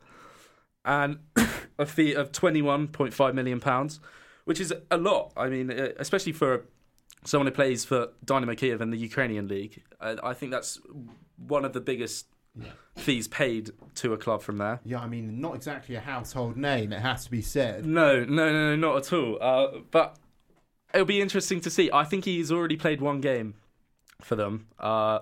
and 0.85 1.17
a 1.79 1.85
fee 1.85 2.13
of 2.13 2.31
twenty 2.31 2.61
one 2.61 2.87
point 2.87 3.13
five 3.13 3.35
million 3.35 3.59
pounds, 3.59 3.99
which 4.45 4.61
is 4.61 4.71
a 4.91 4.97
lot. 4.97 5.33
I 5.35 5.49
mean, 5.49 5.71
especially 5.71 6.31
for 6.31 6.65
someone 7.25 7.47
who 7.47 7.53
plays 7.53 7.83
for 7.83 8.09
Dynamo 8.23 8.53
Kiev 8.53 8.81
in 8.81 8.91
the 8.91 8.97
Ukrainian 8.97 9.47
league. 9.47 9.81
I, 9.99 10.15
I 10.23 10.33
think 10.33 10.51
that's 10.51 10.79
one 11.37 11.65
of 11.65 11.73
the 11.73 11.81
biggest 11.81 12.27
fees 12.95 13.27
paid 13.27 13.71
to 13.95 14.13
a 14.13 14.17
club 14.17 14.43
from 14.43 14.57
there. 14.57 14.79
Yeah, 14.83 14.99
I 14.99 15.07
mean, 15.07 15.41
not 15.41 15.55
exactly 15.55 15.95
a 15.95 16.01
household 16.01 16.55
name. 16.55 16.93
It 16.93 17.01
has 17.01 17.25
to 17.25 17.31
be 17.31 17.41
said. 17.41 17.85
No, 17.85 18.23
no, 18.23 18.51
no, 18.51 18.75
no, 18.75 18.75
not 18.75 18.97
at 18.97 19.13
all. 19.13 19.37
Uh, 19.41 19.79
but 19.89 20.17
it'll 20.93 21.05
be 21.05 21.21
interesting 21.21 21.61
to 21.61 21.69
see. 21.69 21.89
I 21.91 22.03
think 22.03 22.25
he's 22.25 22.51
already 22.51 22.77
played 22.77 23.01
one 23.01 23.21
game 23.21 23.55
for 24.23 24.35
them, 24.35 24.67
uh, 24.79 25.19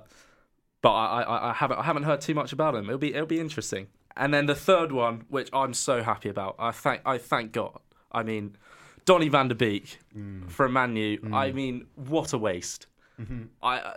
but 0.82 0.92
I, 0.92 1.22
I, 1.22 1.50
I 1.50 1.54
haven't 1.54 1.78
I 1.80 1.84
haven't 1.84 2.04
heard 2.04 2.22
too 2.22 2.34
much 2.34 2.54
about 2.54 2.76
him. 2.76 2.86
It'll 2.86 2.98
be 2.98 3.14
it'll 3.14 3.26
be 3.26 3.40
interesting. 3.40 3.88
And 4.16 4.34
then 4.34 4.48
the 4.48 4.56
third 4.56 4.92
one, 4.92 5.26
which 5.30 5.50
I'm 5.54 5.74
so 5.74 6.04
happy 6.04 6.30
about, 6.30 6.56
I 6.60 6.72
thank 6.72 7.02
I 7.06 7.18
thank 7.18 7.52
God. 7.52 7.80
I 8.12 8.24
mean, 8.24 8.58
Donny 9.06 9.30
van 9.30 9.48
de 9.48 9.56
Beek 9.56 10.00
from 10.48 10.74
Man 10.74 10.96
I 11.34 11.52
mean, 11.52 11.86
what 11.96 12.34
a 12.34 12.38
waste. 12.38 12.88
Mhm. 13.20 13.48
I 13.62 13.78
uh, 13.80 13.94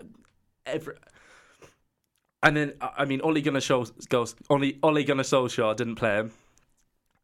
every. 0.67 0.95
And 2.43 2.57
then 2.57 2.75
I 2.81 2.91
I 2.99 3.05
mean, 3.05 3.21
Ole 3.23 3.41
Gunnar 3.41 3.61
Solskjaer, 3.61 4.35
Ole, 4.51 4.73
Ole 4.83 5.05
Gunnar 5.05 5.23
Solskjaer 5.23 5.77
didn't 5.77 5.97
play 5.97 6.17
him, 6.17 6.33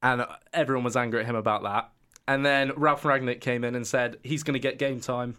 and 0.03 0.24
everyone 0.53 0.85
was 0.85 0.97
angry 0.97 1.20
at 1.20 1.26
him 1.26 1.37
about 1.37 1.62
that. 1.64 1.91
And 2.26 2.45
then 2.45 2.72
Ralf 2.76 3.03
Rangnick 3.05 3.41
came 3.41 3.64
in 3.64 3.74
and 3.74 3.87
said 3.87 4.18
he's 4.22 4.43
going 4.43 4.53
to 4.53 4.61
get 4.61 4.79
game 4.79 5.01
time, 5.01 5.37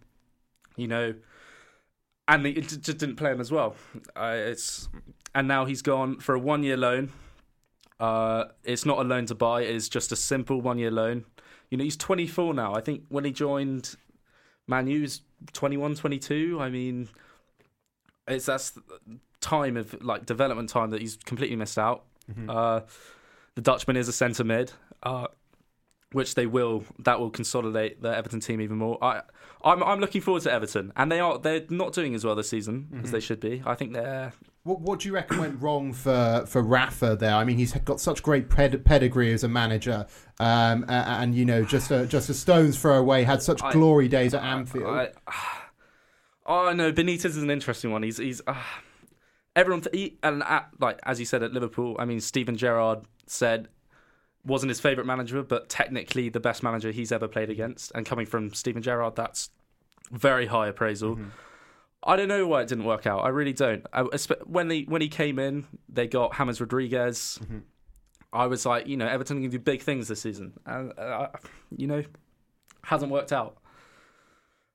you 0.75 0.87
know, 0.87 1.13
and 2.30 2.45
he 2.45 2.53
just 2.61 2.84
didn't 2.84 3.15
play 3.15 3.32
him 3.32 3.41
as 3.41 3.51
well. 3.51 3.75
Uh, 4.15 4.36
it's 4.38 4.88
and 5.36 5.47
now 5.47 5.65
he's 5.65 5.82
gone 5.82 6.19
for 6.19 6.36
a 6.36 6.39
one 6.39 6.63
year 6.63 6.77
loan. 6.77 7.11
Uh, 7.99 8.45
it's 8.63 8.86
not 8.86 8.99
a 8.99 9.03
loan 9.03 9.25
to 9.25 9.36
buy; 9.36 9.63
it's 9.63 9.89
just 9.89 10.11
a 10.11 10.15
simple 10.15 10.61
one 10.61 10.77
year 10.77 10.91
loan. 10.91 11.25
You 11.69 11.77
know, 11.77 11.84
he's 11.84 11.97
24 11.97 12.53
now. 12.53 12.73
I 12.73 12.82
think 12.82 13.03
when 13.09 13.25
he 13.25 13.32
joined 13.32 13.95
Man 14.67 14.88
U, 14.88 14.95
he 14.95 15.01
was 15.01 15.21
21, 15.53 15.95
22. 15.95 16.59
I 16.59 16.69
mean, 16.69 17.09
it's 18.27 18.45
that's 18.45 18.77
time 19.41 19.75
of 19.75 20.01
like 20.03 20.25
development 20.25 20.69
time 20.69 20.91
that 20.91 21.01
he's 21.01 21.17
completely 21.17 21.55
missed 21.55 21.77
out. 21.77 22.05
Mhm. 22.32 22.49
Uh, 22.49 22.86
the 23.55 23.61
Dutchman 23.61 23.97
is 23.97 24.07
a 24.07 24.13
centre 24.13 24.43
mid, 24.43 24.71
uh, 25.03 25.27
which 26.12 26.36
they 26.36 26.45
will 26.47 26.84
that 26.99 27.20
will 27.20 27.30
consolidate 27.30 28.01
the 28.01 28.10
Everton 28.16 28.39
team 28.39 28.62
even 28.62 28.78
more. 28.78 28.97
I 29.03 29.22
I'm 29.64 29.84
I'm 29.84 29.99
looking 29.99 30.22
forward 30.22 30.43
to 30.43 30.51
Everton, 30.51 30.91
and 30.95 31.12
they 31.12 31.20
are 31.20 31.38
they're 31.38 31.66
not 31.70 31.93
doing 31.93 32.16
as 32.16 32.24
well 32.26 32.36
this 32.36 32.49
season 32.49 32.88
as 33.03 33.10
Mhm. 33.10 33.12
they 33.12 33.20
should 33.20 33.39
be. 33.39 33.62
I 33.66 33.76
think 33.76 33.93
they're 33.93 34.34
What, 34.64 34.82
what 34.82 34.99
do 34.99 35.07
you 35.07 35.14
reckon 35.14 35.38
went 35.39 35.62
wrong 35.62 35.93
for, 35.93 36.45
for 36.47 36.62
Rafa 36.62 37.16
there? 37.16 37.34
I 37.36 37.43
mean, 37.43 37.57
he's 37.57 37.74
got 37.74 37.99
such 38.01 38.22
great 38.24 38.49
ped- 38.49 38.84
pedigree 38.84 39.32
as 39.34 39.43
a 39.43 39.47
manager, 39.47 40.05
um, 40.39 40.84
a- 40.88 40.91
and, 41.22 41.34
you 41.34 41.45
know, 41.45 41.64
just 41.64 41.91
a, 41.91 42.05
just 42.05 42.30
a 42.30 42.34
stone's 42.34 42.80
throw 42.80 42.97
away, 42.99 43.24
had 43.24 43.41
such 43.41 43.64
I- 43.64 43.72
glory 43.72 44.07
days 44.07 44.34
at 44.34 44.43
Anfield. 44.43 44.86
I, 44.88 45.10
oh 46.45 46.74
no, 46.74 46.91
Benitez 46.91 47.26
is 47.26 47.38
an 47.38 47.49
interesting 47.51 47.91
one. 47.91 48.03
He's 48.03 48.18
he's 48.18 48.41
uh, 48.47 48.55
everyone 49.55 49.84
he, 49.93 50.18
and 50.24 50.43
at, 50.43 50.70
like 50.80 50.99
as 51.03 51.20
you 51.20 51.26
said 51.26 51.43
at 51.43 51.53
Liverpool. 51.53 51.95
I 51.99 52.05
mean, 52.05 52.20
Steven 52.20 52.55
Gerrard 52.57 52.99
said 53.28 53.68
wasn't 54.45 54.69
his 54.69 54.79
favourite 54.79 55.05
manager, 55.05 55.43
but 55.43 55.69
technically 55.69 56.29
the 56.29 56.39
best 56.39 56.63
manager 56.63 56.91
he's 56.91 57.11
ever 57.11 57.27
played 57.27 57.49
against. 57.49 57.91
And 57.93 58.05
coming 58.05 58.25
from 58.25 58.53
Steven 58.53 58.81
Gerrard, 58.81 59.15
that's 59.15 59.49
very 60.11 60.47
high 60.47 60.67
appraisal. 60.67 61.19
I 62.03 62.15
don't 62.15 62.29
know 62.29 62.47
why 62.47 62.61
it 62.61 62.67
didn't 62.69 62.85
work 62.85 63.05
out. 63.05 63.19
I 63.19 63.29
really 63.29 63.53
don't. 63.53 63.85
I, 63.91 64.03
when 64.45 64.69
he 64.69 64.83
when 64.83 65.01
he 65.01 65.09
came 65.09 65.37
in, 65.37 65.65
they 65.89 66.07
got 66.07 66.35
James 66.35 66.61
Rodriguez. 66.61 67.39
I 68.31 68.47
was 68.47 68.65
like, 68.65 68.87
you 68.87 68.95
know, 68.95 69.07
Everton 69.07 69.41
can 69.41 69.49
do 69.49 69.59
big 69.59 69.81
things 69.81 70.07
this 70.07 70.21
season, 70.21 70.53
and 70.65 70.97
uh, 70.97 71.27
you 71.75 71.87
know, 71.87 72.03
hasn't 72.83 73.11
worked 73.11 73.33
out. 73.33 73.57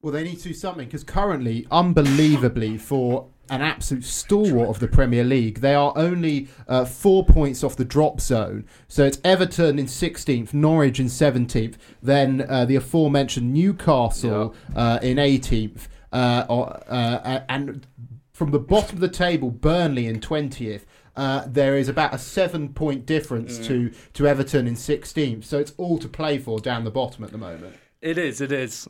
Well, 0.05 0.13
they 0.13 0.23
need 0.23 0.37
to 0.41 0.49
do 0.49 0.53
something 0.53 0.85
because 0.85 1.03
currently, 1.03 1.67
unbelievably, 1.71 2.77
for 2.77 3.29
an 3.49 3.63
absolute 3.63 4.05
stalwart 4.05 4.69
of 4.69 4.79
the 4.79 4.87
Premier 4.87 5.25
League, 5.25 5.61
they 5.61 5.75
are 5.75 5.95
only 5.97 6.49
uh, 6.69 6.85
four 6.85 7.25
points 7.25 7.65
off 7.65 7.75
the 7.75 7.87
drop 7.87 8.21
zone. 8.21 8.67
So 8.87 9.07
it's 9.07 9.19
Everton 9.25 9.79
in 9.79 9.87
16th, 9.87 10.53
Norwich 10.53 11.01
in 11.01 11.07
17th, 11.07 11.77
then 12.03 12.45
uh, 12.51 12.67
the 12.67 12.77
aforementioned 12.77 13.55
Newcastle 13.55 14.55
uh, 14.77 14.99
in 15.01 15.17
18th, 15.17 15.89
uh, 16.13 16.17
uh, 16.17 17.41
and 17.49 17.87
from 18.35 18.51
the 18.51 18.59
bottom 18.59 18.97
of 18.97 19.01
the 19.01 19.09
table, 19.09 19.51
Burnley 19.51 20.07
in 20.07 20.21
20th. 20.21 20.83
Uh, 21.17 21.45
there 21.47 21.79
is 21.79 21.89
about 21.89 22.13
a 22.13 22.19
seven 22.19 22.75
point 22.75 23.07
difference 23.07 23.59
Mm. 23.59 23.67
to, 23.69 23.91
to 24.13 24.27
Everton 24.27 24.69
in 24.69 24.75
16th. 24.75 25.45
So 25.45 25.59
it's 25.61 25.73
all 25.79 25.97
to 26.01 26.09
play 26.09 26.37
for 26.37 26.61
down 26.61 26.85
the 26.85 26.91
bottom 26.91 27.25
at 27.25 27.33
the 27.33 27.39
moment. 27.39 27.77
It 28.03 28.19
is. 28.19 28.43
It 28.43 28.53
is. 28.53 28.87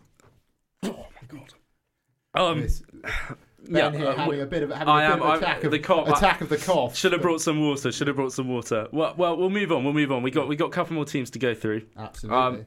Oh 0.85 1.07
my 1.21 1.39
god. 1.39 1.55
Um. 2.35 2.67
Ben 3.69 3.95
here 3.97 4.09
uh, 4.09 4.17
having 4.17 4.41
a 4.41 4.47
bit 4.47 4.63
of 4.63 4.71
having 4.71 4.89
a 4.89 4.91
I 4.91 5.07
bit 5.07 5.13
am 5.15 5.23
of 5.23 5.29
I'm- 5.29 5.39
attack 5.43 5.65
of 5.65 5.71
the 5.71 5.79
cough. 5.79 6.09
attack 6.09 6.41
of 6.41 6.49
the 6.49 6.57
cough. 6.59 6.97
Should 6.97 7.13
have 7.13 7.23
brought 7.23 7.41
some 7.41 7.61
water. 7.61 7.91
Should 7.93 8.09
have 8.09 8.17
brought 8.17 8.33
some 8.33 8.49
water. 8.49 8.89
Well, 8.93 9.15
well, 9.17 9.37
we'll 9.37 9.51
move 9.51 9.73
on. 9.73 9.85
We'll 9.85 9.93
move 9.95 10.13
on. 10.13 10.23
We 10.23 10.31
got 10.31 10.49
we 10.49 10.57
got 10.57 10.67
a 10.67 10.71
couple 10.71 10.95
more 10.95 11.05
teams 11.05 11.31
to 11.31 11.39
go 11.39 11.55
through. 11.55 11.83
Absolutely. 11.97 12.65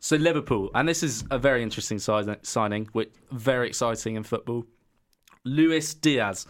so 0.00 0.16
Liverpool, 0.16 0.70
and 0.74 0.88
this 0.88 1.02
is 1.02 1.24
a 1.30 1.38
very 1.38 1.62
interesting 1.62 1.98
si- 1.98 2.34
signing, 2.42 2.88
which 2.92 3.10
very 3.30 3.68
exciting 3.68 4.16
in 4.16 4.22
football. 4.24 4.64
Luis 5.44 5.92
Diaz, 5.94 6.46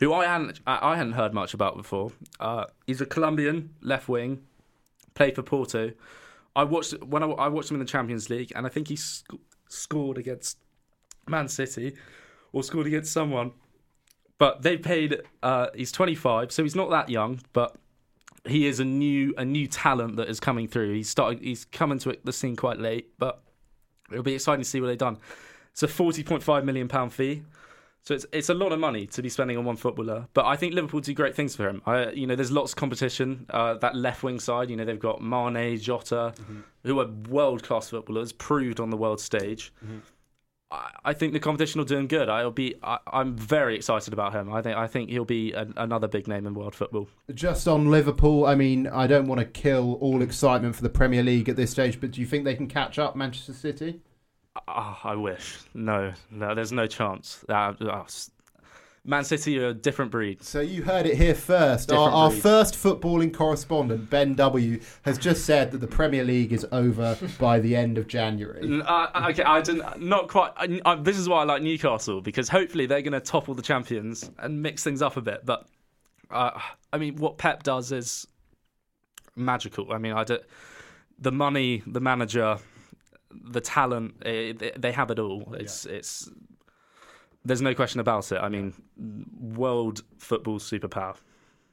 who 0.00 0.12
I 0.12 0.24
hadn't 0.26 0.60
I 0.66 0.92
I 0.92 0.96
hadn't 0.96 1.12
heard 1.12 1.32
much 1.34 1.54
about 1.54 1.76
before. 1.76 2.12
Uh, 2.40 2.64
he's 2.86 3.00
a 3.00 3.06
Colombian 3.06 3.70
left 3.80 4.08
wing, 4.08 4.42
played 5.14 5.34
for 5.36 5.42
Porto. 5.42 5.92
I 6.54 6.64
watched 6.64 6.94
when 7.04 7.22
I, 7.22 7.26
I 7.26 7.48
watched 7.48 7.70
him 7.70 7.76
in 7.76 7.80
the 7.80 7.86
Champions 7.90 8.28
League, 8.30 8.52
and 8.56 8.66
I 8.66 8.70
think 8.70 8.88
he 8.88 8.96
sc- 8.96 9.26
scored 9.68 10.18
against 10.18 10.58
Man 11.28 11.48
City 11.48 11.96
or 12.52 12.62
scored 12.62 12.86
against 12.86 13.12
someone. 13.12 13.52
But 14.38 14.62
they 14.62 14.76
paid. 14.76 15.22
Uh, 15.42 15.68
he's 15.74 15.92
25, 15.92 16.52
so 16.52 16.62
he's 16.62 16.76
not 16.76 16.90
that 16.90 17.08
young, 17.08 17.40
but 17.52 17.76
he 18.46 18.66
is 18.66 18.80
a 18.80 18.84
new 18.84 19.34
a 19.38 19.44
new 19.44 19.66
talent 19.66 20.16
that 20.16 20.28
is 20.28 20.40
coming 20.40 20.68
through. 20.68 20.94
He's 20.94 21.08
started. 21.08 21.40
He's 21.42 21.64
coming 21.64 21.98
to 22.00 22.16
the 22.22 22.32
scene 22.32 22.54
quite 22.54 22.78
late, 22.78 23.18
but 23.18 23.42
it'll 24.10 24.22
be 24.22 24.34
exciting 24.34 24.62
to 24.62 24.68
see 24.68 24.80
what 24.80 24.88
they've 24.88 24.98
done. 24.98 25.18
It's 25.72 25.82
a 25.82 25.88
40.5 25.88 26.64
million 26.64 26.88
pound 26.88 27.12
fee. 27.12 27.42
So 28.06 28.14
it's 28.14 28.24
it's 28.32 28.48
a 28.48 28.54
lot 28.54 28.72
of 28.72 28.78
money 28.78 29.06
to 29.08 29.22
be 29.22 29.28
spending 29.28 29.58
on 29.58 29.64
one 29.64 29.74
footballer, 29.74 30.28
but 30.32 30.46
I 30.46 30.54
think 30.54 30.74
Liverpool 30.74 31.00
do 31.00 31.12
great 31.12 31.34
things 31.34 31.56
for 31.56 31.68
him. 31.68 31.82
I, 31.86 32.10
you 32.10 32.26
know, 32.28 32.36
there's 32.36 32.52
lots 32.52 32.72
of 32.72 32.76
competition. 32.76 33.46
Uh, 33.50 33.74
that 33.74 33.96
left 33.96 34.22
wing 34.22 34.38
side, 34.38 34.70
you 34.70 34.76
know, 34.76 34.84
they've 34.84 34.98
got 34.98 35.20
Mane, 35.20 35.76
Jota, 35.80 36.32
who 36.84 37.00
are 37.00 37.08
world 37.28 37.64
class 37.64 37.90
footballers, 37.90 38.32
proved 38.32 38.78
on 38.78 38.90
the 38.90 38.96
world 38.96 39.20
stage. 39.20 39.72
I, 40.70 40.90
I 41.04 41.12
think 41.14 41.32
the 41.32 41.40
competition 41.40 41.80
will 41.80 41.84
do 41.84 41.96
him 41.96 42.06
good. 42.06 42.28
I'll 42.28 42.52
be. 42.52 42.76
I, 42.80 42.98
I'm 43.12 43.36
very 43.36 43.74
excited 43.74 44.12
about 44.12 44.32
him. 44.32 44.52
I 44.52 44.62
think 44.62 44.76
I 44.76 44.86
think 44.86 45.10
he'll 45.10 45.24
be 45.24 45.52
an, 45.52 45.74
another 45.76 46.06
big 46.06 46.28
name 46.28 46.46
in 46.46 46.54
world 46.54 46.76
football. 46.76 47.08
Just 47.34 47.66
on 47.66 47.90
Liverpool, 47.90 48.46
I 48.46 48.54
mean, 48.54 48.86
I 48.86 49.08
don't 49.08 49.26
want 49.26 49.40
to 49.40 49.46
kill 49.46 49.94
all 49.94 50.22
excitement 50.22 50.76
for 50.76 50.82
the 50.82 50.90
Premier 50.90 51.24
League 51.24 51.48
at 51.48 51.56
this 51.56 51.72
stage, 51.72 52.00
but 52.00 52.12
do 52.12 52.20
you 52.20 52.26
think 52.28 52.44
they 52.44 52.54
can 52.54 52.68
catch 52.68 53.00
up 53.00 53.16
Manchester 53.16 53.52
City? 53.52 54.00
Ah, 54.68 55.00
I 55.04 55.14
wish. 55.14 55.58
No, 55.74 56.12
no, 56.30 56.54
there's 56.54 56.72
no 56.72 56.86
chance. 56.86 57.44
Uh, 57.48 57.74
uh, 57.80 58.04
Man 59.04 59.22
City 59.22 59.58
are 59.60 59.68
a 59.68 59.74
different 59.74 60.10
breed. 60.10 60.42
So 60.42 60.60
you 60.60 60.82
heard 60.82 61.06
it 61.06 61.16
here 61.16 61.34
first. 61.34 61.92
Our, 61.92 62.10
our 62.10 62.30
first 62.30 62.74
footballing 62.74 63.32
correspondent, 63.32 64.10
Ben 64.10 64.34
W, 64.34 64.80
has 65.02 65.16
just 65.16 65.44
said 65.44 65.70
that 65.70 65.78
the 65.78 65.86
Premier 65.86 66.24
League 66.24 66.52
is 66.52 66.66
over 66.72 67.16
by 67.38 67.60
the 67.60 67.76
end 67.76 67.98
of 67.98 68.08
January. 68.08 68.82
Uh, 68.84 69.28
okay, 69.30 69.44
I 69.44 69.60
didn't. 69.60 70.02
Not 70.02 70.28
quite. 70.28 70.52
I, 70.56 70.80
I, 70.84 70.96
this 70.96 71.18
is 71.18 71.28
why 71.28 71.42
I 71.42 71.44
like 71.44 71.62
Newcastle 71.62 72.20
because 72.20 72.48
hopefully 72.48 72.86
they're 72.86 73.02
going 73.02 73.12
to 73.12 73.20
topple 73.20 73.54
the 73.54 73.62
champions 73.62 74.28
and 74.38 74.60
mix 74.60 74.82
things 74.82 75.02
up 75.02 75.16
a 75.16 75.22
bit. 75.22 75.46
But 75.46 75.66
uh, 76.30 76.58
I 76.92 76.98
mean, 76.98 77.16
what 77.16 77.38
Pep 77.38 77.62
does 77.62 77.92
is 77.92 78.26
magical. 79.36 79.92
I 79.92 79.98
mean, 79.98 80.14
I 80.14 80.24
do, 80.24 80.38
the 81.18 81.32
money, 81.32 81.82
the 81.86 82.00
manager, 82.00 82.58
the 83.44 83.60
talent. 83.60 84.22
eh, 84.24 84.52
they, 84.76 84.92
have 84.92 85.10
it 85.10 85.18
all. 85.18 85.54
It's 85.54 85.84
it's. 85.86 86.30
There's 87.44 87.62
no 87.62 87.74
question 87.74 88.00
about 88.00 88.32
it. 88.32 88.38
I 88.38 88.48
mean, 88.48 88.74
world 89.38 90.02
football 90.18 90.58
superpower. 90.58 91.16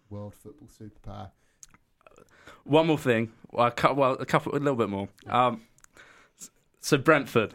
World 0.09 0.35
football 0.35 0.67
superpower. 0.67 1.31
One 2.63 2.87
more 2.87 2.97
thing. 2.97 3.31
Well, 3.51 3.73
a 3.83 3.93
well, 3.93 4.13
a 4.13 4.25
couple, 4.25 4.53
a 4.55 4.59
little 4.59 4.75
bit 4.75 4.89
more. 4.89 5.09
Um, 5.27 5.61
so 6.79 6.97
Brentford. 6.97 7.53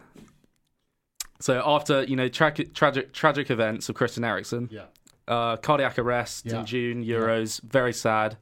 So 1.40 1.62
after 1.64 2.02
you 2.02 2.16
know 2.16 2.28
tragic 2.28 2.74
tragic 2.74 3.12
tragic 3.12 3.50
events 3.50 3.88
of 3.88 3.94
Christian 3.94 4.24
Eriksen, 4.24 4.68
Yeah. 4.72 4.86
uh, 5.28 5.56
cardiac 5.56 5.98
arrest 5.98 6.46
Yeah. 6.46 6.60
in 6.60 6.66
June, 6.66 7.04
Euros, 7.04 7.62
very 7.62 7.92
sad. 7.92 8.36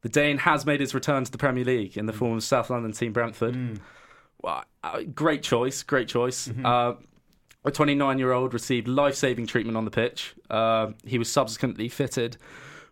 The 0.00 0.08
Dane 0.08 0.38
has 0.38 0.66
made 0.66 0.80
his 0.80 0.94
return 0.94 1.22
to 1.24 1.30
the 1.30 1.38
Premier 1.38 1.64
League 1.64 1.96
in 1.96 2.06
the 2.06 2.12
form 2.12 2.38
of 2.38 2.42
South 2.42 2.70
London 2.70 2.92
team 2.92 3.12
Brentford. 3.12 3.54
Uh, 3.54 3.80
great 5.14 5.42
choice, 5.42 5.82
great 5.82 6.08
choice. 6.08 6.50
Uh, 6.64 6.94
a 7.64 7.70
29 7.70 8.18
year 8.18 8.32
old 8.32 8.52
received 8.52 8.88
life 8.88 9.14
saving 9.14 9.46
treatment 9.46 9.76
on 9.76 9.84
the 9.84 9.90
pitch. 9.90 10.34
Uh, 10.50 10.92
he 11.04 11.18
was 11.18 11.30
subsequently 11.30 11.88
fitted 11.88 12.36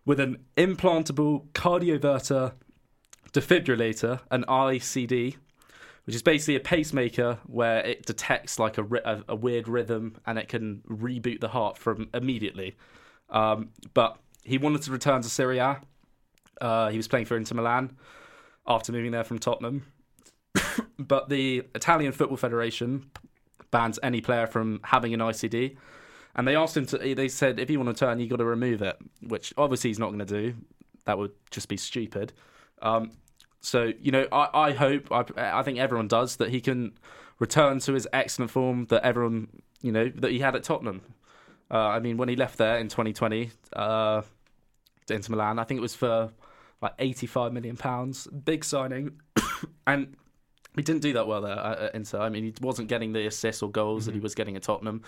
with 0.05 0.19
an 0.19 0.37
implantable 0.57 1.47
cardioverter 1.51 2.53
defibrillator, 3.33 4.21
an 4.31 4.43
ICD, 4.47 5.35
which 6.05 6.15
is 6.15 6.23
basically 6.23 6.55
a 6.55 6.59
pacemaker 6.59 7.39
where 7.45 7.79
it 7.85 8.05
detects 8.05 8.59
like 8.59 8.77
a, 8.77 8.85
a, 9.05 9.23
a 9.29 9.35
weird 9.35 9.67
rhythm 9.67 10.17
and 10.25 10.39
it 10.39 10.47
can 10.47 10.81
reboot 10.89 11.39
the 11.39 11.49
heart 11.49 11.77
from 11.77 12.09
immediately. 12.13 12.75
Um, 13.29 13.69
but 13.93 14.17
he 14.43 14.57
wanted 14.57 14.81
to 14.83 14.91
return 14.91 15.21
to 15.21 15.29
Serie 15.29 15.59
A. 15.59 15.81
Uh, 16.59 16.89
he 16.89 16.97
was 16.97 17.07
playing 17.07 17.25
for 17.25 17.37
Inter 17.37 17.55
Milan 17.55 17.95
after 18.67 18.91
moving 18.91 19.11
there 19.11 19.23
from 19.23 19.39
Tottenham. 19.39 19.90
But 21.07 21.29
the 21.29 21.63
Italian 21.75 22.11
Football 22.11 22.37
Federation 22.37 23.09
bans 23.71 23.99
any 24.03 24.21
player 24.21 24.47
from 24.47 24.79
having 24.83 25.13
an 25.13 25.19
ICD. 25.19 25.77
And 26.35 26.47
they 26.47 26.55
asked 26.55 26.77
him 26.77 26.85
to, 26.87 26.97
they 26.97 27.27
said, 27.27 27.59
if 27.59 27.69
you 27.69 27.79
want 27.79 27.95
to 27.95 28.05
turn, 28.05 28.19
you've 28.19 28.29
got 28.29 28.37
to 28.37 28.45
remove 28.45 28.81
it, 28.81 28.97
which 29.21 29.53
obviously 29.57 29.89
he's 29.89 29.99
not 29.99 30.07
going 30.07 30.19
to 30.19 30.25
do. 30.25 30.55
That 31.05 31.17
would 31.17 31.31
just 31.49 31.67
be 31.67 31.77
stupid. 31.77 32.31
Um, 32.81 33.11
so, 33.59 33.91
you 33.99 34.11
know, 34.11 34.27
I, 34.31 34.49
I 34.53 34.71
hope, 34.71 35.11
I, 35.11 35.25
I 35.37 35.63
think 35.63 35.77
everyone 35.77 36.07
does, 36.07 36.37
that 36.37 36.49
he 36.49 36.61
can 36.61 36.93
return 37.39 37.79
to 37.79 37.93
his 37.93 38.07
excellent 38.13 38.51
form 38.51 38.85
that 38.85 39.03
everyone, 39.03 39.47
you 39.81 39.91
know, 39.91 40.09
that 40.15 40.31
he 40.31 40.39
had 40.39 40.55
at 40.55 40.63
Tottenham. 40.63 41.01
Uh, 41.69 41.77
I 41.77 41.99
mean, 41.99 42.17
when 42.17 42.29
he 42.29 42.35
left 42.35 42.57
there 42.57 42.77
in 42.77 42.87
2020 42.87 43.51
uh, 43.73 44.21
to 45.07 45.13
Inter 45.13 45.31
Milan, 45.31 45.59
I 45.59 45.63
think 45.63 45.79
it 45.79 45.81
was 45.81 45.95
for 45.95 46.31
like 46.81 46.93
85 46.97 47.53
million 47.53 47.77
pounds, 47.77 48.27
big 48.27 48.63
signing, 48.63 49.19
and 49.87 50.15
he 50.75 50.81
didn't 50.83 51.01
do 51.01 51.13
that 51.13 51.27
well 51.27 51.41
there 51.41 51.57
at 51.57 51.93
Inter. 51.95 52.19
I 52.19 52.29
mean, 52.29 52.43
he 52.45 52.53
wasn't 52.61 52.87
getting 52.87 53.13
the 53.13 53.25
assists 53.27 53.61
or 53.61 53.69
goals 53.69 54.05
that 54.05 54.13
he 54.15 54.19
was 54.21 54.35
getting 54.35 54.55
at 54.55 54.63
Tottenham. 54.63 55.03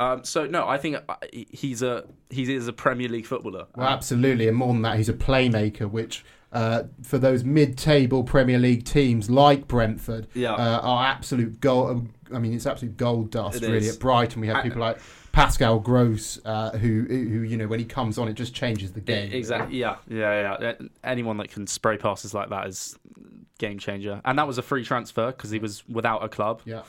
Um, 0.00 0.24
so 0.24 0.44
no, 0.46 0.66
I 0.66 0.76
think 0.78 0.96
uh, 1.08 1.14
he's 1.30 1.80
a 1.82 2.04
he 2.30 2.52
is 2.52 2.66
a 2.66 2.72
Premier 2.72 3.08
League 3.08 3.26
footballer. 3.26 3.66
Well, 3.76 3.86
absolutely, 3.88 4.48
and 4.48 4.56
more 4.56 4.72
than 4.72 4.82
that, 4.82 4.96
he's 4.96 5.08
a 5.08 5.12
playmaker, 5.14 5.88
which 5.88 6.24
uh, 6.52 6.84
for 7.02 7.18
those 7.18 7.44
mid-table 7.44 8.24
Premier 8.24 8.58
League 8.58 8.84
teams 8.84 9.30
like 9.30 9.68
Brentford 9.68 10.26
Yeah. 10.34 10.52
uh, 10.54 10.80
are 10.82 11.06
absolute 11.06 11.60
gold. 11.60 12.08
I 12.32 12.38
mean, 12.38 12.54
it's 12.54 12.66
absolute 12.66 12.96
gold 12.96 13.30
dust, 13.30 13.62
It 13.62 13.66
really. 13.66 13.86
is. 13.86 13.94
At 13.94 14.00
Brighton, 14.00 14.40
we 14.40 14.48
have 14.48 14.62
people 14.64 14.80
like 14.80 14.98
Pascal 15.34 15.80
Gross, 15.80 16.38
uh, 16.44 16.70
who, 16.78 17.02
who 17.08 17.42
you 17.42 17.56
know, 17.56 17.66
when 17.66 17.80
he 17.80 17.84
comes 17.84 18.18
on, 18.18 18.28
it 18.28 18.34
just 18.34 18.54
changes 18.54 18.92
the 18.92 19.00
game. 19.00 19.32
Exactly. 19.32 19.78
Yeah, 19.78 19.96
yeah, 20.08 20.56
yeah. 20.60 20.68
Uh, 20.68 20.84
Anyone 21.02 21.38
that 21.38 21.50
can 21.50 21.66
spray 21.66 21.96
passes 21.96 22.32
like 22.32 22.50
that 22.50 22.68
is 22.68 22.96
game 23.58 23.80
changer. 23.80 24.20
And 24.24 24.38
that 24.38 24.46
was 24.46 24.58
a 24.58 24.62
free 24.62 24.84
transfer 24.84 25.32
because 25.32 25.50
he 25.50 25.58
was 25.58 25.86
without 25.88 26.22
a 26.22 26.28
club. 26.28 26.62
Yeah. 26.64 26.82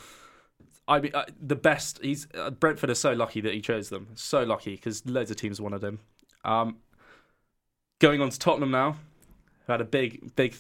I 0.88 1.00
mean, 1.00 1.12
uh, 1.16 1.26
the 1.42 1.56
best. 1.56 2.00
He's 2.04 2.28
uh, 2.36 2.52
Brentford 2.52 2.92
are 2.92 2.96
so 2.96 3.14
lucky 3.14 3.42
that 3.42 3.52
he 3.52 3.62
chose 3.62 3.90
them. 3.90 4.10
So 4.14 4.44
lucky 4.44 4.76
because 4.76 5.04
loads 5.08 5.32
of 5.32 5.38
teams 5.38 5.60
wanted 5.60 5.84
him. 5.84 6.00
Um, 6.44 6.78
going 7.98 8.22
on 8.22 8.30
to 8.30 8.38
Tottenham 8.38 8.70
now, 8.70 8.98
who 9.66 9.72
had 9.74 9.82
a 9.82 9.86
big, 9.86 10.36
big. 10.36 10.56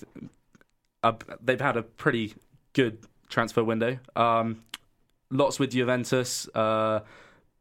Uh, 1.03 1.13
they've 1.39 1.61
had 1.61 1.77
a 1.77 1.83
pretty 1.83 2.33
good 2.73 2.97
transfer 3.29 3.63
window. 3.63 3.99
Um, 4.15 4.63
lots 5.29 5.59
with 5.59 5.69
Juventus. 5.69 6.49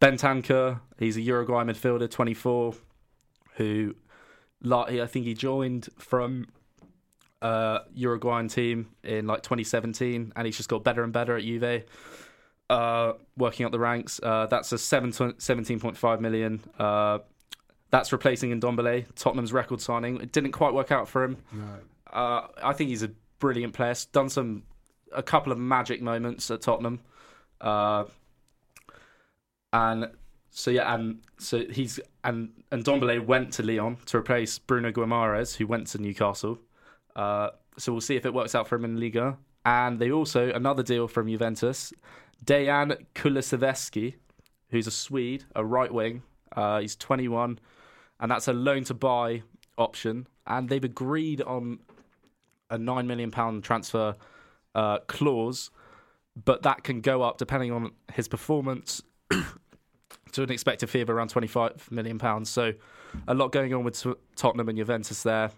Uh, 0.00 0.06
Bentancur, 0.06 0.80
he's 0.98 1.16
a 1.16 1.20
Uruguay 1.20 1.64
midfielder, 1.64 2.10
24, 2.10 2.74
who 3.56 3.94
I 4.70 5.06
think 5.06 5.26
he 5.26 5.34
joined 5.34 5.88
from 5.98 6.48
uh, 7.42 7.80
Uruguayan 7.94 8.48
team 8.48 8.88
in 9.02 9.26
like 9.26 9.42
2017, 9.42 10.32
and 10.34 10.46
he's 10.46 10.56
just 10.56 10.68
got 10.68 10.84
better 10.84 11.02
and 11.04 11.12
better 11.12 11.36
at 11.36 11.42
Juve. 11.42 11.84
Uh, 12.70 13.12
working 13.36 13.66
up 13.66 13.72
the 13.72 13.78
ranks. 13.78 14.18
Uh, 14.22 14.46
that's 14.46 14.72
a 14.72 14.78
seven, 14.78 15.12
17.5 15.12 16.20
million. 16.20 16.60
Uh, 16.78 17.18
that's 17.90 18.10
replacing 18.10 18.58
Ndombele, 18.58 19.04
Tottenham's 19.14 19.52
record 19.52 19.80
signing. 19.80 20.20
It 20.20 20.32
didn't 20.32 20.52
quite 20.52 20.72
work 20.72 20.90
out 20.90 21.06
for 21.06 21.22
him. 21.24 21.36
No. 21.52 21.78
Uh, 22.10 22.46
I 22.62 22.72
think 22.72 22.90
he's 22.90 23.02
a 23.02 23.10
brilliant 23.38 23.74
player. 23.74 23.90
He's 23.90 24.06
done 24.06 24.30
some 24.30 24.62
a 25.12 25.22
couple 25.22 25.52
of 25.52 25.58
magic 25.58 26.00
moments 26.02 26.50
at 26.50 26.62
Tottenham. 26.62 27.00
And 29.74 30.06
so 30.50 30.70
yeah, 30.70 30.94
and 30.94 31.18
so 31.36 31.64
he's 31.68 31.98
and 32.22 32.50
Ndombele 32.70 33.26
went 33.26 33.52
to 33.54 33.64
Lyon 33.64 33.98
to 34.06 34.18
replace 34.18 34.56
Bruno 34.56 34.92
Guimaraes, 34.92 35.56
who 35.56 35.66
went 35.66 35.88
to 35.88 35.98
Newcastle. 35.98 36.58
Uh, 37.16 37.50
so 37.76 37.90
we'll 37.90 38.00
see 38.00 38.14
if 38.14 38.24
it 38.24 38.32
works 38.32 38.54
out 38.54 38.68
for 38.68 38.76
him 38.76 38.84
in 38.84 39.00
Liga. 39.00 39.36
And 39.66 39.98
they 39.98 40.12
also 40.12 40.52
another 40.52 40.84
deal 40.84 41.08
from 41.08 41.28
Juventus, 41.28 41.92
Dejan 42.44 43.04
Kulusevski, 43.16 44.14
who's 44.68 44.86
a 44.86 44.92
Swede, 44.92 45.44
a 45.56 45.64
right 45.64 45.92
wing. 45.92 46.22
Uh, 46.54 46.78
he's 46.78 46.94
21, 46.94 47.58
and 48.20 48.30
that's 48.30 48.46
a 48.46 48.52
loan 48.52 48.84
to 48.84 48.94
buy 48.94 49.42
option. 49.76 50.28
And 50.46 50.68
they've 50.68 50.84
agreed 50.84 51.42
on 51.42 51.80
a 52.70 52.78
nine 52.78 53.08
million 53.08 53.32
pound 53.32 53.64
transfer 53.64 54.14
uh, 54.76 54.98
clause, 55.08 55.72
but 56.44 56.62
that 56.62 56.84
can 56.84 57.00
go 57.00 57.22
up 57.22 57.38
depending 57.38 57.72
on 57.72 57.90
his 58.12 58.28
performance 58.28 59.02
to 60.34 60.42
an 60.42 60.50
expected 60.50 60.88
fee 60.90 61.00
of 61.00 61.10
around 61.10 61.28
25 61.28 61.90
million 61.90 62.18
pounds. 62.18 62.50
So 62.50 62.72
a 63.26 63.34
lot 63.34 63.52
going 63.52 63.72
on 63.72 63.84
with 63.84 64.04
Tottenham 64.36 64.68
and 64.68 64.78
Juventus 64.78 65.22
there. 65.22 65.50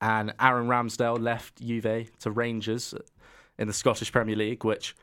And 0.00 0.34
Aaron 0.40 0.66
Ramsdale 0.66 1.20
left 1.20 1.60
Juve 1.62 2.10
to 2.20 2.30
Rangers 2.30 2.94
in 3.58 3.66
the 3.66 3.72
Scottish 3.72 4.12
Premier 4.12 4.36
League, 4.36 4.64
which 4.64 4.94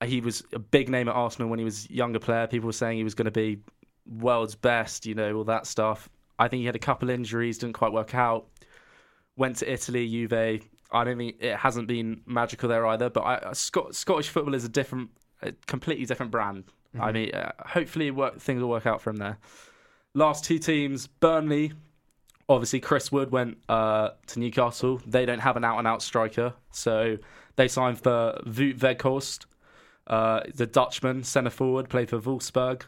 uh, 0.00 0.06
he 0.06 0.20
was 0.20 0.42
a 0.52 0.58
big 0.58 0.88
name 0.88 1.08
at 1.08 1.14
Arsenal 1.14 1.48
when 1.48 1.58
he 1.58 1.64
was 1.64 1.86
a 1.88 1.92
younger 1.92 2.18
player. 2.18 2.46
People 2.46 2.66
were 2.66 2.72
saying 2.72 2.98
he 2.98 3.04
was 3.04 3.14
going 3.14 3.26
to 3.26 3.30
be 3.30 3.58
world's 4.06 4.54
best, 4.54 5.06
you 5.06 5.14
know, 5.14 5.34
all 5.34 5.44
that 5.44 5.66
stuff. 5.66 6.08
I 6.38 6.48
think 6.48 6.60
he 6.60 6.66
had 6.66 6.76
a 6.76 6.80
couple 6.80 7.10
injuries, 7.10 7.58
didn't 7.58 7.74
quite 7.74 7.92
work 7.92 8.14
out. 8.14 8.48
Went 9.36 9.56
to 9.56 9.70
Italy, 9.70 10.08
Juve. 10.08 10.32
I 10.92 11.04
don't 11.04 11.16
think 11.16 11.36
it 11.40 11.56
hasn't 11.56 11.88
been 11.88 12.22
magical 12.26 12.68
there 12.68 12.86
either. 12.86 13.08
But 13.10 13.22
I, 13.22 13.52
Scot- 13.52 13.94
Scottish 13.94 14.28
football 14.28 14.54
is 14.54 14.64
a 14.64 14.68
different, 14.68 15.10
a 15.42 15.52
completely 15.66 16.04
different 16.04 16.32
brand. 16.32 16.64
I 16.98 17.10
Mhm. 17.10 17.14
mean, 17.14 17.34
uh, 17.34 17.52
hopefully 17.66 18.10
work, 18.10 18.38
things 18.40 18.60
will 18.62 18.68
work 18.70 18.86
out 18.86 19.00
from 19.00 19.16
there. 19.16 19.38
Last 20.14 20.44
two 20.44 20.58
teams, 20.58 21.06
Burnley. 21.06 21.72
Obviously, 22.48 22.80
Chris 22.80 23.12
Wood 23.12 23.30
went 23.30 23.58
uh, 23.68 24.10
to 24.26 24.40
Newcastle. 24.40 25.00
They 25.06 25.24
don't 25.24 25.38
have 25.38 25.56
an 25.56 25.64
out-and-out 25.64 26.02
striker, 26.02 26.54
so 26.72 27.16
they 27.54 27.68
signed 27.68 28.00
for 28.00 28.40
Wout 28.44 28.78
Weghorst, 28.78 29.46
uh, 30.08 30.40
the 30.52 30.66
Dutchman, 30.66 31.22
centre 31.22 31.50
forward, 31.50 31.88
played 31.88 32.08
for 32.10 32.18
Wolfsburg 32.20 32.82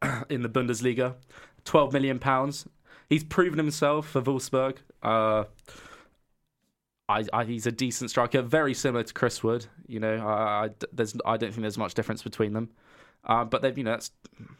in 0.30 0.40
the 0.42 0.48
Bundesliga. 0.48 1.16
Twelve 1.64 1.92
million 1.92 2.18
pounds. 2.18 2.66
He's 3.10 3.24
proven 3.24 3.58
himself 3.58 4.08
for 4.08 4.22
Wolfsburg. 4.22 4.78
Uh, 5.02 5.44
I, 7.08 7.24
I, 7.32 7.44
he's 7.44 7.66
a 7.66 7.72
decent 7.72 8.10
striker, 8.10 8.42
very 8.42 8.74
similar 8.74 9.04
to 9.04 9.12
Chris 9.14 9.42
Wood. 9.42 9.66
You 9.86 10.00
know, 10.00 10.26
I, 10.26 10.64
I, 10.66 10.70
there's, 10.92 11.14
I 11.24 11.36
don't 11.36 11.50
think 11.50 11.60
there's 11.62 11.78
much 11.78 11.94
difference 11.94 12.22
between 12.22 12.52
them. 12.52 12.70
Uh, 13.26 13.44
but 13.44 13.60
they've, 13.60 13.76
you 13.76 13.84
know, 13.84 13.90
that's 13.90 14.12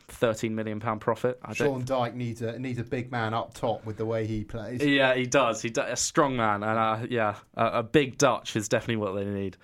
thirteen 0.09 0.55
million 0.55 0.81
pound 0.81 1.01
profit. 1.01 1.39
I 1.43 1.55
Sean 1.55 1.85
Dyche 1.85 2.15
needs 2.15 2.43
a 2.43 2.59
needs 2.59 2.79
a 2.79 2.85
big 2.85 3.11
man 3.11 3.33
up 3.33 3.55
top 3.55 3.85
with 3.87 3.97
the 3.97 4.05
way 4.07 4.27
he 4.27 4.45
plays. 4.45 4.83
yeah, 4.85 5.15
he 5.15 5.27
does. 5.27 5.63
He 5.63 5.73
a 5.77 5.97
strong 5.97 6.37
man, 6.37 6.63
and 6.63 6.79
uh, 6.79 7.07
yeah, 7.09 7.37
a, 7.57 7.67
a 7.79 7.83
big 7.83 8.19
Dutch 8.19 8.57
is 8.57 8.69
definitely 8.69 8.97
what 8.97 9.15
they 9.15 9.25
need. 9.25 9.57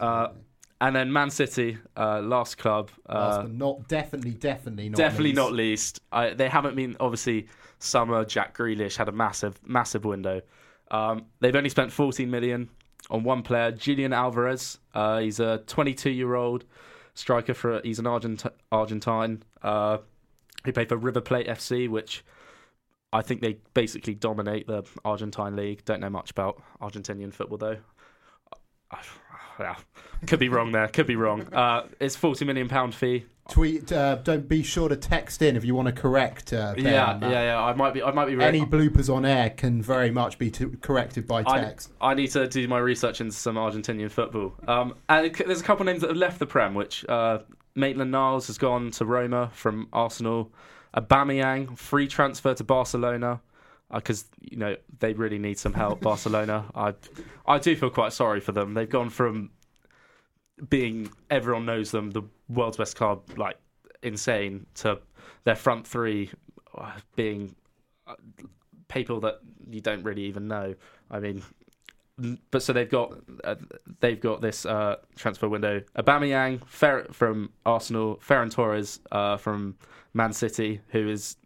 Uh, 0.00 0.28
and 0.80 0.94
then 0.94 1.12
Man 1.12 1.30
City, 1.30 1.78
uh, 1.96 2.20
last 2.20 2.58
club. 2.58 2.90
Last 3.08 3.38
Uh, 3.38 3.42
but 3.42 3.52
not 3.52 3.88
definitely, 3.88 4.32
definitely 4.32 4.88
not. 4.88 4.96
definitely 4.96 5.30
least. 5.30 5.36
not 5.36 5.52
least. 5.52 6.00
I, 6.12 6.30
they 6.30 6.48
haven't 6.48 6.76
been 6.76 6.96
obviously. 7.00 7.48
Summer 7.80 8.24
Jack 8.24 8.56
Grealish 8.56 8.96
had 8.96 9.08
a 9.08 9.12
massive, 9.12 9.60
massive 9.64 10.04
window. 10.04 10.40
Um, 10.90 11.26
they've 11.40 11.54
only 11.54 11.70
spent 11.70 11.92
14 11.92 12.28
million 12.30 12.70
on 13.10 13.22
one 13.22 13.42
player, 13.42 13.70
Julian 13.70 14.12
Alvarez. 14.12 14.78
Uh, 14.94 15.20
he's 15.20 15.38
a 15.40 15.58
22 15.66 16.10
year 16.10 16.34
old 16.34 16.64
striker 17.18 17.54
for. 17.54 17.80
He's 17.82 17.98
an 17.98 18.06
Argent- 18.06 18.44
Argentine. 18.70 19.42
Uh, 19.62 19.98
he 20.64 20.72
played 20.72 20.88
for 20.88 20.96
River 20.96 21.20
Plate 21.20 21.46
FC, 21.48 21.88
which 21.88 22.24
I 23.12 23.22
think 23.22 23.40
they 23.40 23.58
basically 23.74 24.14
dominate 24.14 24.66
the 24.66 24.84
Argentine 25.04 25.56
league. 25.56 25.84
Don't 25.84 26.00
know 26.00 26.10
much 26.10 26.30
about 26.30 26.62
Argentinian 26.80 27.32
football 27.32 27.58
though. 27.58 27.76
Yeah, 29.60 29.74
could 30.28 30.38
be 30.38 30.48
wrong 30.48 30.70
there. 30.70 30.86
Could 30.86 31.08
be 31.08 31.16
wrong. 31.16 31.52
Uh, 31.52 31.88
it's 31.98 32.14
40 32.14 32.44
million 32.44 32.68
pound 32.68 32.94
fee. 32.94 33.24
Tweet. 33.48 33.90
Uh, 33.90 34.16
don't 34.16 34.46
be 34.46 34.62
sure 34.62 34.90
to 34.90 34.96
text 34.96 35.40
in 35.40 35.56
if 35.56 35.64
you 35.64 35.74
want 35.74 35.86
to 35.86 35.92
correct. 35.92 36.52
Uh, 36.52 36.74
Ben 36.74 36.84
Yeah, 36.84 37.18
yeah, 37.22 37.30
yeah. 37.30 37.62
I 37.62 37.72
might 37.72 37.94
be. 37.94 38.02
I 38.02 38.10
might 38.12 38.26
be. 38.26 38.42
Any 38.42 38.60
bloopers 38.60 39.12
on 39.12 39.24
air 39.24 39.48
can 39.48 39.80
very 39.80 40.10
much 40.10 40.38
be 40.38 40.50
t- 40.50 40.66
corrected 40.82 41.26
by 41.26 41.42
I, 41.46 41.60
text. 41.60 41.90
I 41.98 42.12
need 42.12 42.30
to 42.32 42.46
do 42.46 42.68
my 42.68 42.78
research 42.78 43.22
into 43.22 43.32
some 43.32 43.56
Argentinian 43.56 44.10
football. 44.10 44.54
Um, 44.68 44.94
and 45.08 45.34
there's 45.34 45.62
a 45.62 45.64
couple 45.64 45.82
of 45.82 45.86
names 45.86 46.02
that 46.02 46.10
have 46.10 46.18
left 46.18 46.38
the 46.38 46.46
Prem, 46.46 46.74
which 46.74 47.06
uh, 47.08 47.38
Maitland 47.74 48.10
Niles 48.10 48.48
has 48.48 48.58
gone 48.58 48.90
to 48.92 49.06
Roma 49.06 49.50
from 49.54 49.88
Arsenal. 49.94 50.52
Aubameyang, 50.94 51.78
free 51.78 52.06
transfer 52.06 52.52
to 52.52 52.64
Barcelona, 52.64 53.40
because 53.92 54.26
you 54.40 54.58
know 54.58 54.76
they 54.98 55.14
really 55.14 55.38
need 55.38 55.58
some 55.58 55.72
help. 55.72 56.00
Barcelona, 56.02 56.66
I, 56.74 56.94
I 57.46 57.58
do 57.58 57.74
feel 57.76 57.90
quite 57.90 58.12
sorry 58.12 58.40
for 58.40 58.52
them. 58.52 58.74
They've 58.74 58.88
gone 58.88 59.08
from 59.08 59.50
being 60.68 61.10
everyone 61.30 61.66
knows 61.66 61.90
them, 61.90 62.10
the 62.10 62.22
world's 62.48 62.76
best 62.76 62.96
club, 62.96 63.22
like 63.36 63.56
insane, 64.02 64.66
to 64.76 64.98
their 65.44 65.56
front 65.56 65.86
three 65.86 66.30
uh, 66.76 66.92
being 67.16 67.54
uh, 68.06 68.14
people 68.88 69.20
that 69.20 69.40
you 69.68 69.80
don't 69.80 70.02
really 70.02 70.24
even 70.24 70.48
know. 70.48 70.74
I 71.10 71.20
mean, 71.20 71.42
but 72.50 72.62
so 72.62 72.72
they've 72.72 72.90
got 72.90 73.14
uh, 73.44 73.54
they've 74.00 74.20
got 74.20 74.40
this 74.40 74.66
uh, 74.66 74.96
transfer 75.16 75.48
window: 75.48 75.82
Aubameyang 75.96 76.66
Fer- 76.66 77.06
from 77.12 77.50
Arsenal, 77.64 78.16
Ferran 78.16 78.50
Torres 78.50 79.00
uh, 79.12 79.36
from 79.36 79.76
Man 80.14 80.32
City, 80.32 80.80
who 80.88 81.08
is 81.08 81.36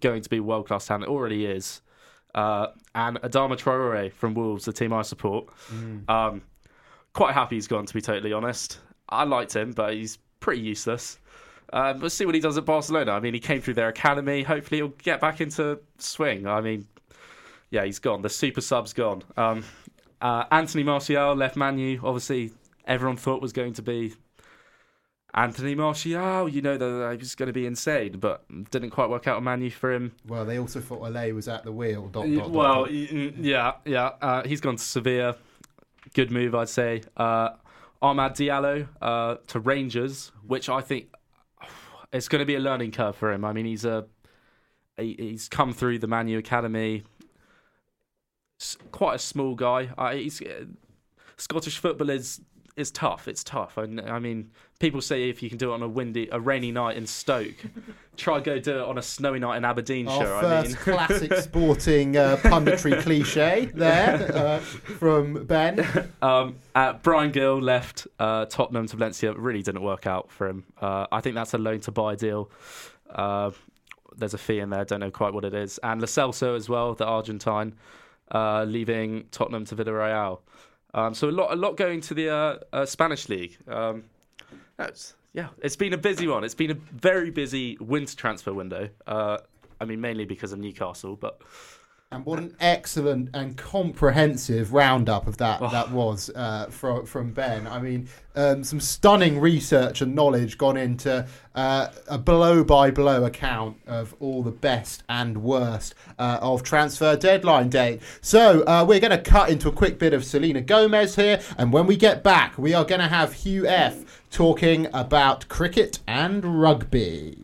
going 0.00 0.22
to 0.22 0.30
be 0.30 0.40
world 0.40 0.66
class 0.68 0.86
talent, 0.86 1.08
already 1.08 1.46
is, 1.46 1.80
uh, 2.34 2.68
and 2.94 3.20
Adama 3.22 3.56
Traore 3.56 4.12
from 4.12 4.34
Wolves, 4.34 4.64
the 4.64 4.72
team 4.72 4.92
I 4.92 5.02
support. 5.02 5.46
Mm. 5.72 6.08
Um, 6.08 6.42
quite 7.14 7.32
happy 7.32 7.56
he's 7.56 7.66
gone, 7.66 7.86
to 7.86 7.94
be 7.94 8.00
totally 8.02 8.32
honest. 8.32 8.78
I 9.08 9.24
liked 9.24 9.54
him, 9.56 9.72
but 9.72 9.94
he's 9.94 10.18
pretty 10.40 10.60
useless. 10.60 11.18
Um, 11.72 12.00
let's 12.00 12.14
see 12.14 12.26
what 12.26 12.34
he 12.34 12.40
does 12.40 12.58
at 12.58 12.64
Barcelona. 12.66 13.12
I 13.12 13.20
mean, 13.20 13.32
he 13.34 13.40
came 13.40 13.60
through 13.60 13.74
their 13.74 13.88
academy. 13.88 14.42
Hopefully, 14.42 14.78
he'll 14.80 14.88
get 14.88 15.20
back 15.20 15.40
into 15.40 15.80
swing. 15.98 16.46
I 16.46 16.60
mean, 16.60 16.86
yeah, 17.70 17.84
he's 17.84 17.98
gone. 17.98 18.22
The 18.22 18.28
super 18.28 18.60
sub's 18.60 18.92
gone. 18.92 19.22
Um, 19.36 19.64
uh, 20.20 20.44
Anthony 20.50 20.82
Martial 20.84 21.34
left 21.34 21.56
Manu. 21.56 21.98
Obviously, 22.04 22.52
everyone 22.86 23.16
thought 23.16 23.42
was 23.42 23.52
going 23.52 23.72
to 23.74 23.82
be 23.82 24.14
Anthony 25.34 25.74
Martial. 25.74 26.48
You 26.48 26.62
know 26.62 26.76
that 26.78 27.12
he 27.12 27.18
was 27.18 27.34
going 27.34 27.48
to 27.48 27.52
be 27.52 27.66
insane, 27.66 28.18
but 28.18 28.44
didn't 28.70 28.90
quite 28.90 29.10
work 29.10 29.26
out 29.26 29.36
on 29.38 29.44
Manu 29.44 29.70
for 29.70 29.92
him. 29.92 30.12
Well, 30.26 30.44
they 30.44 30.58
also 30.58 30.80
thought 30.80 31.00
Ole 31.02 31.32
was 31.32 31.48
at 31.48 31.64
the 31.64 31.72
wheel. 31.72 32.06
Dot, 32.08 32.26
dot, 32.32 32.50
Well, 32.50 32.84
dot. 32.84 32.92
yeah, 32.92 33.72
yeah. 33.84 34.10
Uh, 34.22 34.46
he's 34.46 34.60
gone 34.60 34.76
to 34.76 34.82
Sevilla. 34.82 35.36
Good 36.14 36.30
move, 36.30 36.54
I'd 36.54 36.68
say. 36.68 37.02
Uh, 37.16 37.50
Amad 38.02 38.36
Diallo 38.36 38.88
uh, 39.02 39.36
to 39.48 39.60
Rangers, 39.60 40.30
which 40.46 40.68
I 40.68 40.80
think 40.80 41.08
it's 42.12 42.28
going 42.28 42.40
to 42.40 42.46
be 42.46 42.54
a 42.54 42.60
learning 42.60 42.92
curve 42.92 43.16
for 43.16 43.32
him. 43.32 43.44
I 43.44 43.52
mean, 43.52 43.66
he's 43.66 43.84
a 43.84 44.06
he, 44.96 45.16
he's 45.18 45.48
come 45.48 45.72
through 45.72 45.98
the 45.98 46.06
Manu 46.06 46.38
Academy. 46.38 47.02
Quite 48.92 49.16
a 49.16 49.18
small 49.18 49.56
guy. 49.56 49.90
He's 50.14 50.40
uh, 50.40 50.66
Scottish 51.36 51.78
football 51.78 52.10
is 52.10 52.40
is 52.76 52.90
tough. 52.90 53.28
It's 53.28 53.44
tough. 53.44 53.78
I, 53.78 53.82
I 53.82 54.18
mean, 54.18 54.50
people 54.80 55.00
say 55.00 55.28
if 55.28 55.42
you 55.42 55.48
can 55.48 55.58
do 55.58 55.70
it 55.70 55.74
on 55.74 55.82
a 55.82 55.88
windy, 55.88 56.28
a 56.32 56.40
rainy 56.40 56.72
night 56.72 56.96
in 56.96 57.06
Stoke, 57.06 57.54
try 58.16 58.40
go 58.40 58.58
do 58.58 58.78
it 58.78 58.82
on 58.82 58.98
a 58.98 59.02
snowy 59.02 59.38
night 59.38 59.56
in 59.56 59.64
Aberdeenshire. 59.64 60.26
Our 60.26 60.36
I 60.36 60.40
first 60.42 60.68
mean, 60.68 60.76
classic 60.76 61.34
sporting 61.36 62.16
uh, 62.16 62.36
punditry 62.42 63.00
cliche 63.00 63.70
there 63.74 64.36
uh, 64.36 64.58
from 64.98 65.44
Ben. 65.46 66.10
Um, 66.20 66.56
uh, 66.74 66.94
Bryan 66.94 67.30
Gil 67.30 67.60
left 67.60 68.06
uh, 68.18 68.46
Tottenham 68.46 68.86
to 68.88 68.96
Valencia. 68.96 69.30
It 69.30 69.38
really 69.38 69.62
didn't 69.62 69.82
work 69.82 70.06
out 70.06 70.30
for 70.30 70.48
him. 70.48 70.64
Uh, 70.80 71.06
I 71.12 71.20
think 71.20 71.34
that's 71.34 71.54
a 71.54 71.58
loan 71.58 71.80
to 71.80 71.92
buy 71.92 72.16
deal. 72.16 72.50
Uh, 73.08 73.52
there's 74.16 74.34
a 74.34 74.38
fee 74.38 74.60
in 74.60 74.70
there. 74.70 74.84
Don't 74.84 75.00
know 75.00 75.10
quite 75.10 75.32
what 75.32 75.44
it 75.44 75.54
is. 75.54 75.78
And 75.82 76.00
Lo 76.00 76.06
Celso 76.06 76.56
as 76.56 76.68
well, 76.68 76.94
the 76.94 77.04
Argentine, 77.04 77.74
uh, 78.32 78.64
leaving 78.64 79.24
Tottenham 79.30 79.64
to 79.66 79.76
Villarreal. 79.76 80.40
Um, 80.94 81.12
so 81.12 81.28
a 81.28 81.30
lot, 81.30 81.52
a 81.52 81.56
lot 81.56 81.76
going 81.76 82.00
to 82.02 82.14
the 82.14 82.30
uh, 82.30 82.58
uh, 82.72 82.86
Spanish 82.86 83.28
league. 83.28 83.58
Um, 83.68 84.04
that's, 84.76 85.14
yeah, 85.32 85.48
it's 85.60 85.76
been 85.76 85.92
a 85.92 85.98
busy 85.98 86.28
one. 86.28 86.44
It's 86.44 86.54
been 86.54 86.70
a 86.70 86.74
very 86.74 87.30
busy 87.30 87.76
winter 87.80 88.16
transfer 88.16 88.54
window. 88.54 88.88
Uh, 89.06 89.38
I 89.80 89.84
mean, 89.84 90.00
mainly 90.00 90.24
because 90.24 90.52
of 90.52 90.60
Newcastle, 90.60 91.16
but 91.16 91.42
And 92.14 92.24
what 92.24 92.38
an 92.38 92.54
excellent 92.60 93.30
and 93.34 93.56
comprehensive 93.56 94.72
roundup 94.72 95.26
of 95.26 95.34
Oh. 95.34 95.36
that 95.38 95.70
that 95.72 95.90
was 95.90 96.30
uh, 96.36 96.66
from 96.66 97.04
from 97.06 97.32
Ben. 97.32 97.66
I 97.66 97.80
mean, 97.80 98.08
um, 98.36 98.62
some 98.62 98.78
stunning 98.78 99.40
research 99.40 100.00
and 100.00 100.14
knowledge 100.14 100.56
gone 100.56 100.76
into 100.76 101.26
uh, 101.56 101.88
a 102.06 102.16
blow 102.16 102.62
by 102.62 102.92
blow 102.92 103.24
account 103.24 103.78
of 103.88 104.14
all 104.20 104.44
the 104.44 104.52
best 104.52 105.02
and 105.08 105.42
worst 105.42 105.96
uh, 106.18 106.38
of 106.40 106.62
transfer 106.62 107.16
deadline 107.16 107.68
day. 107.68 107.98
So 108.20 108.62
uh, 108.62 108.84
we're 108.86 109.00
going 109.00 109.10
to 109.10 109.18
cut 109.18 109.50
into 109.50 109.68
a 109.68 109.72
quick 109.72 109.98
bit 109.98 110.14
of 110.14 110.24
Selena 110.24 110.60
Gomez 110.60 111.16
here, 111.16 111.40
and 111.58 111.72
when 111.72 111.86
we 111.86 111.96
get 111.96 112.22
back, 112.22 112.56
we 112.56 112.74
are 112.74 112.84
going 112.84 113.00
to 113.00 113.08
have 113.08 113.32
Hugh 113.32 113.66
F 113.66 114.22
talking 114.30 114.86
about 114.92 115.48
cricket 115.48 115.98
and 116.06 116.60
rugby. 116.62 117.38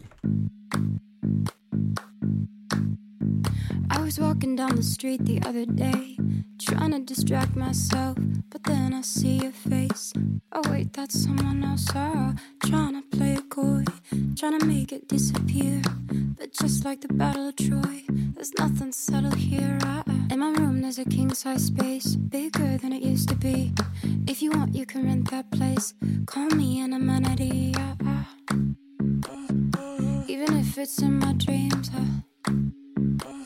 I 3.90 4.00
was 4.00 4.18
walking 4.18 4.56
down 4.56 4.76
the 4.76 4.82
street 4.82 5.24
the 5.24 5.42
other 5.42 5.66
day, 5.66 6.16
trying 6.58 6.92
to 6.92 7.00
distract 7.00 7.56
myself, 7.56 8.16
but 8.48 8.62
then 8.64 8.94
I 8.94 9.02
see 9.02 9.38
your 9.42 9.52
face. 9.52 10.12
Oh, 10.52 10.62
wait, 10.70 10.92
that's 10.92 11.24
someone 11.24 11.64
else. 11.64 11.86
Oh, 11.94 12.34
trying 12.64 12.94
to 12.94 13.16
play 13.16 13.34
it 13.34 13.50
coy, 13.50 13.84
trying 14.36 14.58
to 14.58 14.66
make 14.66 14.92
it 14.92 15.08
disappear. 15.08 15.82
But 16.38 16.52
just 16.52 16.84
like 16.84 17.00
the 17.00 17.12
Battle 17.12 17.48
of 17.48 17.56
Troy, 17.56 18.04
there's 18.08 18.52
nothing 18.58 18.92
subtle 18.92 19.32
here. 19.32 19.78
Uh, 19.82 20.02
in 20.30 20.38
my 20.38 20.50
room, 20.52 20.80
there's 20.80 20.98
a 20.98 21.04
king 21.04 21.34
size 21.34 21.66
space, 21.66 22.16
bigger 22.16 22.78
than 22.78 22.92
it 22.92 23.02
used 23.02 23.28
to 23.28 23.34
be. 23.34 23.72
If 24.26 24.40
you 24.40 24.50
want, 24.52 24.74
you 24.74 24.86
can 24.86 25.04
rent 25.04 25.30
that 25.30 25.50
place. 25.50 25.94
Call 26.26 26.46
me 26.46 26.80
an 26.80 26.92
amenity. 26.94 27.74
Uh, 27.76 27.94
uh. 28.06 28.24
Even 30.26 30.56
if 30.58 30.78
it's 30.78 31.02
in 31.02 31.18
my 31.18 31.32
dreams. 31.34 31.90
Uh. 31.94 32.20
Ooh, 33.00 33.39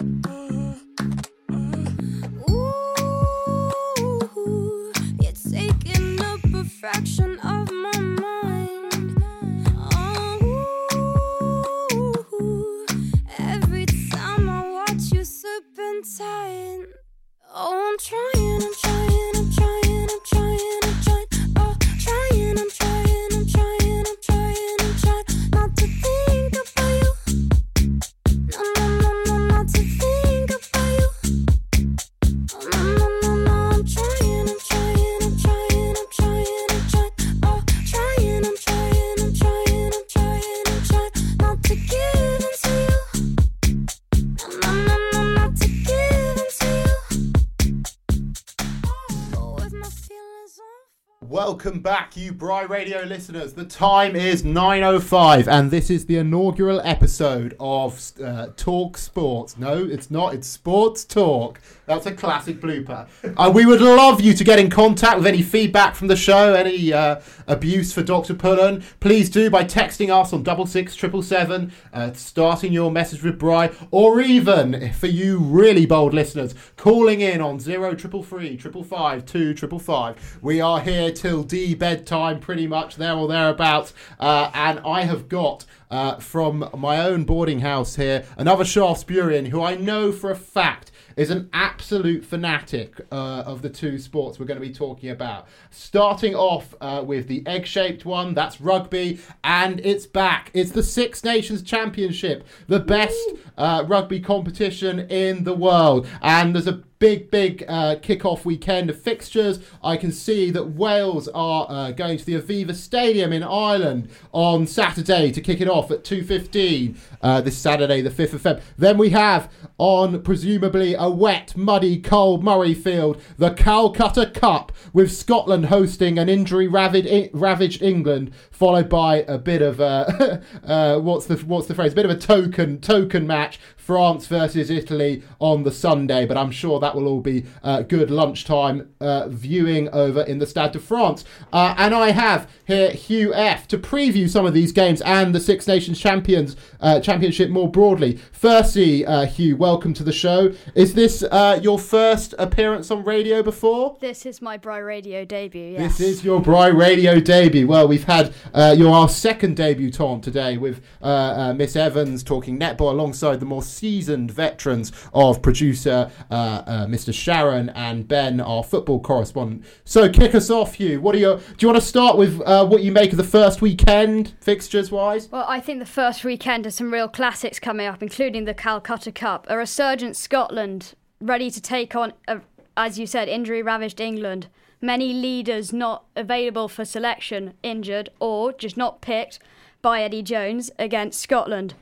Welcome 51.64 51.73
back, 51.85 52.16
you 52.16 52.32
Bry 52.32 52.62
Radio 52.62 53.03
listeners. 53.03 53.53
The 53.53 53.66
time 53.66 54.16
is 54.16 54.43
9.05 54.43 55.47
and 55.47 55.70
this 55.70 55.91
is 55.91 56.07
the 56.07 56.16
inaugural 56.16 56.80
episode 56.80 57.55
of 57.61 58.01
uh, 58.24 58.47
Talk 58.57 58.97
Sports. 58.97 59.59
No, 59.59 59.85
it's 59.85 60.11
not. 60.11 60.32
It's 60.32 60.49
Sports 60.49 61.05
Talk. 61.05 61.61
That's 61.85 62.07
a 62.07 62.12
classic 62.12 62.59
blooper. 62.62 63.07
Uh, 63.37 63.53
we 63.55 63.66
would 63.66 63.82
love 63.82 64.22
you 64.22 64.32
to 64.32 64.43
get 64.43 64.59
in 64.59 64.70
contact 64.70 65.18
with 65.18 65.26
any 65.26 65.43
feedback 65.43 65.95
from 65.95 66.09
the 66.09 66.16
show, 66.16 66.55
any 66.55 66.91
uh, 66.91 67.20
abuse 67.47 67.93
for 67.93 68.03
Dr. 68.03 68.32
Pullen. 68.32 68.82
Please 69.01 69.28
do 69.28 69.51
by 69.51 69.64
texting 69.64 70.09
us 70.09 70.32
on 70.32 70.43
double 70.43 70.64
six 70.64 70.95
triple 70.95 71.20
seven, 71.20 71.70
uh, 71.93 72.14
starting 72.14 72.72
your 72.72 72.91
message 72.91 73.22
with 73.22 73.39
Bry, 73.39 73.70
or 73.91 74.22
even 74.22 74.91
for 74.95 75.09
you 75.09 75.39
really 75.39 75.85
bold 75.85 76.14
listeners, 76.14 76.55
calling 76.76 77.20
in 77.20 77.43
on 77.43 77.61
zero 77.61 77.95
triple 77.95 78.22
three 78.22 78.57
triple 78.57 78.82
five 78.82 79.26
two 79.26 79.53
triple 79.53 79.78
five. 79.78 80.39
We 80.41 80.62
are 80.62 80.80
here 80.80 81.12
till 81.12 81.43
D 81.43 81.73
bedtime, 81.74 82.40
pretty 82.40 82.66
much 82.66 82.96
there 82.96 83.14
or 83.14 83.28
thereabouts, 83.28 83.92
uh, 84.18 84.50
and 84.54 84.80
I 84.80 85.02
have 85.02 85.28
got. 85.28 85.64
Uh, 85.90 86.16
from 86.18 86.68
my 86.76 86.98
own 86.98 87.22
boarding 87.22 87.60
house 87.60 87.94
here, 87.94 88.24
another 88.36 88.64
Shaftesburyan 88.64 89.48
who 89.48 89.62
I 89.62 89.76
know 89.76 90.10
for 90.10 90.28
a 90.28 90.34
fact 90.34 90.90
is 91.16 91.30
an 91.30 91.48
absolute 91.52 92.24
fanatic 92.24 93.00
uh, 93.12 93.44
of 93.46 93.62
the 93.62 93.70
two 93.70 93.98
sports 93.98 94.38
we're 94.38 94.46
going 94.46 94.60
to 94.60 94.66
be 94.66 94.72
talking 94.72 95.10
about. 95.10 95.46
Starting 95.70 96.34
off 96.34 96.74
uh, 96.80 97.02
with 97.06 97.28
the 97.28 97.46
egg 97.46 97.66
shaped 97.66 98.04
one, 98.04 98.34
that's 98.34 98.60
rugby, 98.60 99.20
and 99.42 99.80
it's 99.80 100.06
back. 100.06 100.50
It's 100.54 100.72
the 100.72 100.82
Six 100.82 101.22
Nations 101.24 101.62
Championship, 101.62 102.46
the 102.66 102.80
best 102.80 103.18
uh, 103.57 103.84
rugby 103.86 104.20
competition 104.20 105.00
in 105.11 105.44
the 105.44 105.55
world. 105.55 106.07
And 106.22 106.55
there's 106.55 106.66
a 106.66 106.82
big, 107.05 107.30
big 107.30 107.62
uh, 107.68 107.96
kick-off 108.00 108.46
weekend 108.46 108.88
of 108.88 108.98
fixtures. 108.98 109.59
I 109.82 109.98
can 109.98 110.11
see 110.11 110.50
that 110.50 110.70
Wales 110.70 111.28
are 111.28 111.66
uh, 111.68 111.90
going 111.90 112.16
to 112.16 112.24
the 112.24 112.40
Aviva 112.40 112.74
Stadium 112.74 113.30
in 113.30 113.42
Ireland 113.42 114.09
on 114.32 114.66
Saturday 114.66 115.30
to 115.32 115.40
kick 115.42 115.61
it 115.61 115.68
off 115.68 115.90
at 115.90 116.02
2.15 116.02 116.96
uh, 117.20 117.40
this 117.42 117.59
Saturday, 117.59 118.00
the 118.00 118.09
5th 118.09 118.32
of 118.32 118.42
Feb. 118.42 118.62
Then 118.78 118.96
we 118.96 119.11
have 119.11 119.52
on 119.76 120.22
presumably 120.22 120.94
a 120.94 121.11
wet, 121.11 121.55
muddy, 121.57 122.00
cold 122.00 122.42
Murrayfield, 122.42 123.20
the 123.36 123.50
Calcutta 123.50 124.30
Cup 124.30 124.72
with 124.94 125.12
Scotland 125.12 125.66
hosting 125.66 126.18
an 126.18 126.30
injury-ravaged 126.30 127.30
ravaged 127.34 127.82
England, 127.82 128.32
followed 128.55 128.88
by 128.88 129.16
a 129.26 129.36
bit 129.36 129.61
of 129.61 129.80
a, 129.80 130.40
uh, 130.64 130.98
what's 131.00 131.26
the 131.26 131.36
what's 131.38 131.66
the 131.66 131.74
phrase? 131.74 131.92
A 131.92 131.96
bit 131.96 132.05
of 132.05 132.11
a 132.11 132.16
token 132.16 132.80
token 132.80 133.26
match 133.26 133.59
France 133.85 134.26
versus 134.26 134.70
Italy 134.70 135.22
on 135.39 135.62
the 135.62 135.70
Sunday, 135.70 136.24
but 136.24 136.39
I'm 136.39 136.51
sure 136.51 136.80
that 136.80 136.95
will 136.95 137.07
all 137.07 137.20
be 137.20 137.45
uh, 137.62 137.82
good 137.82 138.11
lunchtime 138.11 138.89
uh, 138.99 139.28
viewing 139.28 139.91
over 139.91 140.22
in 140.22 140.39
the 140.39 140.47
Stade 140.47 140.72
de 140.72 140.78
France. 140.78 141.22
Uh, 141.53 141.74
and 141.76 141.95
I 141.95 142.12
have 142.12 142.51
here 142.66 142.91
Hugh 142.91 143.35
F 143.35 143.68
to 143.68 143.76
preview 143.76 144.26
some 144.28 144.47
of 144.47 144.55
these 144.55 144.72
games 144.72 145.03
and 145.03 145.35
the 145.35 145.41
Six 145.41 145.66
Nations 145.66 146.01
Champions 146.01 146.57
uh, 146.80 146.99
Championship 147.01 147.51
more 147.51 147.70
broadly. 147.70 148.18
Firstly, 148.32 149.05
uh, 149.05 149.26
Hugh, 149.26 149.59
welcome 149.59 149.93
to 149.93 150.03
the 150.03 150.12
show. 150.12 150.55
Is 150.74 150.95
this 150.95 151.22
uh, 151.22 151.61
your 151.62 151.78
first 151.78 152.35
appearance 152.39 152.91
on 152.91 153.05
radio 153.05 153.43
before? 153.43 153.99
This 154.01 154.24
is 154.24 154.41
my 154.41 154.57
Bry 154.57 154.78
Radio 154.78 155.26
debut, 155.26 155.72
yes. 155.72 155.99
This 155.99 156.09
is 156.09 156.24
your 156.24 156.41
Bry 156.41 156.68
Radio 156.68 157.20
debut. 157.20 157.66
Well, 157.66 157.87
we've 157.87 158.05
had 158.05 158.32
uh, 158.55 158.74
your 158.76 158.95
our 158.95 159.09
second 159.09 159.57
debutante 159.57 160.22
today 160.22 160.57
with 160.57 160.80
uh, 161.03 161.07
uh, 161.07 161.55
Miss 161.55 161.74
Evans 161.74 162.22
talking 162.22 162.59
netball 162.59 162.93
alongside 162.93 163.41
the 163.41 163.47
more 163.47 163.62
seasoned 163.74 164.30
veterans 164.30 164.92
of 165.12 165.42
producer 165.42 166.10
uh, 166.30 166.34
uh, 166.34 166.86
Mr. 166.86 167.12
Sharon 167.12 167.70
and 167.70 168.06
Ben, 168.06 168.40
our 168.40 168.62
football 168.62 169.00
correspondent. 169.00 169.64
So, 169.84 170.08
kick 170.08 170.34
us 170.34 170.50
off, 170.50 170.74
Hugh. 170.74 171.00
What 171.00 171.14
are 171.14 171.18
your? 171.18 171.36
Do 171.38 171.56
you 171.58 171.68
want 171.68 171.80
to 171.80 171.86
start 171.86 172.16
with 172.16 172.40
uh, 172.42 172.66
what 172.66 172.82
you 172.82 172.92
make 172.92 173.10
of 173.10 173.16
the 173.16 173.24
first 173.24 173.60
weekend 173.60 174.34
fixtures 174.40 174.90
wise? 174.90 175.30
Well, 175.30 175.46
I 175.48 175.60
think 175.60 175.78
the 175.78 175.86
first 175.86 176.24
weekend 176.24 176.64
has 176.64 176.76
some 176.76 176.92
real 176.92 177.08
classics 177.08 177.58
coming 177.58 177.86
up, 177.86 178.02
including 178.02 178.44
the 178.44 178.54
Calcutta 178.54 179.12
Cup, 179.12 179.46
a 179.48 179.56
resurgent 179.56 180.16
Scotland 180.16 180.94
ready 181.20 181.50
to 181.50 181.60
take 181.60 181.94
on, 181.94 182.12
a, 182.28 182.40
as 182.76 182.98
you 182.98 183.06
said, 183.06 183.28
injury 183.28 183.62
ravaged 183.62 184.00
England. 184.00 184.48
Many 184.80 185.14
leaders 185.14 185.72
not 185.72 186.04
available 186.14 186.68
for 186.68 186.84
selection, 186.84 187.54
injured, 187.62 188.10
or 188.20 188.52
just 188.52 188.76
not 188.76 189.00
picked 189.00 189.38
by 189.80 190.02
Eddie 190.02 190.22
Jones 190.22 190.70
against 190.78 191.20
Scotland. 191.20 191.74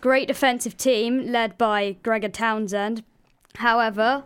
Great 0.00 0.28
defensive 0.28 0.76
team 0.76 1.32
led 1.32 1.58
by 1.58 1.96
Gregor 2.02 2.28
Townsend. 2.28 3.02
However, 3.56 4.24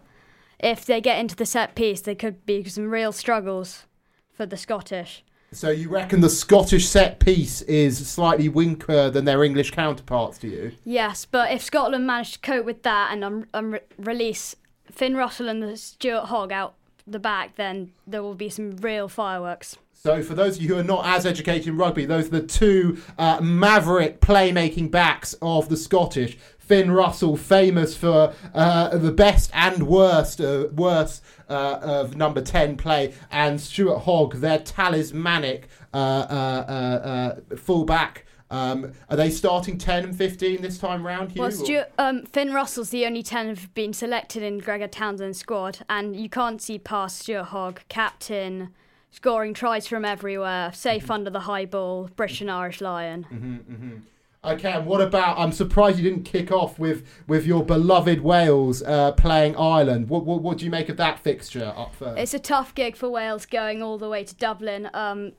if 0.58 0.84
they 0.84 1.00
get 1.00 1.18
into 1.18 1.34
the 1.34 1.46
set 1.46 1.74
piece, 1.74 2.02
there 2.02 2.14
could 2.14 2.44
be 2.44 2.64
some 2.64 2.90
real 2.90 3.10
struggles 3.12 3.86
for 4.32 4.44
the 4.44 4.56
Scottish. 4.56 5.24
So 5.50 5.70
you 5.70 5.90
reckon 5.90 6.20
the 6.20 6.30
Scottish 6.30 6.86
set 6.88 7.20
piece 7.20 7.60
is 7.62 8.06
slightly 8.08 8.48
weaker 8.48 9.10
than 9.10 9.24
their 9.24 9.44
English 9.44 9.70
counterparts? 9.70 10.38
Do 10.38 10.48
you? 10.48 10.72
Yes, 10.84 11.26
but 11.26 11.52
if 11.52 11.62
Scotland 11.62 12.06
manage 12.06 12.32
to 12.32 12.38
cope 12.38 12.64
with 12.64 12.82
that 12.84 13.10
and 13.12 13.24
um, 13.24 13.46
um, 13.52 13.78
release 13.98 14.56
Finn 14.90 15.14
Russell 15.14 15.48
and 15.48 15.62
the 15.62 15.76
Stuart 15.76 16.26
Hogg 16.26 16.52
out 16.52 16.74
the 17.06 17.18
back, 17.18 17.56
then 17.56 17.92
there 18.06 18.22
will 18.22 18.34
be 18.34 18.48
some 18.48 18.76
real 18.76 19.08
fireworks. 19.08 19.76
So, 20.04 20.20
for 20.20 20.34
those 20.34 20.56
of 20.56 20.62
you 20.62 20.68
who 20.70 20.78
are 20.80 20.82
not 20.82 21.06
as 21.06 21.24
educated 21.24 21.68
in 21.68 21.76
rugby, 21.76 22.06
those 22.06 22.26
are 22.26 22.40
the 22.40 22.42
two 22.42 22.98
uh, 23.18 23.38
maverick 23.40 24.20
playmaking 24.20 24.90
backs 24.90 25.36
of 25.40 25.68
the 25.68 25.76
Scottish. 25.76 26.36
Finn 26.58 26.90
Russell, 26.90 27.36
famous 27.36 27.96
for 27.96 28.34
uh, 28.52 28.98
the 28.98 29.12
best 29.12 29.52
and 29.54 29.86
worst, 29.86 30.40
uh, 30.40 30.66
worst 30.74 31.22
uh, 31.48 31.78
of 31.80 32.16
number 32.16 32.40
10 32.40 32.76
play, 32.78 33.14
and 33.30 33.60
Stuart 33.60 34.00
Hogg, 34.00 34.34
their 34.38 34.58
talismanic 34.58 35.68
uh, 35.94 35.96
uh, 35.96 36.64
uh, 36.68 37.08
uh, 37.52 37.56
fullback. 37.56 38.26
Um, 38.50 38.94
are 39.08 39.16
they 39.16 39.30
starting 39.30 39.78
10 39.78 40.02
and 40.02 40.16
15 40.16 40.62
this 40.62 40.78
time 40.78 41.06
round, 41.06 41.30
Hugh? 41.30 41.42
Well, 41.42 41.52
Stuart, 41.52 41.92
um, 41.98 42.24
Finn 42.24 42.52
Russell's 42.52 42.90
the 42.90 43.06
only 43.06 43.22
10 43.22 43.50
who've 43.50 43.74
been 43.74 43.92
selected 43.92 44.42
in 44.42 44.58
Gregor 44.58 44.88
Townsend's 44.88 45.38
squad, 45.38 45.78
and 45.88 46.16
you 46.16 46.28
can't 46.28 46.60
see 46.60 46.80
past 46.80 47.20
Stuart 47.20 47.44
Hogg, 47.44 47.82
captain, 47.88 48.70
scoring 49.12 49.54
tries 49.54 49.86
from 49.86 50.04
everywhere, 50.04 50.72
safe 50.72 51.08
under 51.10 51.30
the 51.30 51.40
high 51.40 51.66
ball, 51.66 52.10
British 52.16 52.40
and 52.40 52.50
Irish 52.50 52.80
Lion. 52.80 53.24
Mhm, 53.32 53.60
mhm. 53.64 54.00
Okay, 54.44 54.72
and 54.72 54.86
what 54.86 55.00
about? 55.00 55.38
I'm 55.38 55.52
surprised 55.52 55.98
you 56.00 56.10
didn't 56.10 56.24
kick 56.24 56.50
off 56.50 56.76
with 56.76 57.06
with 57.28 57.46
your 57.46 57.64
beloved 57.64 58.22
Wales 58.22 58.82
uh, 58.82 59.12
playing 59.12 59.54
Ireland. 59.56 60.08
What, 60.08 60.24
what 60.24 60.42
what 60.42 60.58
do 60.58 60.64
you 60.64 60.70
make 60.70 60.88
of 60.88 60.96
that 60.96 61.20
fixture 61.20 61.72
up 61.76 61.94
first? 61.94 62.18
It's 62.18 62.34
a 62.34 62.40
tough 62.40 62.74
gig 62.74 62.96
for 62.96 63.08
Wales 63.08 63.46
going 63.46 63.82
all 63.84 63.98
the 63.98 64.08
way 64.08 64.24
to 64.24 64.34
Dublin. 64.34 64.90
Um, 64.92 65.32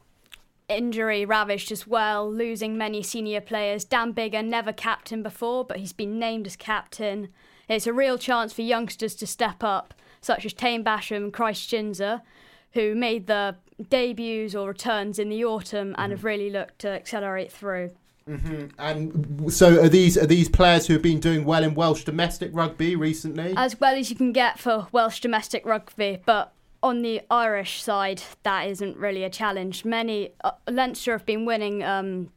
injury 0.69 1.25
ravaged 1.25 1.69
as 1.73 1.85
well, 1.85 2.31
losing 2.31 2.77
many 2.77 3.03
senior 3.03 3.41
players. 3.41 3.83
Dan 3.83 4.13
Biggar, 4.13 4.45
never 4.45 4.71
captain 4.71 5.21
before, 5.21 5.65
but 5.65 5.77
he's 5.77 5.91
been 5.91 6.17
named 6.17 6.47
as 6.47 6.55
captain. 6.55 7.27
It's 7.67 7.85
a 7.87 7.91
real 7.93 8.17
chance 8.17 8.53
for 8.53 8.61
youngsters 8.61 9.15
to 9.15 9.27
step 9.27 9.63
up, 9.65 9.93
such 10.21 10.45
as 10.45 10.53
Taine 10.53 10.83
Basham 10.83 11.17
and 11.17 11.33
Christ 11.33 11.69
Tshiunza, 11.69 12.21
who 12.71 12.95
made 12.95 13.27
their 13.27 13.57
debuts 13.89 14.55
or 14.55 14.67
returns 14.67 15.19
in 15.19 15.29
the 15.29 15.43
autumn 15.43 15.95
and 15.97 16.11
have 16.11 16.23
really 16.23 16.49
looked 16.49 16.79
to 16.79 16.89
accelerate 16.89 17.51
through. 17.51 17.91
hmm 18.25 18.67
And 18.77 19.51
so 19.51 19.81
are 19.81 19.89
these 19.89 20.17
are 20.17 20.25
these 20.25 20.49
players 20.49 20.87
who 20.87 20.93
have 20.93 21.01
been 21.01 21.19
doing 21.19 21.45
well 21.45 21.63
in 21.63 21.75
Welsh 21.75 22.03
domestic 22.03 22.51
rugby 22.53 22.95
recently? 22.95 23.53
As 23.57 23.79
well 23.79 23.95
as 23.95 24.09
you 24.09 24.15
can 24.15 24.31
get 24.31 24.59
for 24.59 24.87
Welsh 24.91 25.19
domestic 25.19 25.65
rugby, 25.65 26.21
but 26.25 26.53
on 26.81 27.01
the 27.01 27.21
Irish 27.31 27.81
side, 27.81 28.21
that 28.43 28.67
isn't 28.67 28.97
really 28.97 29.23
a 29.23 29.29
challenge. 29.29 29.85
Many 29.85 30.31
uh, 30.43 30.51
Leinster 30.69 31.13
have 31.13 31.25
been 31.25 31.45
winning 31.45 31.81
um, 31.81 32.29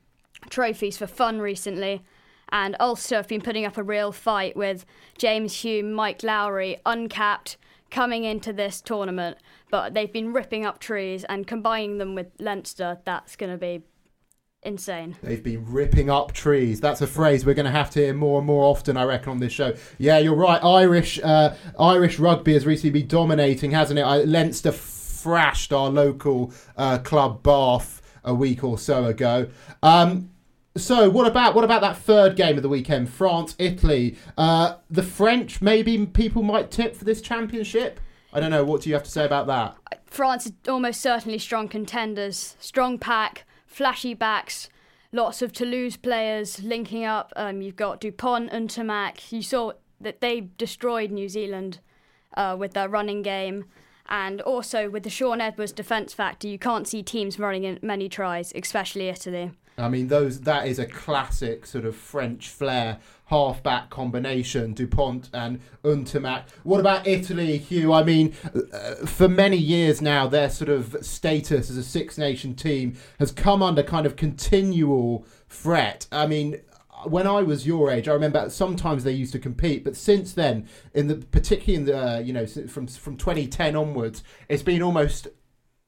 trophies 0.49 0.97
for 0.97 1.09
fun 1.09 1.41
recently, 1.41 2.03
and 2.51 2.77
Ulster 2.79 3.17
have 3.17 3.29
been 3.29 3.41
putting 3.41 3.65
up 3.65 3.77
a 3.77 3.83
real 3.83 4.13
fight 4.13 4.57
with 4.57 4.87
James 5.19 5.53
Hume, 5.63 5.93
Mike 5.93 6.23
Lowry, 6.23 6.79
uncapped, 6.87 7.57
coming 7.91 8.25
into 8.25 8.53
this 8.53 8.81
tournament. 8.81 9.39
But 9.71 9.95
they've 9.95 10.13
been 10.13 10.33
ripping 10.33 10.65
up 10.65 10.79
trees 10.79 11.25
and 11.25 11.47
combining 11.47 11.99
them 11.99 12.15
with 12.15 12.29
Leinster. 12.39 12.99
That's 13.05 13.37
going 13.37 13.53
to 13.53 13.59
be 13.59 13.83
insane. 14.63 15.17
They've 15.23 15.43
been 15.43 15.65
ripping 15.71 16.11
up 16.11 16.33
trees. 16.33 16.81
That's 16.81 17.01
a 17.01 17.07
phrase 17.07 17.47
we're 17.47 17.55
going 17.55 17.67
to 17.67 17.73
have 17.73 17.91
to 17.91 18.01
hear 18.01 18.15
more 18.15 18.39
and 18.39 18.47
more 18.47 18.65
often, 18.65 18.97
I 18.97 19.05
reckon, 19.05 19.31
on 19.31 19.39
this 19.39 19.53
show. 19.53 19.75
Yeah, 19.99 20.19
you're 20.19 20.35
right. 20.35 20.63
Irish 20.63 21.21
uh, 21.23 21.55
Irish 21.79 22.19
rugby 22.19 22.53
has 22.55 22.67
recently 22.67 23.01
been 23.01 23.09
dominating, 23.09 23.71
hasn't 23.71 23.99
it? 23.99 24.03
I, 24.03 24.19
Leinster 24.25 24.73
thrashed 24.73 25.73
our 25.73 25.89
local 25.89 26.53
uh, 26.77 26.99
club 26.99 27.43
Bath 27.43 28.03
a 28.25 28.35
week 28.35 28.65
or 28.65 28.77
so 28.77 29.05
ago. 29.05 29.49
Um, 29.83 30.31
so 30.77 31.09
what 31.11 31.27
about 31.27 31.55
what 31.55 31.65
about 31.65 31.81
that 31.81 31.97
third 31.97 32.37
game 32.37 32.57
of 32.57 32.63
the 32.63 32.69
weekend? 32.69 33.11
France, 33.11 33.55
Italy. 33.59 34.17
Uh, 34.37 34.77
the 34.91 35.03
French, 35.03 35.61
maybe 35.61 36.07
people 36.07 36.43
might 36.43 36.71
tip 36.71 36.95
for 36.95 37.05
this 37.05 37.21
championship. 37.21 38.01
I 38.33 38.41
don't 38.41 38.51
know. 38.51 38.65
What 38.65 38.83
do 38.83 38.89
you 38.89 38.95
have 38.95 39.05
to 39.05 39.11
say 39.11 39.25
about 39.25 39.47
that? 39.47 39.77
France 40.07 40.47
are 40.47 40.71
almost 40.71 41.01
certainly 41.01 41.39
strong 41.39 41.69
contenders. 41.69 42.57
Strong 42.61 42.99
pack, 42.99 43.45
flashy 43.67 44.15
backs, 44.15 44.69
lots 45.13 45.43
of 45.43 45.53
Toulouse 45.53 45.97
players 45.97 46.63
linking 46.63 47.05
up. 47.05 47.33
Um, 47.37 47.63
you've 47.63 47.77
got 47.77 48.01
Dupont 48.01 48.51
and 48.53 48.69
Ntamack. 48.69 49.33
You 49.33 49.43
saw 49.43 49.73
that 50.01 50.21
they 50.21 50.49
destroyed 50.59 51.11
New 51.11 51.29
Zealand 51.29 51.81
uh, 52.37 52.57
with 52.59 52.75
their 52.75 52.89
running 52.89 53.23
game. 53.23 53.65
And 54.09 54.41
also 54.41 54.89
with 54.89 55.03
the 55.03 55.11
Shaun 55.11 55.41
Edwards 55.41 55.73
defence 55.73 56.15
factor, 56.15 56.47
you 56.47 56.59
can't 56.59 56.87
see 56.87 57.03
teams 57.03 57.39
running 57.39 57.65
in 57.65 57.79
many 57.83 58.09
tries, 58.09 58.53
especially 58.55 59.09
Italy. 59.09 59.51
I 59.79 59.89
mean, 59.89 60.09
those 60.09 60.41
that 60.43 60.67
is 60.67 60.79
a 60.79 60.87
classic 60.87 61.67
sort 61.67 61.85
of 61.85 61.95
French 61.95 62.49
flair 62.49 62.99
halfback 63.27 63.91
combination, 63.91 64.73
Dupont 64.73 65.29
and 65.33 65.61
Ntamack. 65.85 66.45
What 66.63 66.81
about 66.81 67.07
Italy, 67.07 67.59
Hugh? 67.59 67.93
I 67.93 68.03
mean, 68.05 68.35
uh, 68.73 68.95
for 69.07 69.29
many 69.29 69.57
years 69.57 70.01
now, 70.01 70.27
their 70.27 70.49
sort 70.49 70.71
of 70.71 70.97
status 71.03 71.69
as 71.69 71.77
a 71.77 71.83
Six 71.83 72.17
Nation 72.17 72.55
team 72.55 72.97
has 73.19 73.33
come 73.33 73.63
under 73.63 73.83
kind 73.83 74.07
of 74.07 74.17
continual 74.17 75.27
threat. 75.49 76.07
I 76.13 76.27
mean, 76.27 76.61
when 77.05 77.27
I 77.27 77.43
was 77.43 77.67
your 77.67 77.91
age, 77.91 78.09
I 78.09 78.13
remember 78.13 78.49
sometimes 78.49 79.05
they 79.05 79.13
used 79.13 79.33
to 79.33 79.39
compete, 79.39 79.85
but 79.85 79.97
since 79.97 80.33
then, 80.33 80.69
in 80.95 81.09
the 81.09 81.17
particularly 81.17 81.75
in 81.75 81.85
the 81.85 81.99
uh, 81.99 82.19
you 82.21 82.33
know 82.33 82.47
from 82.47 82.87
from 82.87 83.17
2010 83.17 83.77
onwards, 83.77 84.23
it's 84.49 84.63
been 84.63 84.83
almost 84.83 85.29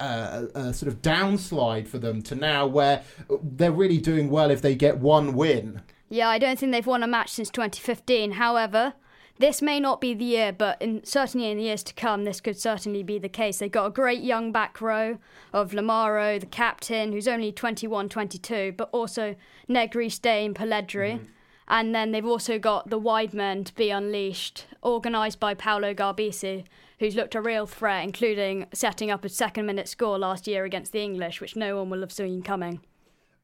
uh, 0.00 0.46
a 0.54 0.72
sort 0.72 0.92
of 0.92 1.02
downslide 1.02 1.88
for 1.88 1.98
them 1.98 2.22
to 2.22 2.34
now 2.34 2.66
where 2.66 3.02
they're 3.42 3.72
really 3.72 3.98
doing 3.98 4.30
well 4.30 4.50
if 4.50 4.62
they 4.62 4.74
get 4.74 4.98
one 4.98 5.34
win. 5.34 5.82
Yeah, 6.08 6.28
I 6.28 6.38
don't 6.38 6.58
think 6.58 6.72
they've 6.72 6.86
won 6.86 7.02
a 7.02 7.06
match 7.06 7.30
since 7.30 7.50
2015. 7.50 8.32
However, 8.32 8.94
this 9.38 9.62
may 9.62 9.78
not 9.78 10.00
be 10.00 10.14
the 10.14 10.24
year, 10.24 10.52
but 10.52 10.80
in, 10.80 11.04
certainly 11.04 11.50
in 11.50 11.58
the 11.58 11.64
years 11.64 11.82
to 11.84 11.94
come, 11.94 12.24
this 12.24 12.40
could 12.40 12.58
certainly 12.58 13.02
be 13.02 13.18
the 13.18 13.28
case. 13.28 13.58
They've 13.58 13.70
got 13.70 13.86
a 13.86 13.90
great 13.90 14.22
young 14.22 14.50
back 14.50 14.80
row 14.80 15.18
of 15.52 15.72
Lamaro, 15.72 16.40
the 16.40 16.46
captain, 16.46 17.12
who's 17.12 17.28
only 17.28 17.52
21, 17.52 18.08
22, 18.08 18.74
but 18.76 18.88
also 18.92 19.36
Negri, 19.68 20.08
Steyn, 20.08 20.54
Polledri. 20.54 21.14
Mm-hmm. 21.14 21.24
And 21.68 21.94
then 21.94 22.12
they've 22.12 22.24
also 22.24 22.58
got 22.58 22.88
the 22.88 22.98
wide 22.98 23.34
men 23.34 23.62
to 23.64 23.74
be 23.74 23.90
unleashed, 23.90 24.66
organised 24.82 25.38
by 25.38 25.54
Paolo 25.54 25.92
Garbisi, 25.92 26.64
who's 26.98 27.14
looked 27.14 27.34
a 27.34 27.40
real 27.40 27.66
threat, 27.66 28.04
including 28.04 28.66
setting 28.72 29.10
up 29.10 29.24
a 29.24 29.28
second 29.28 29.66
minute 29.66 29.88
score 29.88 30.18
last 30.18 30.46
year 30.46 30.64
against 30.64 30.92
the 30.92 31.00
English, 31.00 31.40
which 31.40 31.56
no 31.56 31.76
one 31.76 31.90
will 31.90 32.00
have 32.00 32.12
seen 32.12 32.42
coming. 32.42 32.80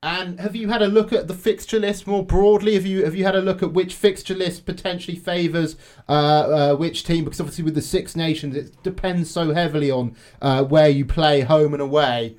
And 0.04 0.38
have 0.38 0.54
you 0.54 0.68
had 0.68 0.82
a 0.82 0.86
look 0.86 1.14
at 1.14 1.28
the 1.28 1.34
fixture 1.34 1.80
list 1.80 2.06
more 2.06 2.22
broadly? 2.22 2.74
Have 2.74 2.84
you 2.84 3.06
have 3.06 3.14
you 3.14 3.24
had 3.24 3.34
a 3.34 3.40
look 3.40 3.62
at 3.62 3.72
which 3.72 3.94
fixture 3.94 4.34
list 4.34 4.66
potentially 4.66 5.16
favours 5.16 5.76
uh, 6.10 6.12
uh, 6.12 6.76
which 6.76 7.04
team? 7.04 7.24
Because 7.24 7.40
obviously 7.40 7.64
with 7.64 7.74
the 7.74 7.80
Six 7.80 8.14
Nations, 8.14 8.54
it 8.54 8.82
depends 8.82 9.30
so 9.30 9.54
heavily 9.54 9.90
on 9.90 10.14
uh, 10.42 10.62
where 10.62 10.90
you 10.90 11.06
play, 11.06 11.40
home 11.40 11.72
and 11.72 11.80
away. 11.80 12.36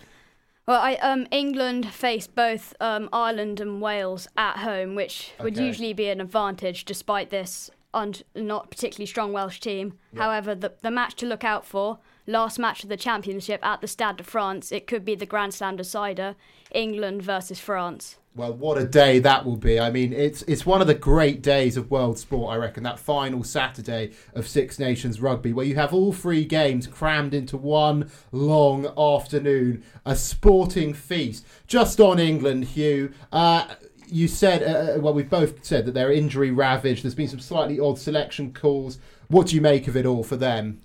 Well, 0.68 0.80
I, 0.80 0.96
um, 0.96 1.28
England 1.32 1.92
face 1.92 2.28
both 2.28 2.76
um, 2.80 3.10
Ireland 3.12 3.60
and 3.60 3.82
Wales 3.82 4.28
at 4.38 4.58
home, 4.58 4.94
which 4.94 5.32
okay. 5.36 5.44
would 5.44 5.58
usually 5.58 5.94
be 5.94 6.10
an 6.10 6.22
advantage, 6.22 6.86
despite 6.86 7.32
this 7.32 7.72
un- 7.96 8.14
not 8.36 8.70
particularly 8.70 9.08
strong 9.08 9.34
Welsh 9.34 9.60
team. 9.60 9.98
Yeah. 10.14 10.24
However, 10.24 10.54
the 10.54 10.74
the 10.82 10.92
match 10.92 11.16
to 11.16 11.26
look 11.26 11.44
out 11.44 11.66
for 11.66 12.00
last 12.28 12.60
match 12.60 12.84
of 12.84 12.90
the 12.90 12.98
championship 12.98 13.66
at 13.66 13.82
the 13.82 13.88
Stade 13.88 14.18
de 14.18 14.24
France. 14.24 14.72
It 14.72 14.88
could 14.88 15.06
be 15.06 15.16
the 15.16 15.26
Grand 15.26 15.54
Slam 15.54 15.76
decider, 15.76 16.36
England 16.72 17.22
versus 17.22 17.60
France. 17.60 18.18
Well, 18.36 18.54
what 18.54 18.78
a 18.78 18.84
day 18.84 19.20
that 19.20 19.46
will 19.46 19.56
be! 19.56 19.80
I 19.80 19.90
mean, 19.90 20.12
it's 20.12 20.42
it's 20.42 20.66
one 20.66 20.82
of 20.82 20.88
the 20.88 20.94
great 20.94 21.42
days 21.42 21.78
of 21.78 21.90
world 21.90 22.20
sport. 22.20 22.54
I 22.54 22.58
reckon 22.58 22.84
that 22.84 23.00
final 23.00 23.46
Saturday 23.46 24.12
of 24.34 24.46
Six 24.46 24.78
Nations 24.78 25.22
rugby, 25.22 25.54
where 25.54 25.66
you 25.66 25.76
have 25.76 25.94
all 25.94 26.12
three 26.12 26.44
games 26.44 26.86
crammed 26.86 27.34
into 27.34 27.56
one 27.56 28.12
long 28.34 28.88
afternoon, 28.98 29.84
a 30.06 30.18
sporting 30.18 30.94
feast 30.94 31.46
just 31.66 32.02
on 32.02 32.20
England. 32.20 32.66
Hugh, 32.66 33.14
uh, 33.32 33.68
you 34.08 34.28
said, 34.28 34.64
uh, 34.64 34.94
uh 34.94 35.00
well, 35.00 35.14
we've 35.14 35.30
both 35.30 35.64
said 35.64 35.86
that 35.86 35.94
they're 35.94 36.12
injury 36.12 36.52
ravaged. 36.52 37.04
There's 37.04 37.16
been 37.16 37.28
some 37.28 37.40
slightly 37.40 37.80
odd 37.80 38.00
selection 38.00 38.54
calls. 38.54 39.00
What 39.28 39.48
do 39.48 39.56
you 39.56 39.62
make 39.62 39.88
of 39.88 39.98
it 39.98 40.06
all 40.06 40.24
for 40.24 40.36
them? 40.36 40.82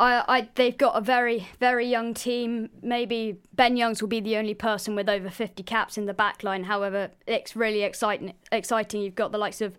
I, 0.00 0.24
I, 0.26 0.48
they've 0.54 0.76
got 0.76 0.96
a 0.96 1.02
very, 1.02 1.46
very 1.58 1.86
young 1.86 2.14
team. 2.14 2.70
Maybe 2.82 3.38
Ben 3.52 3.76
Youngs 3.76 4.00
will 4.00 4.08
be 4.08 4.20
the 4.20 4.38
only 4.38 4.54
person 4.54 4.94
with 4.94 5.10
over 5.10 5.28
50 5.28 5.62
caps 5.62 5.98
in 5.98 6.06
the 6.06 6.14
back 6.14 6.42
line. 6.42 6.64
However, 6.64 7.10
it's 7.26 7.54
really 7.54 7.82
exciting. 7.82 8.32
Exciting. 8.50 9.02
You've 9.02 9.14
got 9.14 9.30
the 9.30 9.38
likes 9.38 9.60
of 9.60 9.76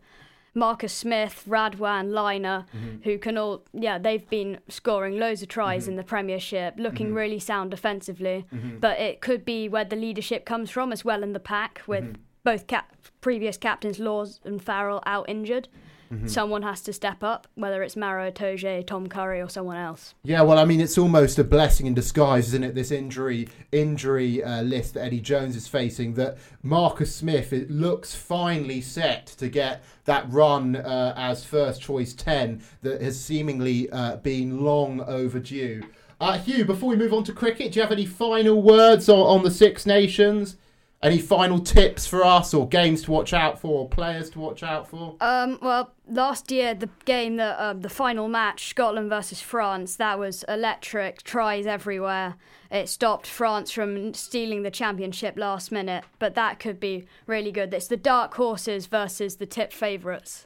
Marcus 0.53 0.93
Smith, 0.93 1.43
Radwan, 1.47 2.11
Liner, 2.11 2.65
mm-hmm. 2.75 3.01
who 3.03 3.17
can 3.17 3.37
all, 3.37 3.63
yeah, 3.73 3.97
they've 3.97 4.29
been 4.29 4.59
scoring 4.67 5.17
loads 5.17 5.41
of 5.41 5.47
tries 5.47 5.83
mm-hmm. 5.83 5.91
in 5.91 5.97
the 5.97 6.03
Premiership, 6.03 6.75
looking 6.77 7.07
mm-hmm. 7.07 7.15
really 7.15 7.39
sound 7.39 7.71
defensively. 7.71 8.45
Mm-hmm. 8.53 8.77
But 8.77 8.99
it 8.99 9.21
could 9.21 9.43
be 9.43 9.69
where 9.69 9.85
the 9.85 9.95
leadership 9.95 10.45
comes 10.45 10.69
from 10.69 10.91
as 10.91 11.03
well 11.03 11.23
in 11.23 11.33
the 11.33 11.39
pack, 11.39 11.81
with 11.87 12.03
mm-hmm. 12.03 12.21
Both 12.43 12.67
cap- 12.67 12.95
previous 13.21 13.57
captains 13.57 13.99
Lawes 13.99 14.39
and 14.43 14.61
Farrell 14.61 15.01
out 15.05 15.29
injured. 15.29 15.67
Mm-hmm. 16.11 16.27
Someone 16.27 16.63
has 16.63 16.81
to 16.81 16.91
step 16.91 17.23
up, 17.23 17.47
whether 17.55 17.81
it's 17.81 17.95
Maro 17.95 18.29
Itoje, 18.29 18.85
Tom 18.85 19.07
Curry, 19.07 19.39
or 19.39 19.47
someone 19.47 19.77
else. 19.77 20.13
Yeah, 20.23 20.41
well, 20.41 20.59
I 20.59 20.65
mean, 20.65 20.81
it's 20.81 20.97
almost 20.97 21.39
a 21.39 21.43
blessing 21.45 21.85
in 21.85 21.93
disguise, 21.93 22.47
isn't 22.49 22.65
it? 22.65 22.75
This 22.75 22.91
injury 22.91 23.47
injury 23.71 24.43
uh, 24.43 24.61
list 24.63 24.95
that 24.95 25.05
Eddie 25.05 25.21
Jones 25.21 25.55
is 25.55 25.69
facing. 25.69 26.15
That 26.15 26.37
Marcus 26.63 27.15
Smith 27.15 27.53
it 27.53 27.71
looks 27.71 28.13
finally 28.13 28.81
set 28.81 29.27
to 29.27 29.47
get 29.47 29.85
that 30.03 30.29
run 30.29 30.75
uh, 30.75 31.13
as 31.15 31.45
first 31.45 31.81
choice 31.81 32.13
ten 32.13 32.61
that 32.81 33.01
has 33.01 33.17
seemingly 33.17 33.89
uh, 33.91 34.17
been 34.17 34.65
long 34.65 34.99
overdue. 35.01 35.81
Uh, 36.19 36.37
Hugh, 36.37 36.65
before 36.65 36.89
we 36.89 36.97
move 36.97 37.13
on 37.13 37.23
to 37.23 37.31
cricket, 37.31 37.71
do 37.71 37.79
you 37.79 37.83
have 37.83 37.91
any 37.91 38.05
final 38.05 38.61
words 38.61 39.07
on, 39.07 39.19
on 39.19 39.43
the 39.43 39.51
Six 39.51 39.85
Nations? 39.85 40.57
Any 41.03 41.17
final 41.17 41.57
tips 41.59 42.05
for 42.05 42.23
us, 42.23 42.53
or 42.53 42.67
games 42.67 43.01
to 43.03 43.11
watch 43.11 43.33
out 43.33 43.59
for, 43.59 43.79
or 43.79 43.89
players 43.89 44.29
to 44.31 44.39
watch 44.39 44.61
out 44.61 44.87
for? 44.87 45.15
Um, 45.19 45.57
well, 45.59 45.91
last 46.07 46.51
year 46.51 46.75
the 46.75 46.89
game 47.05 47.39
um, 47.39 47.81
the 47.81 47.89
final 47.89 48.27
match, 48.27 48.69
Scotland 48.69 49.09
versus 49.09 49.41
France, 49.41 49.95
that 49.95 50.19
was 50.19 50.43
electric. 50.47 51.23
Tries 51.23 51.65
everywhere. 51.65 52.35
It 52.69 52.87
stopped 52.87 53.25
France 53.25 53.71
from 53.71 54.13
stealing 54.13 54.61
the 54.61 54.69
championship 54.69 55.37
last 55.37 55.71
minute, 55.71 56.03
but 56.19 56.35
that 56.35 56.59
could 56.59 56.79
be 56.79 57.05
really 57.25 57.51
good. 57.51 57.73
It's 57.73 57.87
the 57.87 57.97
dark 57.97 58.35
horses 58.35 58.85
versus 58.85 59.37
the 59.37 59.47
tip 59.47 59.73
favourites. 59.73 60.45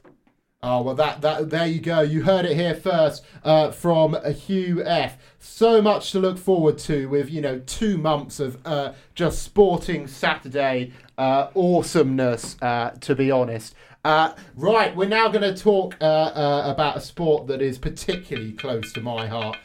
Oh 0.62 0.80
well, 0.80 0.94
that 0.94 1.20
that 1.20 1.50
there 1.50 1.66
you 1.66 1.80
go. 1.80 2.00
You 2.00 2.22
heard 2.22 2.46
it 2.46 2.56
here 2.56 2.74
first 2.74 3.24
uh, 3.44 3.70
from 3.70 4.16
Hugh 4.24 4.82
F. 4.84 5.18
So 5.38 5.82
much 5.82 6.12
to 6.12 6.18
look 6.18 6.38
forward 6.38 6.78
to 6.78 7.08
with 7.10 7.30
you 7.30 7.42
know 7.42 7.60
two 7.66 7.98
months 7.98 8.40
of 8.40 8.58
uh, 8.64 8.94
just 9.14 9.42
sporting 9.42 10.06
Saturday 10.06 10.92
uh, 11.18 11.48
awesomeness. 11.54 12.56
Uh, 12.62 12.90
to 13.00 13.14
be 13.14 13.30
honest. 13.30 13.74
Uh, 14.04 14.32
right, 14.54 14.94
we're 14.94 15.08
now 15.08 15.26
going 15.26 15.42
to 15.42 15.60
talk 15.60 15.96
uh, 16.00 16.62
about 16.64 16.96
a 16.96 17.00
sport 17.00 17.48
that 17.48 17.60
is 17.60 17.76
particularly 17.76 18.52
close 18.52 18.92
to 18.92 19.00
my 19.00 19.26
heart, 19.26 19.56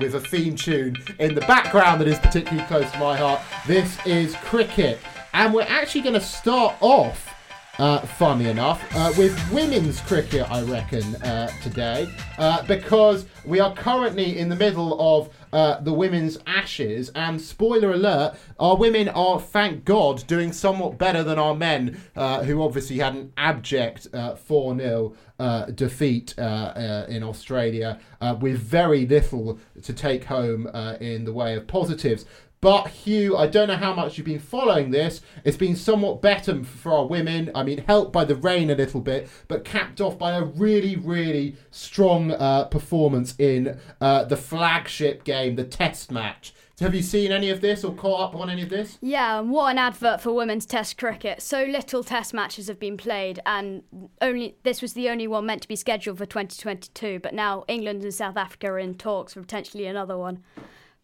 with 0.00 0.14
a 0.14 0.20
theme 0.20 0.56
tune 0.56 0.96
in 1.18 1.34
the 1.34 1.42
background 1.42 2.00
that 2.00 2.08
is 2.08 2.18
particularly 2.18 2.66
close 2.68 2.90
to 2.90 2.98
my 2.98 3.14
heart. 3.14 3.38
This 3.66 3.98
is 4.06 4.34
cricket, 4.36 4.98
and 5.34 5.52
we're 5.52 5.62
actually 5.68 6.00
going 6.00 6.14
to 6.14 6.22
start 6.22 6.74
off 6.80 7.34
uh, 7.80 8.00
funny 8.00 8.44
enough, 8.44 8.84
uh, 8.94 9.10
with 9.16 9.34
women's 9.50 10.00
cricket, 10.02 10.48
I 10.50 10.62
reckon, 10.62 11.16
uh, 11.16 11.50
today, 11.62 12.12
uh, 12.36 12.62
because 12.64 13.24
we 13.46 13.58
are 13.58 13.74
currently 13.74 14.38
in 14.38 14.50
the 14.50 14.54
middle 14.56 15.00
of 15.00 15.30
uh, 15.54 15.80
the 15.80 15.92
women's 15.92 16.36
ashes, 16.46 17.10
and 17.14 17.40
spoiler 17.40 17.92
alert, 17.92 18.36
our 18.58 18.76
women 18.76 19.08
are, 19.08 19.40
thank 19.40 19.86
God, 19.86 20.26
doing 20.26 20.52
somewhat 20.52 20.98
better 20.98 21.22
than 21.22 21.38
our 21.38 21.56
men, 21.56 21.98
uh, 22.16 22.44
who 22.44 22.62
obviously 22.62 22.98
had 22.98 23.14
an 23.14 23.32
abject 23.38 24.08
4 24.12 24.76
0 24.76 25.14
defeat 25.74 26.34
in 26.36 27.22
Australia, 27.22 27.98
with 28.40 28.58
very 28.58 29.06
little 29.06 29.58
to 29.82 29.92
take 29.94 30.24
home 30.24 30.66
in 31.00 31.24
the 31.24 31.32
way 31.32 31.56
of 31.56 31.66
positives. 31.66 32.26
But 32.62 32.88
Hugh, 32.88 33.38
I 33.38 33.46
don't 33.46 33.68
know 33.68 33.76
how 33.76 33.94
much 33.94 34.18
you've 34.18 34.26
been 34.26 34.38
following 34.38 34.90
this. 34.90 35.22
It's 35.44 35.56
been 35.56 35.76
somewhat 35.76 36.20
better 36.20 36.62
for 36.62 36.92
our 36.92 37.06
women. 37.06 37.50
I 37.54 37.62
mean, 37.62 37.82
helped 37.86 38.12
by 38.12 38.26
the 38.26 38.34
rain 38.34 38.68
a 38.68 38.74
little 38.74 39.00
bit, 39.00 39.30
but 39.48 39.64
capped 39.64 39.98
off 39.98 40.18
by 40.18 40.32
a 40.32 40.44
really, 40.44 40.94
really 40.94 41.56
strong 41.70 42.32
uh, 42.32 42.66
performance 42.66 43.34
in 43.38 43.80
uh, 44.02 44.24
the 44.24 44.36
flagship 44.36 45.24
game, 45.24 45.56
the 45.56 45.64
Test 45.64 46.10
match. 46.10 46.52
Have 46.80 46.94
you 46.94 47.02
seen 47.02 47.32
any 47.32 47.48
of 47.48 47.62
this 47.62 47.82
or 47.82 47.94
caught 47.94 48.20
up 48.20 48.36
on 48.38 48.50
any 48.50 48.62
of 48.62 48.68
this? 48.68 48.98
Yeah, 49.00 49.40
and 49.40 49.50
what 49.50 49.70
an 49.70 49.78
advert 49.78 50.20
for 50.20 50.32
women's 50.32 50.66
Test 50.66 50.98
cricket. 50.98 51.40
So 51.40 51.64
little 51.64 52.04
Test 52.04 52.34
matches 52.34 52.68
have 52.68 52.78
been 52.78 52.98
played, 52.98 53.40
and 53.46 53.82
only 54.20 54.56
this 54.64 54.82
was 54.82 54.92
the 54.92 55.08
only 55.08 55.26
one 55.26 55.46
meant 55.46 55.62
to 55.62 55.68
be 55.68 55.76
scheduled 55.76 56.18
for 56.18 56.26
2022. 56.26 57.20
But 57.22 57.32
now 57.32 57.64
England 57.68 58.02
and 58.02 58.12
South 58.12 58.36
Africa 58.36 58.68
are 58.68 58.78
in 58.78 58.96
talks 58.96 59.32
for 59.32 59.40
potentially 59.40 59.86
another 59.86 60.18
one. 60.18 60.42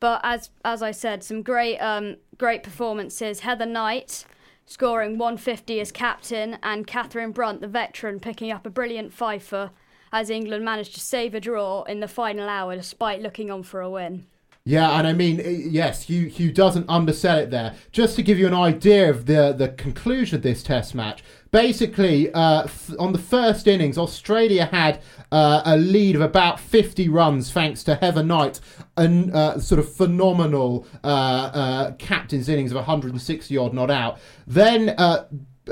But 0.01 0.20
as 0.22 0.51
as 0.64 0.82
I 0.82 0.90
said, 0.90 1.24
some 1.24 1.42
great 1.42 1.78
um, 1.78 2.16
great 2.38 2.62
performances. 2.62 3.40
Heather 3.40 3.66
Knight 3.66 4.26
scoring 4.66 5.16
150 5.16 5.80
as 5.80 5.92
captain, 5.92 6.59
and 6.62 6.86
Katherine 6.86 7.30
Brunt, 7.30 7.61
the 7.61 7.68
veteran, 7.68 8.18
picking 8.18 8.51
up 8.51 8.66
a 8.66 8.70
brilliant 8.70 9.12
fifer 9.12 9.70
as 10.12 10.28
England 10.28 10.64
managed 10.64 10.94
to 10.94 11.01
save 11.01 11.34
a 11.34 11.40
draw 11.40 11.82
in 11.84 12.01
the 12.01 12.09
final 12.09 12.49
hour 12.49 12.74
despite 12.74 13.22
looking 13.22 13.51
on 13.51 13.62
for 13.62 13.80
a 13.80 13.90
win. 13.90 14.26
Yeah, 14.69 14.99
and 14.99 15.07
I 15.07 15.12
mean, 15.12 15.41
yes, 15.71 16.03
Hugh, 16.03 16.27
Hugh 16.27 16.51
doesn't 16.51 16.87
undersell 16.89 17.39
it 17.39 17.51
there. 17.53 17.77
Just 17.93 18.17
to 18.17 18.23
give 18.25 18.37
you 18.37 18.49
an 18.49 18.55
idea 18.55 19.09
of 19.09 19.27
the, 19.27 19.55
the 19.57 19.69
conclusion 19.69 20.35
of 20.35 20.43
this 20.43 20.64
test 20.64 20.93
match, 20.93 21.23
basically, 21.53 22.33
uh, 22.33 22.64
f- 22.64 22.91
on 22.99 23.12
the 23.12 23.19
first 23.21 23.69
innings, 23.69 23.97
Australia 23.97 24.64
had 24.67 25.01
uh, 25.31 25.62
a 25.64 25.77
lead 25.77 26.17
of 26.17 26.21
about 26.21 26.59
50 26.59 27.09
runs 27.09 27.53
thanks 27.53 27.85
to 27.85 27.95
Heather 27.95 28.25
Knight, 28.25 28.59
a 28.97 29.05
uh, 29.33 29.61
sort 29.61 29.79
of 29.79 29.95
phenomenal 29.95 30.85
uh, 31.05 31.07
uh, 31.07 31.93
captain's 31.93 32.49
innings 32.49 32.73
of 32.73 32.77
160 32.77 33.57
odd 33.57 33.73
not 33.73 33.89
out. 33.89 34.19
Then. 34.49 34.97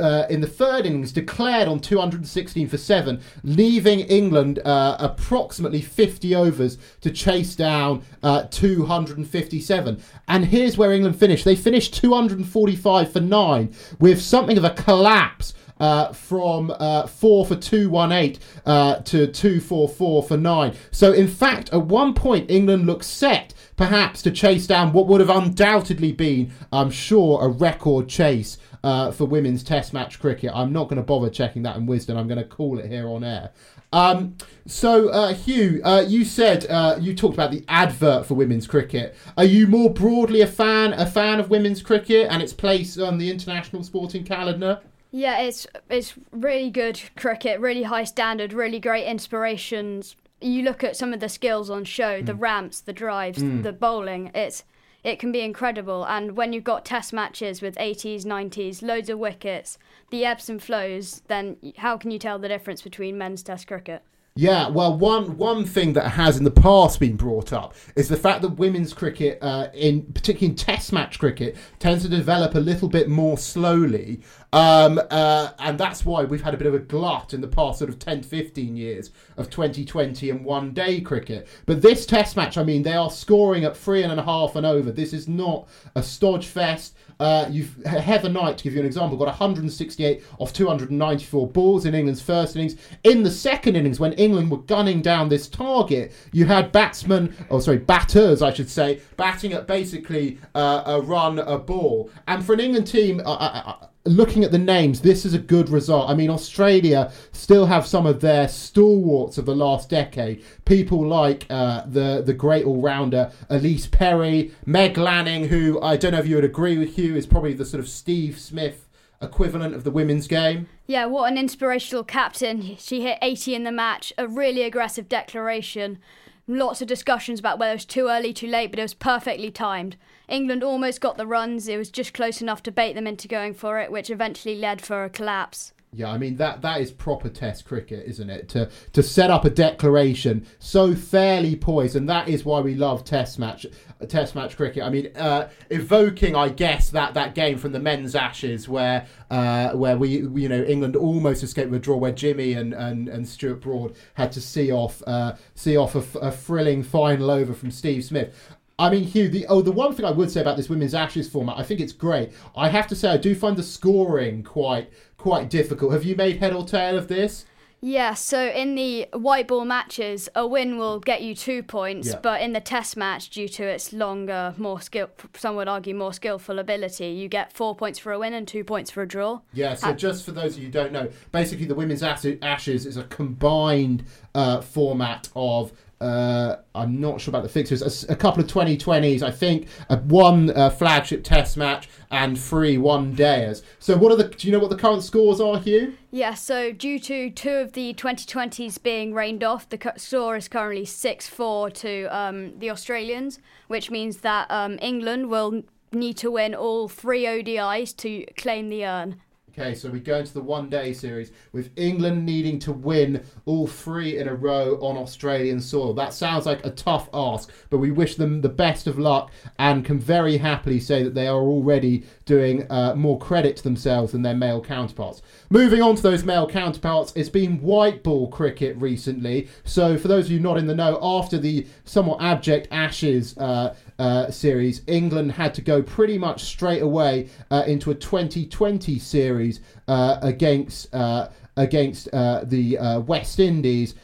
Uh, 0.00 0.26
in 0.28 0.40
the 0.40 0.46
third 0.46 0.86
innings, 0.86 1.12
declared 1.12 1.68
on 1.68 1.78
216 1.78 2.68
for 2.68 2.76
seven, 2.76 3.20
leaving 3.42 4.00
England 4.00 4.58
uh, 4.64 4.96
approximately 4.98 5.80
50 5.80 6.34
overs 6.34 6.78
to 7.00 7.10
chase 7.10 7.54
down 7.54 8.02
uh, 8.22 8.42
257. 8.50 10.02
And 10.28 10.44
here's 10.46 10.76
where 10.76 10.92
England 10.92 11.16
finished. 11.18 11.44
They 11.44 11.56
finished 11.56 11.94
245 11.94 13.12
for 13.12 13.20
nine 13.20 13.74
with 14.00 14.20
something 14.20 14.58
of 14.58 14.64
a 14.64 14.70
collapse. 14.70 15.54
Uh, 15.80 16.12
from 16.12 16.72
uh, 16.78 17.04
4 17.04 17.46
for 17.46 17.56
218 17.56 18.40
uh, 18.64 18.94
to 19.00 19.26
244 19.26 20.22
for 20.22 20.36
9. 20.36 20.76
So, 20.92 21.12
in 21.12 21.26
fact, 21.26 21.72
at 21.72 21.82
one 21.82 22.14
point, 22.14 22.48
England 22.48 22.86
looked 22.86 23.04
set 23.04 23.52
perhaps 23.76 24.22
to 24.22 24.30
chase 24.30 24.68
down 24.68 24.92
what 24.92 25.08
would 25.08 25.20
have 25.20 25.30
undoubtedly 25.30 26.12
been, 26.12 26.52
I'm 26.72 26.90
sure, 26.90 27.44
a 27.44 27.48
record 27.48 28.08
chase 28.08 28.56
uh, 28.84 29.10
for 29.10 29.24
women's 29.24 29.62
Test 29.64 29.92
match 29.92 30.20
cricket. 30.20 30.50
I'm 30.54 30.72
not 30.72 30.84
going 30.84 30.98
to 30.98 31.02
bother 31.02 31.30
checking 31.30 31.62
that 31.62 31.76
in 31.76 31.86
Wisden. 31.86 32.16
I'm 32.16 32.28
going 32.28 32.38
to 32.38 32.44
call 32.44 32.78
it 32.78 32.86
here 32.90 33.08
on 33.08 33.24
air. 33.24 33.50
Um, 33.92 34.36
so, 34.66 35.08
uh, 35.08 35.32
Hugh, 35.34 35.80
uh, 35.84 36.04
you 36.06 36.24
said 36.24 36.66
uh, 36.68 36.96
you 37.00 37.14
talked 37.14 37.34
about 37.34 37.50
the 37.50 37.64
advert 37.68 38.26
for 38.26 38.34
women's 38.34 38.66
cricket. 38.66 39.16
Are 39.36 39.44
you 39.44 39.66
more 39.66 39.90
broadly 39.92 40.40
a 40.42 40.46
fan 40.46 40.92
a 40.92 41.06
fan 41.06 41.40
of 41.40 41.48
women's 41.50 41.82
cricket 41.82 42.28
and 42.30 42.42
its 42.42 42.52
place 42.52 42.98
on 42.98 43.18
the 43.18 43.30
international 43.30 43.82
sporting 43.82 44.24
calendar? 44.24 44.80
Yeah, 45.12 45.38
it's 45.40 45.66
it's 45.88 46.14
really 46.32 46.70
good 46.70 47.00
cricket, 47.16 47.60
really 47.60 47.84
high 47.84 48.04
standard, 48.04 48.52
really 48.52 48.80
great 48.80 49.06
inspirations. 49.06 50.16
You 50.40 50.62
look 50.62 50.82
at 50.84 50.96
some 50.96 51.12
of 51.14 51.20
the 51.20 51.28
skills 51.28 51.70
on 51.70 51.84
show, 51.84 52.20
the 52.20 52.34
ramps, 52.34 52.80
the 52.80 52.92
drives, 52.92 53.38
Mm. 53.38 53.62
the 53.62 53.72
bowling. 53.72 54.30
It's 54.34 54.64
it 55.04 55.18
can 55.18 55.30
be 55.30 55.42
incredible. 55.42 56.04
And 56.06 56.36
when 56.36 56.52
you've 56.52 56.64
got 56.64 56.84
test 56.84 57.12
matches 57.12 57.60
with 57.60 57.76
80s, 57.76 58.24
90s, 58.24 58.82
loads 58.82 59.10
of 59.10 59.18
wickets, 59.18 59.78
the 60.10 60.24
ebbs 60.24 60.48
and 60.48 60.62
flows, 60.62 61.22
then 61.28 61.58
how 61.76 61.98
can 61.98 62.10
you 62.10 62.18
tell 62.18 62.38
the 62.38 62.48
difference 62.48 62.80
between 62.82 63.18
men's 63.18 63.42
test 63.42 63.66
cricket? 63.66 64.02
Yeah, 64.36 64.68
well, 64.68 64.98
one 64.98 65.36
one 65.36 65.64
thing 65.64 65.92
that 65.92 66.08
has 66.08 66.36
in 66.36 66.42
the 66.42 66.50
past 66.50 66.98
been 66.98 67.14
brought 67.14 67.52
up 67.52 67.72
is 67.94 68.08
the 68.08 68.16
fact 68.16 68.42
that 68.42 68.58
women's 68.58 68.92
cricket, 68.92 69.38
uh, 69.40 69.68
in 69.72 70.02
particularly 70.12 70.46
in 70.48 70.56
Test 70.56 70.92
match 70.92 71.20
cricket, 71.20 71.56
tends 71.78 72.02
to 72.02 72.08
develop 72.08 72.56
a 72.56 72.58
little 72.58 72.88
bit 72.88 73.08
more 73.08 73.38
slowly, 73.38 74.22
um, 74.52 75.00
uh, 75.12 75.50
and 75.60 75.78
that's 75.78 76.04
why 76.04 76.24
we've 76.24 76.42
had 76.42 76.52
a 76.52 76.56
bit 76.56 76.66
of 76.66 76.74
a 76.74 76.80
glut 76.80 77.32
in 77.32 77.42
the 77.42 77.46
past 77.46 77.78
sort 77.78 77.88
of 77.88 78.00
10, 78.00 78.24
15 78.24 78.76
years 78.76 79.12
of 79.36 79.50
2020 79.50 80.30
and 80.30 80.44
one 80.44 80.74
day 80.74 81.00
cricket. 81.00 81.46
But 81.64 81.80
this 81.80 82.04
Test 82.04 82.36
match, 82.36 82.58
I 82.58 82.64
mean, 82.64 82.82
they 82.82 82.94
are 82.94 83.12
scoring 83.12 83.62
at 83.62 83.76
three 83.76 84.02
and 84.02 84.18
a 84.18 84.24
half 84.24 84.56
and 84.56 84.66
over. 84.66 84.90
This 84.90 85.12
is 85.12 85.28
not 85.28 85.68
a 85.94 86.02
stodge 86.02 86.48
fest. 86.48 86.96
Uh, 87.20 87.46
you've 87.50 87.82
Heather 87.84 88.28
Knight, 88.28 88.58
to 88.58 88.64
give 88.64 88.74
you 88.74 88.80
an 88.80 88.86
example, 88.86 89.16
got 89.16 89.26
168 89.26 90.22
off 90.38 90.52
294 90.52 91.48
balls 91.48 91.86
in 91.86 91.94
England's 91.94 92.22
first 92.22 92.56
innings. 92.56 92.76
In 93.04 93.22
the 93.22 93.30
second 93.30 93.76
innings, 93.76 94.00
when 94.00 94.12
England 94.14 94.50
were 94.50 94.58
gunning 94.58 95.02
down 95.02 95.28
this 95.28 95.48
target, 95.48 96.12
you 96.32 96.46
had 96.46 96.72
batsmen, 96.72 97.34
oh 97.50 97.60
sorry, 97.60 97.78
batters, 97.78 98.42
I 98.42 98.52
should 98.52 98.70
say, 98.70 99.00
batting 99.16 99.52
at 99.52 99.66
basically 99.66 100.38
uh, 100.54 100.82
a 100.86 101.00
run 101.00 101.38
a 101.38 101.58
ball. 101.58 102.10
And 102.26 102.44
for 102.44 102.52
an 102.54 102.60
England 102.60 102.86
team, 102.86 103.20
uh, 103.20 103.32
uh, 103.34 103.62
uh, 103.66 103.86
looking 104.06 104.44
at 104.44 104.52
the 104.52 104.58
names, 104.58 105.00
this 105.00 105.24
is 105.24 105.34
a 105.34 105.38
good 105.38 105.68
result. 105.68 106.10
I 106.10 106.14
mean, 106.14 106.30
Australia 106.30 107.10
still 107.32 107.66
have 107.66 107.86
some 107.86 108.06
of 108.06 108.20
their 108.20 108.48
stalwarts 108.48 109.38
of 109.38 109.46
the 109.46 109.54
last 109.54 109.88
decade. 109.88 110.44
People 110.64 111.06
like 111.06 111.46
uh, 111.50 111.84
the 111.86 112.22
the 112.24 112.34
great 112.34 112.64
all 112.64 112.80
rounder 112.80 113.32
Ellyse 113.50 113.90
Perry, 113.90 114.52
Meg 114.66 114.98
Lanning, 114.98 115.48
who 115.48 115.80
I 115.80 115.96
don't 115.96 116.12
know 116.12 116.18
if 116.18 116.26
you 116.26 116.36
would 116.36 116.44
agree 116.44 116.78
with 116.78 116.96
Hugh, 116.96 117.16
is 117.16 117.26
probably 117.26 117.54
the 117.54 117.64
sort 117.64 117.80
of 117.80 117.88
Steve 117.88 118.38
Smith 118.38 118.88
equivalent 119.22 119.74
of 119.74 119.84
the 119.84 119.90
women's 119.90 120.26
game. 120.26 120.68
Yeah, 120.86 121.06
what 121.06 121.30
an 121.32 121.38
inspirational 121.38 122.04
captain. 122.04 122.76
She 122.76 123.02
hit 123.02 123.18
80 123.22 123.54
in 123.54 123.64
the 123.64 123.72
match, 123.72 124.12
a 124.18 124.28
really 124.28 124.62
aggressive 124.62 125.08
declaration. 125.08 125.98
Lots 126.46 126.82
of 126.82 126.88
discussions 126.88 127.40
about 127.40 127.58
whether 127.58 127.72
it 127.72 127.76
was 127.76 127.84
too 127.86 128.08
early, 128.08 128.34
too 128.34 128.46
late, 128.46 128.70
but 128.70 128.78
it 128.78 128.82
was 128.82 128.92
perfectly 128.92 129.50
timed. 129.50 129.96
England 130.28 130.62
almost 130.62 131.00
got 131.00 131.16
the 131.16 131.26
runs, 131.26 131.68
it 131.68 131.78
was 131.78 131.90
just 131.90 132.12
close 132.12 132.42
enough 132.42 132.62
to 132.64 132.70
bait 132.70 132.92
them 132.92 133.06
into 133.06 133.26
going 133.26 133.54
for 133.54 133.78
it, 133.80 133.90
which 133.90 134.10
eventually 134.10 134.54
led 134.54 134.82
for 134.82 135.04
a 135.04 135.10
collapse. 135.10 135.72
Yeah, 135.96 136.10
I 136.10 136.18
mean 136.18 136.36
that 136.36 136.60
that 136.62 136.80
is 136.80 136.90
proper 136.90 137.28
Test 137.28 137.64
cricket, 137.64 138.04
isn't 138.06 138.28
it? 138.28 138.48
To 138.50 138.68
to 138.92 139.02
set 139.02 139.30
up 139.30 139.44
a 139.44 139.50
declaration 139.50 140.46
so 140.58 140.94
fairly 140.94 141.54
poised, 141.54 141.94
and 141.94 142.08
that 142.08 142.28
is 142.28 142.44
why 142.44 142.60
we 142.60 142.74
love 142.74 143.04
Test 143.04 143.38
match 143.38 143.64
Test 144.08 144.34
match 144.34 144.56
cricket. 144.56 144.82
I 144.82 144.90
mean, 144.90 145.16
uh, 145.16 145.50
evoking, 145.70 146.34
I 146.34 146.48
guess 146.48 146.90
that 146.90 147.14
that 147.14 147.36
game 147.36 147.58
from 147.58 147.72
the 147.72 147.78
men's 147.78 148.16
Ashes 148.16 148.68
where 148.68 149.06
uh, 149.30 149.70
where 149.72 149.96
we 149.96 150.08
you 150.08 150.48
know 150.48 150.62
England 150.64 150.96
almost 150.96 151.44
escaped 151.44 151.70
with 151.70 151.80
a 151.80 151.82
draw, 151.82 151.96
where 151.96 152.12
Jimmy 152.12 152.54
and 152.54 152.74
and, 152.74 153.08
and 153.08 153.26
Stuart 153.28 153.60
Broad 153.60 153.94
had 154.14 154.32
to 154.32 154.40
see 154.40 154.72
off 154.72 155.00
uh, 155.06 155.36
see 155.54 155.76
off 155.76 155.94
a, 155.94 156.18
a 156.18 156.32
thrilling 156.32 156.82
final 156.82 157.30
over 157.30 157.54
from 157.54 157.70
Steve 157.70 158.04
Smith. 158.04 158.34
I 158.78 158.90
mean, 158.90 159.04
Hugh. 159.04 159.28
The 159.28 159.46
oh, 159.48 159.62
the 159.62 159.70
one 159.72 159.94
thing 159.94 160.04
I 160.04 160.10
would 160.10 160.30
say 160.30 160.40
about 160.40 160.56
this 160.56 160.68
women's 160.68 160.94
Ashes 160.94 161.28
format, 161.28 161.58
I 161.58 161.62
think 161.62 161.80
it's 161.80 161.92
great. 161.92 162.32
I 162.56 162.68
have 162.68 162.86
to 162.88 162.96
say, 162.96 163.08
I 163.10 163.16
do 163.16 163.34
find 163.34 163.56
the 163.56 163.62
scoring 163.62 164.42
quite 164.42 164.90
quite 165.16 165.48
difficult. 165.48 165.92
Have 165.92 166.04
you 166.04 166.16
made 166.16 166.38
head 166.38 166.52
or 166.52 166.64
tail 166.66 166.98
of 166.98 167.08
this? 167.08 167.46
Yeah, 167.80 168.14
so 168.14 168.46
in 168.48 168.76
the 168.76 169.08
white 169.12 169.46
ball 169.46 169.66
matches, 169.66 170.30
a 170.34 170.46
win 170.46 170.78
will 170.78 170.98
get 171.00 171.20
you 171.20 171.34
two 171.34 171.62
points, 171.62 172.08
Yeah. 172.08 172.18
but 172.22 172.40
in 172.40 172.54
the 172.54 172.60
test 172.60 172.96
match, 172.96 173.28
due 173.28 173.46
to 173.46 173.62
its 173.62 173.92
longer, 173.92 174.54
more 174.56 174.80
skill, 174.80 175.10
some 175.36 175.54
would 175.56 175.68
argue 175.68 175.94
more 175.94 176.14
skillful 176.14 176.58
ability, 176.58 177.08
you 177.08 177.28
get 177.28 177.52
four 177.52 177.76
points 177.76 177.98
for 177.98 178.10
a 178.12 178.18
win 178.18 178.32
and 178.32 178.48
two 178.48 178.64
points 178.64 178.90
for 178.90 179.02
a 179.02 179.06
draw. 179.06 179.40
Yeah, 179.52 179.74
so 179.74 179.88
Uh, 179.88 179.92
just 179.92 180.24
for 180.24 180.32
those 180.32 180.54
of 180.54 180.60
you 180.60 180.66
who 180.68 180.72
don't 180.72 180.92
know, 180.92 181.10
basically 181.30 181.66
the 181.66 181.74
Women's 181.74 182.02
Ashes 182.02 182.38
Ashes 182.40 182.86
is 182.86 182.96
a 182.96 183.04
combined 183.04 184.04
uh, 184.34 184.62
format 184.62 185.28
of. 185.36 185.72
Uh, 186.04 186.58
I'm 186.74 187.00
not 187.00 187.18
sure 187.18 187.32
about 187.32 187.44
the 187.44 187.48
fixtures. 187.48 188.04
A 188.10 188.14
couple 188.14 188.42
of 188.42 188.46
2020s, 188.50 189.22
I 189.22 189.30
think. 189.30 189.68
Uh, 189.88 189.96
one 189.96 190.50
uh, 190.50 190.68
flagship 190.68 191.24
Test 191.24 191.56
match 191.56 191.88
and 192.10 192.38
three 192.38 192.76
one 192.76 193.16
dayers. 193.16 193.62
So, 193.78 193.96
what 193.96 194.12
are 194.12 194.16
the? 194.16 194.24
Do 194.24 194.46
you 194.46 194.52
know 194.52 194.58
what 194.58 194.68
the 194.68 194.76
current 194.76 195.02
scores 195.02 195.40
are, 195.40 195.58
Hugh? 195.58 195.96
Yeah, 196.10 196.34
so 196.34 196.72
due 196.72 196.98
to 196.98 197.30
two 197.30 197.54
of 197.54 197.72
the 197.72 197.94
2020s 197.94 198.82
being 198.82 199.14
rained 199.14 199.42
off, 199.42 199.66
the 199.70 199.94
score 199.96 200.36
is 200.36 200.46
currently 200.46 200.84
6 200.84 201.26
4 201.26 201.70
to 201.70 202.04
um, 202.14 202.58
the 202.58 202.70
Australians, 202.70 203.38
which 203.68 203.90
means 203.90 204.18
that 204.18 204.50
um, 204.50 204.78
England 204.82 205.30
will 205.30 205.62
need 205.90 206.18
to 206.18 206.30
win 206.30 206.54
all 206.54 206.86
three 206.86 207.24
ODIs 207.24 207.96
to 207.96 208.26
claim 208.36 208.68
the 208.68 208.84
urn. 208.84 209.22
Okay, 209.56 209.72
so 209.72 209.88
we 209.88 210.00
go 210.00 210.18
into 210.18 210.34
the 210.34 210.40
one 210.40 210.68
day 210.68 210.92
series 210.92 211.30
with 211.52 211.70
England 211.76 212.26
needing 212.26 212.58
to 212.58 212.72
win 212.72 213.24
all 213.44 213.68
three 213.68 214.18
in 214.18 214.26
a 214.26 214.34
row 214.34 214.74
on 214.80 214.96
Australian 214.96 215.60
soil. 215.60 215.94
That 215.94 216.12
sounds 216.12 216.44
like 216.44 216.66
a 216.66 216.70
tough 216.70 217.08
ask, 217.14 217.52
but 217.70 217.78
we 217.78 217.92
wish 217.92 218.16
them 218.16 218.40
the 218.40 218.48
best 218.48 218.88
of 218.88 218.98
luck 218.98 219.30
and 219.60 219.84
can 219.84 220.00
very 220.00 220.38
happily 220.38 220.80
say 220.80 221.04
that 221.04 221.14
they 221.14 221.28
are 221.28 221.40
already 221.40 222.04
doing 222.24 222.66
uh, 222.68 222.96
more 222.96 223.16
credit 223.16 223.56
to 223.58 223.62
themselves 223.62 224.10
than 224.10 224.22
their 224.22 224.34
male 224.34 224.60
counterparts. 224.60 225.22
Moving 225.50 225.82
on 225.82 225.94
to 225.94 226.02
those 226.02 226.24
male 226.24 226.48
counterparts, 226.48 227.12
it's 227.14 227.28
been 227.28 227.62
white 227.62 228.02
ball 228.02 228.26
cricket 228.26 228.76
recently. 228.78 229.48
So, 229.62 229.96
for 229.96 230.08
those 230.08 230.26
of 230.26 230.32
you 230.32 230.40
not 230.40 230.58
in 230.58 230.66
the 230.66 230.74
know, 230.74 230.98
after 231.00 231.38
the 231.38 231.64
somewhat 231.84 232.20
abject 232.20 232.66
Ashes 232.72 233.38
uh, 233.38 233.76
uh, 233.98 234.30
series, 234.30 234.82
England 234.86 235.32
had 235.32 235.54
to 235.54 235.62
go 235.62 235.82
pretty 235.82 236.18
much 236.18 236.44
straight 236.44 236.82
away 236.82 237.28
uh, 237.50 237.64
into 237.66 237.90
a 237.90 237.94
2020 237.94 238.98
series 238.98 239.60
uh, 239.88 240.18
against 240.22 240.92
uh, 240.94 241.28
against 241.56 242.10
the 242.10 243.04
West 243.06 243.38
Indies. 243.38 243.94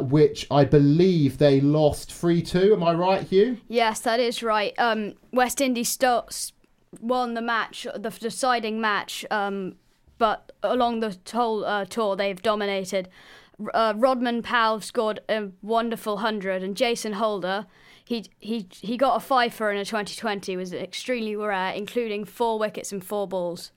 Which 0.00 0.46
I 0.50 0.64
believe 0.64 1.36
they 1.36 1.60
lost 1.60 2.10
3 2.12 2.40
2. 2.42 2.72
Am 2.72 2.82
I 2.82 2.94
right, 2.94 3.22
Hugh? 3.22 3.58
Yes, 3.68 4.00
that 4.00 4.20
is 4.20 4.42
right. 4.42 4.72
Um, 4.78 5.14
West 5.32 5.60
Indies 5.60 5.90
sto- 5.90 6.24
s- 6.28 6.52
won 6.98 7.34
the 7.34 7.42
match, 7.42 7.86
the 7.94 8.08
deciding 8.08 8.80
match, 8.80 9.26
um, 9.30 9.76
but 10.16 10.50
along 10.62 11.00
the 11.00 11.14
whole 11.30 11.62
uh, 11.66 11.84
tour 11.84 12.16
they've 12.16 12.40
dominated. 12.40 13.10
Uh, 13.74 13.92
Rovman 13.92 14.42
Powell 14.42 14.80
scored 14.80 15.20
a 15.28 15.48
wonderful 15.60 16.18
hundred, 16.18 16.62
and 16.62 16.74
Jason 16.74 17.12
Holder, 17.14 17.66
he 18.06 18.24
he 18.38 18.68
he 18.70 18.96
got 18.96 19.16
a 19.16 19.20
fifer 19.20 19.70
in 19.70 19.76
a 19.78 19.84
2020, 19.84 20.56
was 20.56 20.72
extremely 20.72 21.34
rare, 21.34 21.72
including 21.72 22.24
four 22.24 22.58
wickets 22.58 22.92
and 22.92 23.04
four 23.04 23.26
balls. 23.26 23.72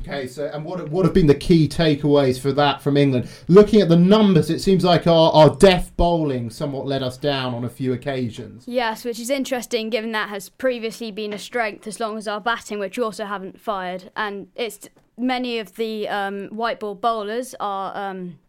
Okay, 0.00 0.26
so 0.26 0.50
and 0.52 0.64
what 0.64 0.88
what 0.88 1.04
have 1.04 1.14
been 1.14 1.28
the 1.28 1.34
key 1.34 1.68
takeaways 1.68 2.40
for 2.40 2.50
that 2.52 2.82
from 2.82 2.96
England? 2.96 3.30
Looking 3.46 3.80
at 3.80 3.88
the 3.88 3.96
numbers, 3.96 4.50
it 4.50 4.58
seems 4.60 4.82
like 4.82 5.06
our, 5.06 5.32
our 5.32 5.54
death 5.56 5.96
bowling 5.96 6.50
somewhat 6.50 6.86
let 6.86 7.04
us 7.04 7.16
down 7.16 7.54
on 7.54 7.64
a 7.64 7.68
few 7.68 7.92
occasions. 7.92 8.64
Yes, 8.66 9.04
which 9.04 9.20
is 9.20 9.30
interesting 9.30 9.90
given 9.90 10.10
that 10.10 10.28
has 10.28 10.48
previously 10.48 11.12
been 11.12 11.32
a 11.32 11.38
strength 11.38 11.86
as 11.86 12.00
long 12.00 12.18
as 12.18 12.26
our 12.26 12.40
batting, 12.40 12.80
which 12.80 12.98
we 12.98 13.04
also 13.04 13.26
haven't 13.26 13.60
fired. 13.60 14.10
And 14.16 14.48
it's 14.56 14.88
many 15.16 15.60
of 15.60 15.76
the 15.76 16.08
um, 16.08 16.48
white 16.48 16.80
ball 16.80 16.96
bowlers 16.96 17.54
are 17.60 17.96
um, 17.96 18.40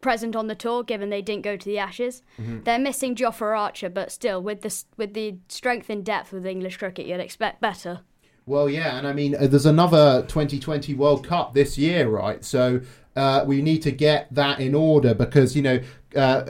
present 0.00 0.36
on 0.36 0.48
the 0.48 0.54
tour, 0.54 0.82
given 0.82 1.08
they 1.10 1.22
didn't 1.22 1.42
go 1.42 1.56
to 1.56 1.64
the 1.64 1.78
Ashes. 1.78 2.22
Mhm. 2.38 2.64
They're 2.64 2.78
missing 2.78 3.14
Jofra 3.14 3.58
Archer, 3.58 3.88
but 3.88 4.12
still, 4.12 4.42
with 4.42 4.60
the 4.60 4.84
with 4.96 5.14
the 5.14 5.36
strength 5.48 5.88
and 5.88 6.04
depth 6.04 6.32
of 6.32 6.44
English 6.46 6.76
cricket, 6.76 7.06
you'd 7.06 7.20
expect 7.20 7.60
better. 7.60 8.00
Well, 8.44 8.68
yeah, 8.68 8.98
and 8.98 9.06
I 9.06 9.12
mean, 9.12 9.34
uh, 9.34 9.46
there's 9.46 9.66
another 9.66 10.24
2020 10.28 10.94
World 10.94 11.26
Cup 11.26 11.54
this 11.54 11.78
year, 11.78 12.08
right? 12.08 12.44
So 12.44 12.80
uh, 13.16 13.44
we 13.46 13.62
need 13.62 13.82
to 13.82 13.92
get 13.92 14.32
that 14.34 14.60
in 14.60 14.74
order 14.74 15.14
because 15.14 15.56
you 15.56 15.62
know. 15.62 15.80
Uh, 16.14 16.44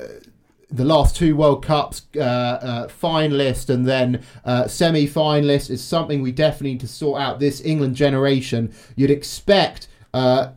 the 0.74 0.86
last 0.86 1.14
two 1.14 1.36
World 1.36 1.62
Cups, 1.62 2.06
uh, 2.16 2.20
uh, 2.20 2.88
finalist 2.88 3.68
and 3.68 3.86
then 3.86 4.22
uh, 4.42 4.66
semi-finalist, 4.66 5.68
is 5.68 5.84
something 5.84 6.22
we 6.22 6.32
definitely 6.32 6.70
need 6.70 6.80
to 6.80 6.88
sort 6.88 7.20
out. 7.20 7.40
This 7.40 7.60
England 7.60 7.94
generation, 7.94 8.72
you'd 8.96 9.10
expect 9.10 9.88
uh, 10.14 10.52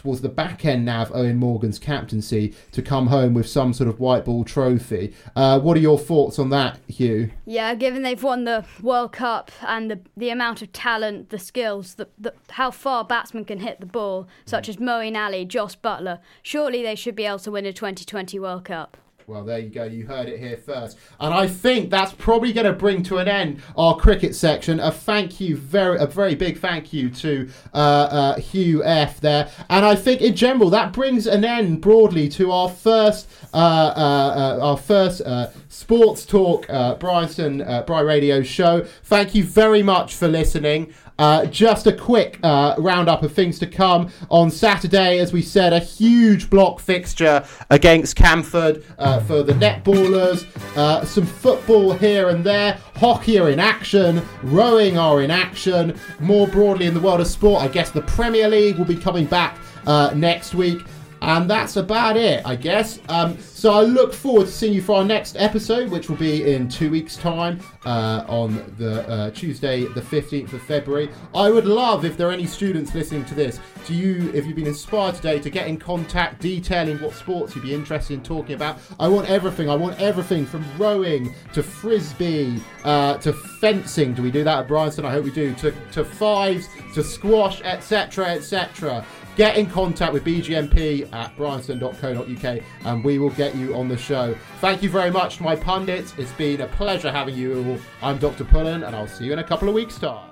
towards 0.00 0.22
the 0.22 0.28
back 0.28 0.64
end 0.64 0.86
now 0.86 1.02
of 1.02 1.10
Eoin 1.10 1.36
Morgan's 1.36 1.78
captaincy 1.78 2.54
to 2.72 2.80
come 2.80 3.08
home 3.08 3.34
with 3.34 3.46
some 3.46 3.74
sort 3.74 3.88
of 3.88 4.00
white 4.00 4.24
ball 4.24 4.44
trophy. 4.44 5.14
Uh, 5.36 5.60
what 5.60 5.76
are 5.76 5.80
your 5.80 5.98
thoughts 5.98 6.38
on 6.38 6.48
that, 6.50 6.78
Hugh? 6.88 7.30
Yeah, 7.44 7.74
given 7.74 8.02
they've 8.02 8.22
won 8.22 8.44
the 8.44 8.64
World 8.80 9.12
Cup 9.12 9.50
and 9.60 9.90
the 9.90 10.00
the 10.16 10.30
amount 10.30 10.62
of 10.62 10.72
talent, 10.72 11.28
the 11.28 11.38
skills, 11.38 11.94
the, 11.96 12.08
the 12.18 12.32
how 12.50 12.70
far 12.70 13.04
batsmen 13.04 13.44
can 13.44 13.60
hit 13.60 13.80
the 13.80 13.86
ball, 13.86 14.26
such 14.46 14.68
as 14.68 14.76
Moeen 14.76 15.16
Ali, 15.16 15.44
Jos 15.44 15.76
Buttler, 15.76 16.20
surely 16.42 16.82
they 16.82 16.94
should 16.94 17.14
be 17.14 17.26
able 17.26 17.38
to 17.40 17.50
win 17.50 17.66
a 17.66 17.72
2020 17.72 18.38
World 18.38 18.64
Cup. 18.64 18.96
Well, 19.30 19.44
there 19.44 19.60
you 19.60 19.70
go. 19.70 19.84
You 19.84 20.08
heard 20.08 20.28
it 20.28 20.40
here 20.40 20.56
first. 20.56 20.98
And 21.20 21.32
I 21.32 21.46
think 21.46 21.88
that's 21.88 22.12
probably 22.12 22.52
going 22.52 22.66
to 22.66 22.72
bring 22.72 23.04
to 23.04 23.18
an 23.18 23.28
end 23.28 23.62
our 23.76 23.96
cricket 23.96 24.34
section. 24.34 24.80
A 24.80 24.90
thank 24.90 25.38
you, 25.38 25.56
very 25.56 26.00
a 26.00 26.06
very 26.06 26.34
big 26.34 26.58
thank 26.58 26.92
you 26.92 27.10
to 27.10 27.48
uh, 27.72 27.76
uh, 27.76 28.40
Hugh 28.40 28.82
F 28.82 29.20
there. 29.20 29.48
And 29.68 29.86
I 29.86 29.94
think 29.94 30.20
in 30.20 30.34
general 30.34 30.68
that 30.70 30.92
brings 30.92 31.28
an 31.28 31.44
end 31.44 31.80
broadly 31.80 32.28
to 32.30 32.50
our 32.50 32.68
first 32.68 33.30
uh, 33.54 33.56
uh, 33.56 34.58
uh, 34.60 34.66
our 34.66 34.76
first 34.76 35.20
uh, 35.20 35.50
sports 35.68 36.26
talk 36.26 36.68
uh, 36.68 36.96
Bry 36.96 38.00
Radio 38.00 38.42
show. 38.42 38.84
Thank 39.04 39.36
you 39.36 39.44
very 39.44 39.84
much 39.84 40.12
for 40.12 40.26
listening. 40.26 40.92
Uh, 41.20 41.44
just 41.44 41.86
a 41.86 41.92
quick 41.92 42.38
uh, 42.42 42.74
roundup 42.78 43.22
of 43.22 43.30
things 43.30 43.58
to 43.58 43.66
come 43.66 44.10
on 44.30 44.50
Saturday. 44.50 45.18
As 45.18 45.34
we 45.34 45.42
said, 45.42 45.74
a 45.74 45.78
huge 45.78 46.48
block 46.48 46.80
fixture 46.80 47.44
against 47.68 48.16
Canford 48.16 48.82
uh, 48.98 49.20
for 49.20 49.42
the 49.42 49.52
netballers. 49.52 50.46
Uh, 50.78 51.04
some 51.04 51.26
football 51.26 51.92
here 51.92 52.30
and 52.30 52.42
there. 52.42 52.80
Hockey 52.96 53.38
are 53.38 53.50
in 53.50 53.60
action. 53.60 54.22
Rowing 54.42 54.96
are 54.96 55.20
in 55.20 55.30
action. 55.30 55.94
More 56.20 56.48
broadly 56.48 56.86
in 56.86 56.94
the 56.94 57.00
world 57.00 57.20
of 57.20 57.26
sport, 57.26 57.62
I 57.62 57.68
guess 57.68 57.90
the 57.90 58.00
Premier 58.02 58.48
League 58.48 58.78
will 58.78 58.86
be 58.86 58.96
coming 58.96 59.26
back 59.26 59.58
uh, 59.86 60.12
next 60.14 60.54
week. 60.54 60.80
And 61.22 61.50
that's 61.50 61.76
about 61.76 62.16
it, 62.16 62.46
I 62.46 62.56
guess. 62.56 62.98
Um, 63.08 63.38
so 63.38 63.72
I 63.72 63.82
look 63.82 64.14
forward 64.14 64.46
to 64.46 64.52
seeing 64.52 64.72
you 64.72 64.80
for 64.80 64.96
our 64.96 65.04
next 65.04 65.36
episode, 65.36 65.90
which 65.90 66.08
will 66.08 66.16
be 66.16 66.52
in 66.54 66.68
two 66.68 66.90
weeks' 66.90 67.16
time 67.16 67.60
uh, 67.84 68.24
on 68.26 68.74
the 68.78 69.06
uh, 69.08 69.30
Tuesday, 69.30 69.84
the 69.84 70.00
15th 70.00 70.54
of 70.54 70.62
February. 70.62 71.10
I 71.34 71.50
would 71.50 71.66
love 71.66 72.04
if 72.06 72.16
there 72.16 72.28
are 72.28 72.32
any 72.32 72.46
students 72.46 72.94
listening 72.94 73.26
to 73.26 73.34
this, 73.34 73.60
to 73.86 73.94
you, 73.94 74.30
if 74.34 74.46
you've 74.46 74.56
been 74.56 74.66
inspired 74.66 75.14
today, 75.14 75.38
to 75.40 75.50
get 75.50 75.68
in 75.68 75.78
contact, 75.78 76.40
detailing 76.40 76.98
what 77.00 77.14
sports 77.14 77.54
you'd 77.54 77.62
be 77.62 77.74
interested 77.74 78.14
in 78.14 78.22
talking 78.22 78.54
about. 78.54 78.78
I 78.98 79.08
want 79.08 79.28
everything. 79.28 79.68
I 79.68 79.74
want 79.74 80.00
everything 80.00 80.46
from 80.46 80.64
rowing 80.78 81.34
to 81.52 81.62
frisbee 81.62 82.62
uh, 82.84 83.18
to 83.18 83.32
fencing. 83.32 84.14
Do 84.14 84.22
we 84.22 84.30
do 84.30 84.42
that 84.44 84.60
at 84.60 84.68
Bryanston? 84.68 85.04
I 85.04 85.10
hope 85.10 85.24
we 85.24 85.32
do. 85.32 85.54
To, 85.56 85.74
to 85.92 86.04
fives, 86.04 86.68
to 86.94 87.04
squash, 87.04 87.60
etc., 87.62 88.26
etc 88.30 89.04
get 89.36 89.56
in 89.56 89.66
contact 89.66 90.12
with 90.12 90.24
bgmp 90.24 91.12
at 91.12 91.36
bryanston.co.uk 91.36 92.62
and 92.84 93.04
we 93.04 93.18
will 93.18 93.30
get 93.30 93.54
you 93.54 93.74
on 93.74 93.88
the 93.88 93.96
show. 93.96 94.34
Thank 94.60 94.82
you 94.82 94.90
very 94.90 95.10
much 95.10 95.36
to 95.38 95.42
my 95.42 95.56
pundits. 95.56 96.14
It's 96.18 96.32
been 96.32 96.60
a 96.62 96.66
pleasure 96.66 97.10
having 97.10 97.36
you 97.36 97.64
all. 97.64 97.78
I'm 98.02 98.18
Dr. 98.18 98.44
Pullen 98.44 98.84
and 98.84 98.94
I'll 98.94 99.06
see 99.06 99.24
you 99.24 99.32
in 99.32 99.38
a 99.38 99.44
couple 99.44 99.68
of 99.68 99.74
weeks' 99.74 99.98
time. 99.98 100.29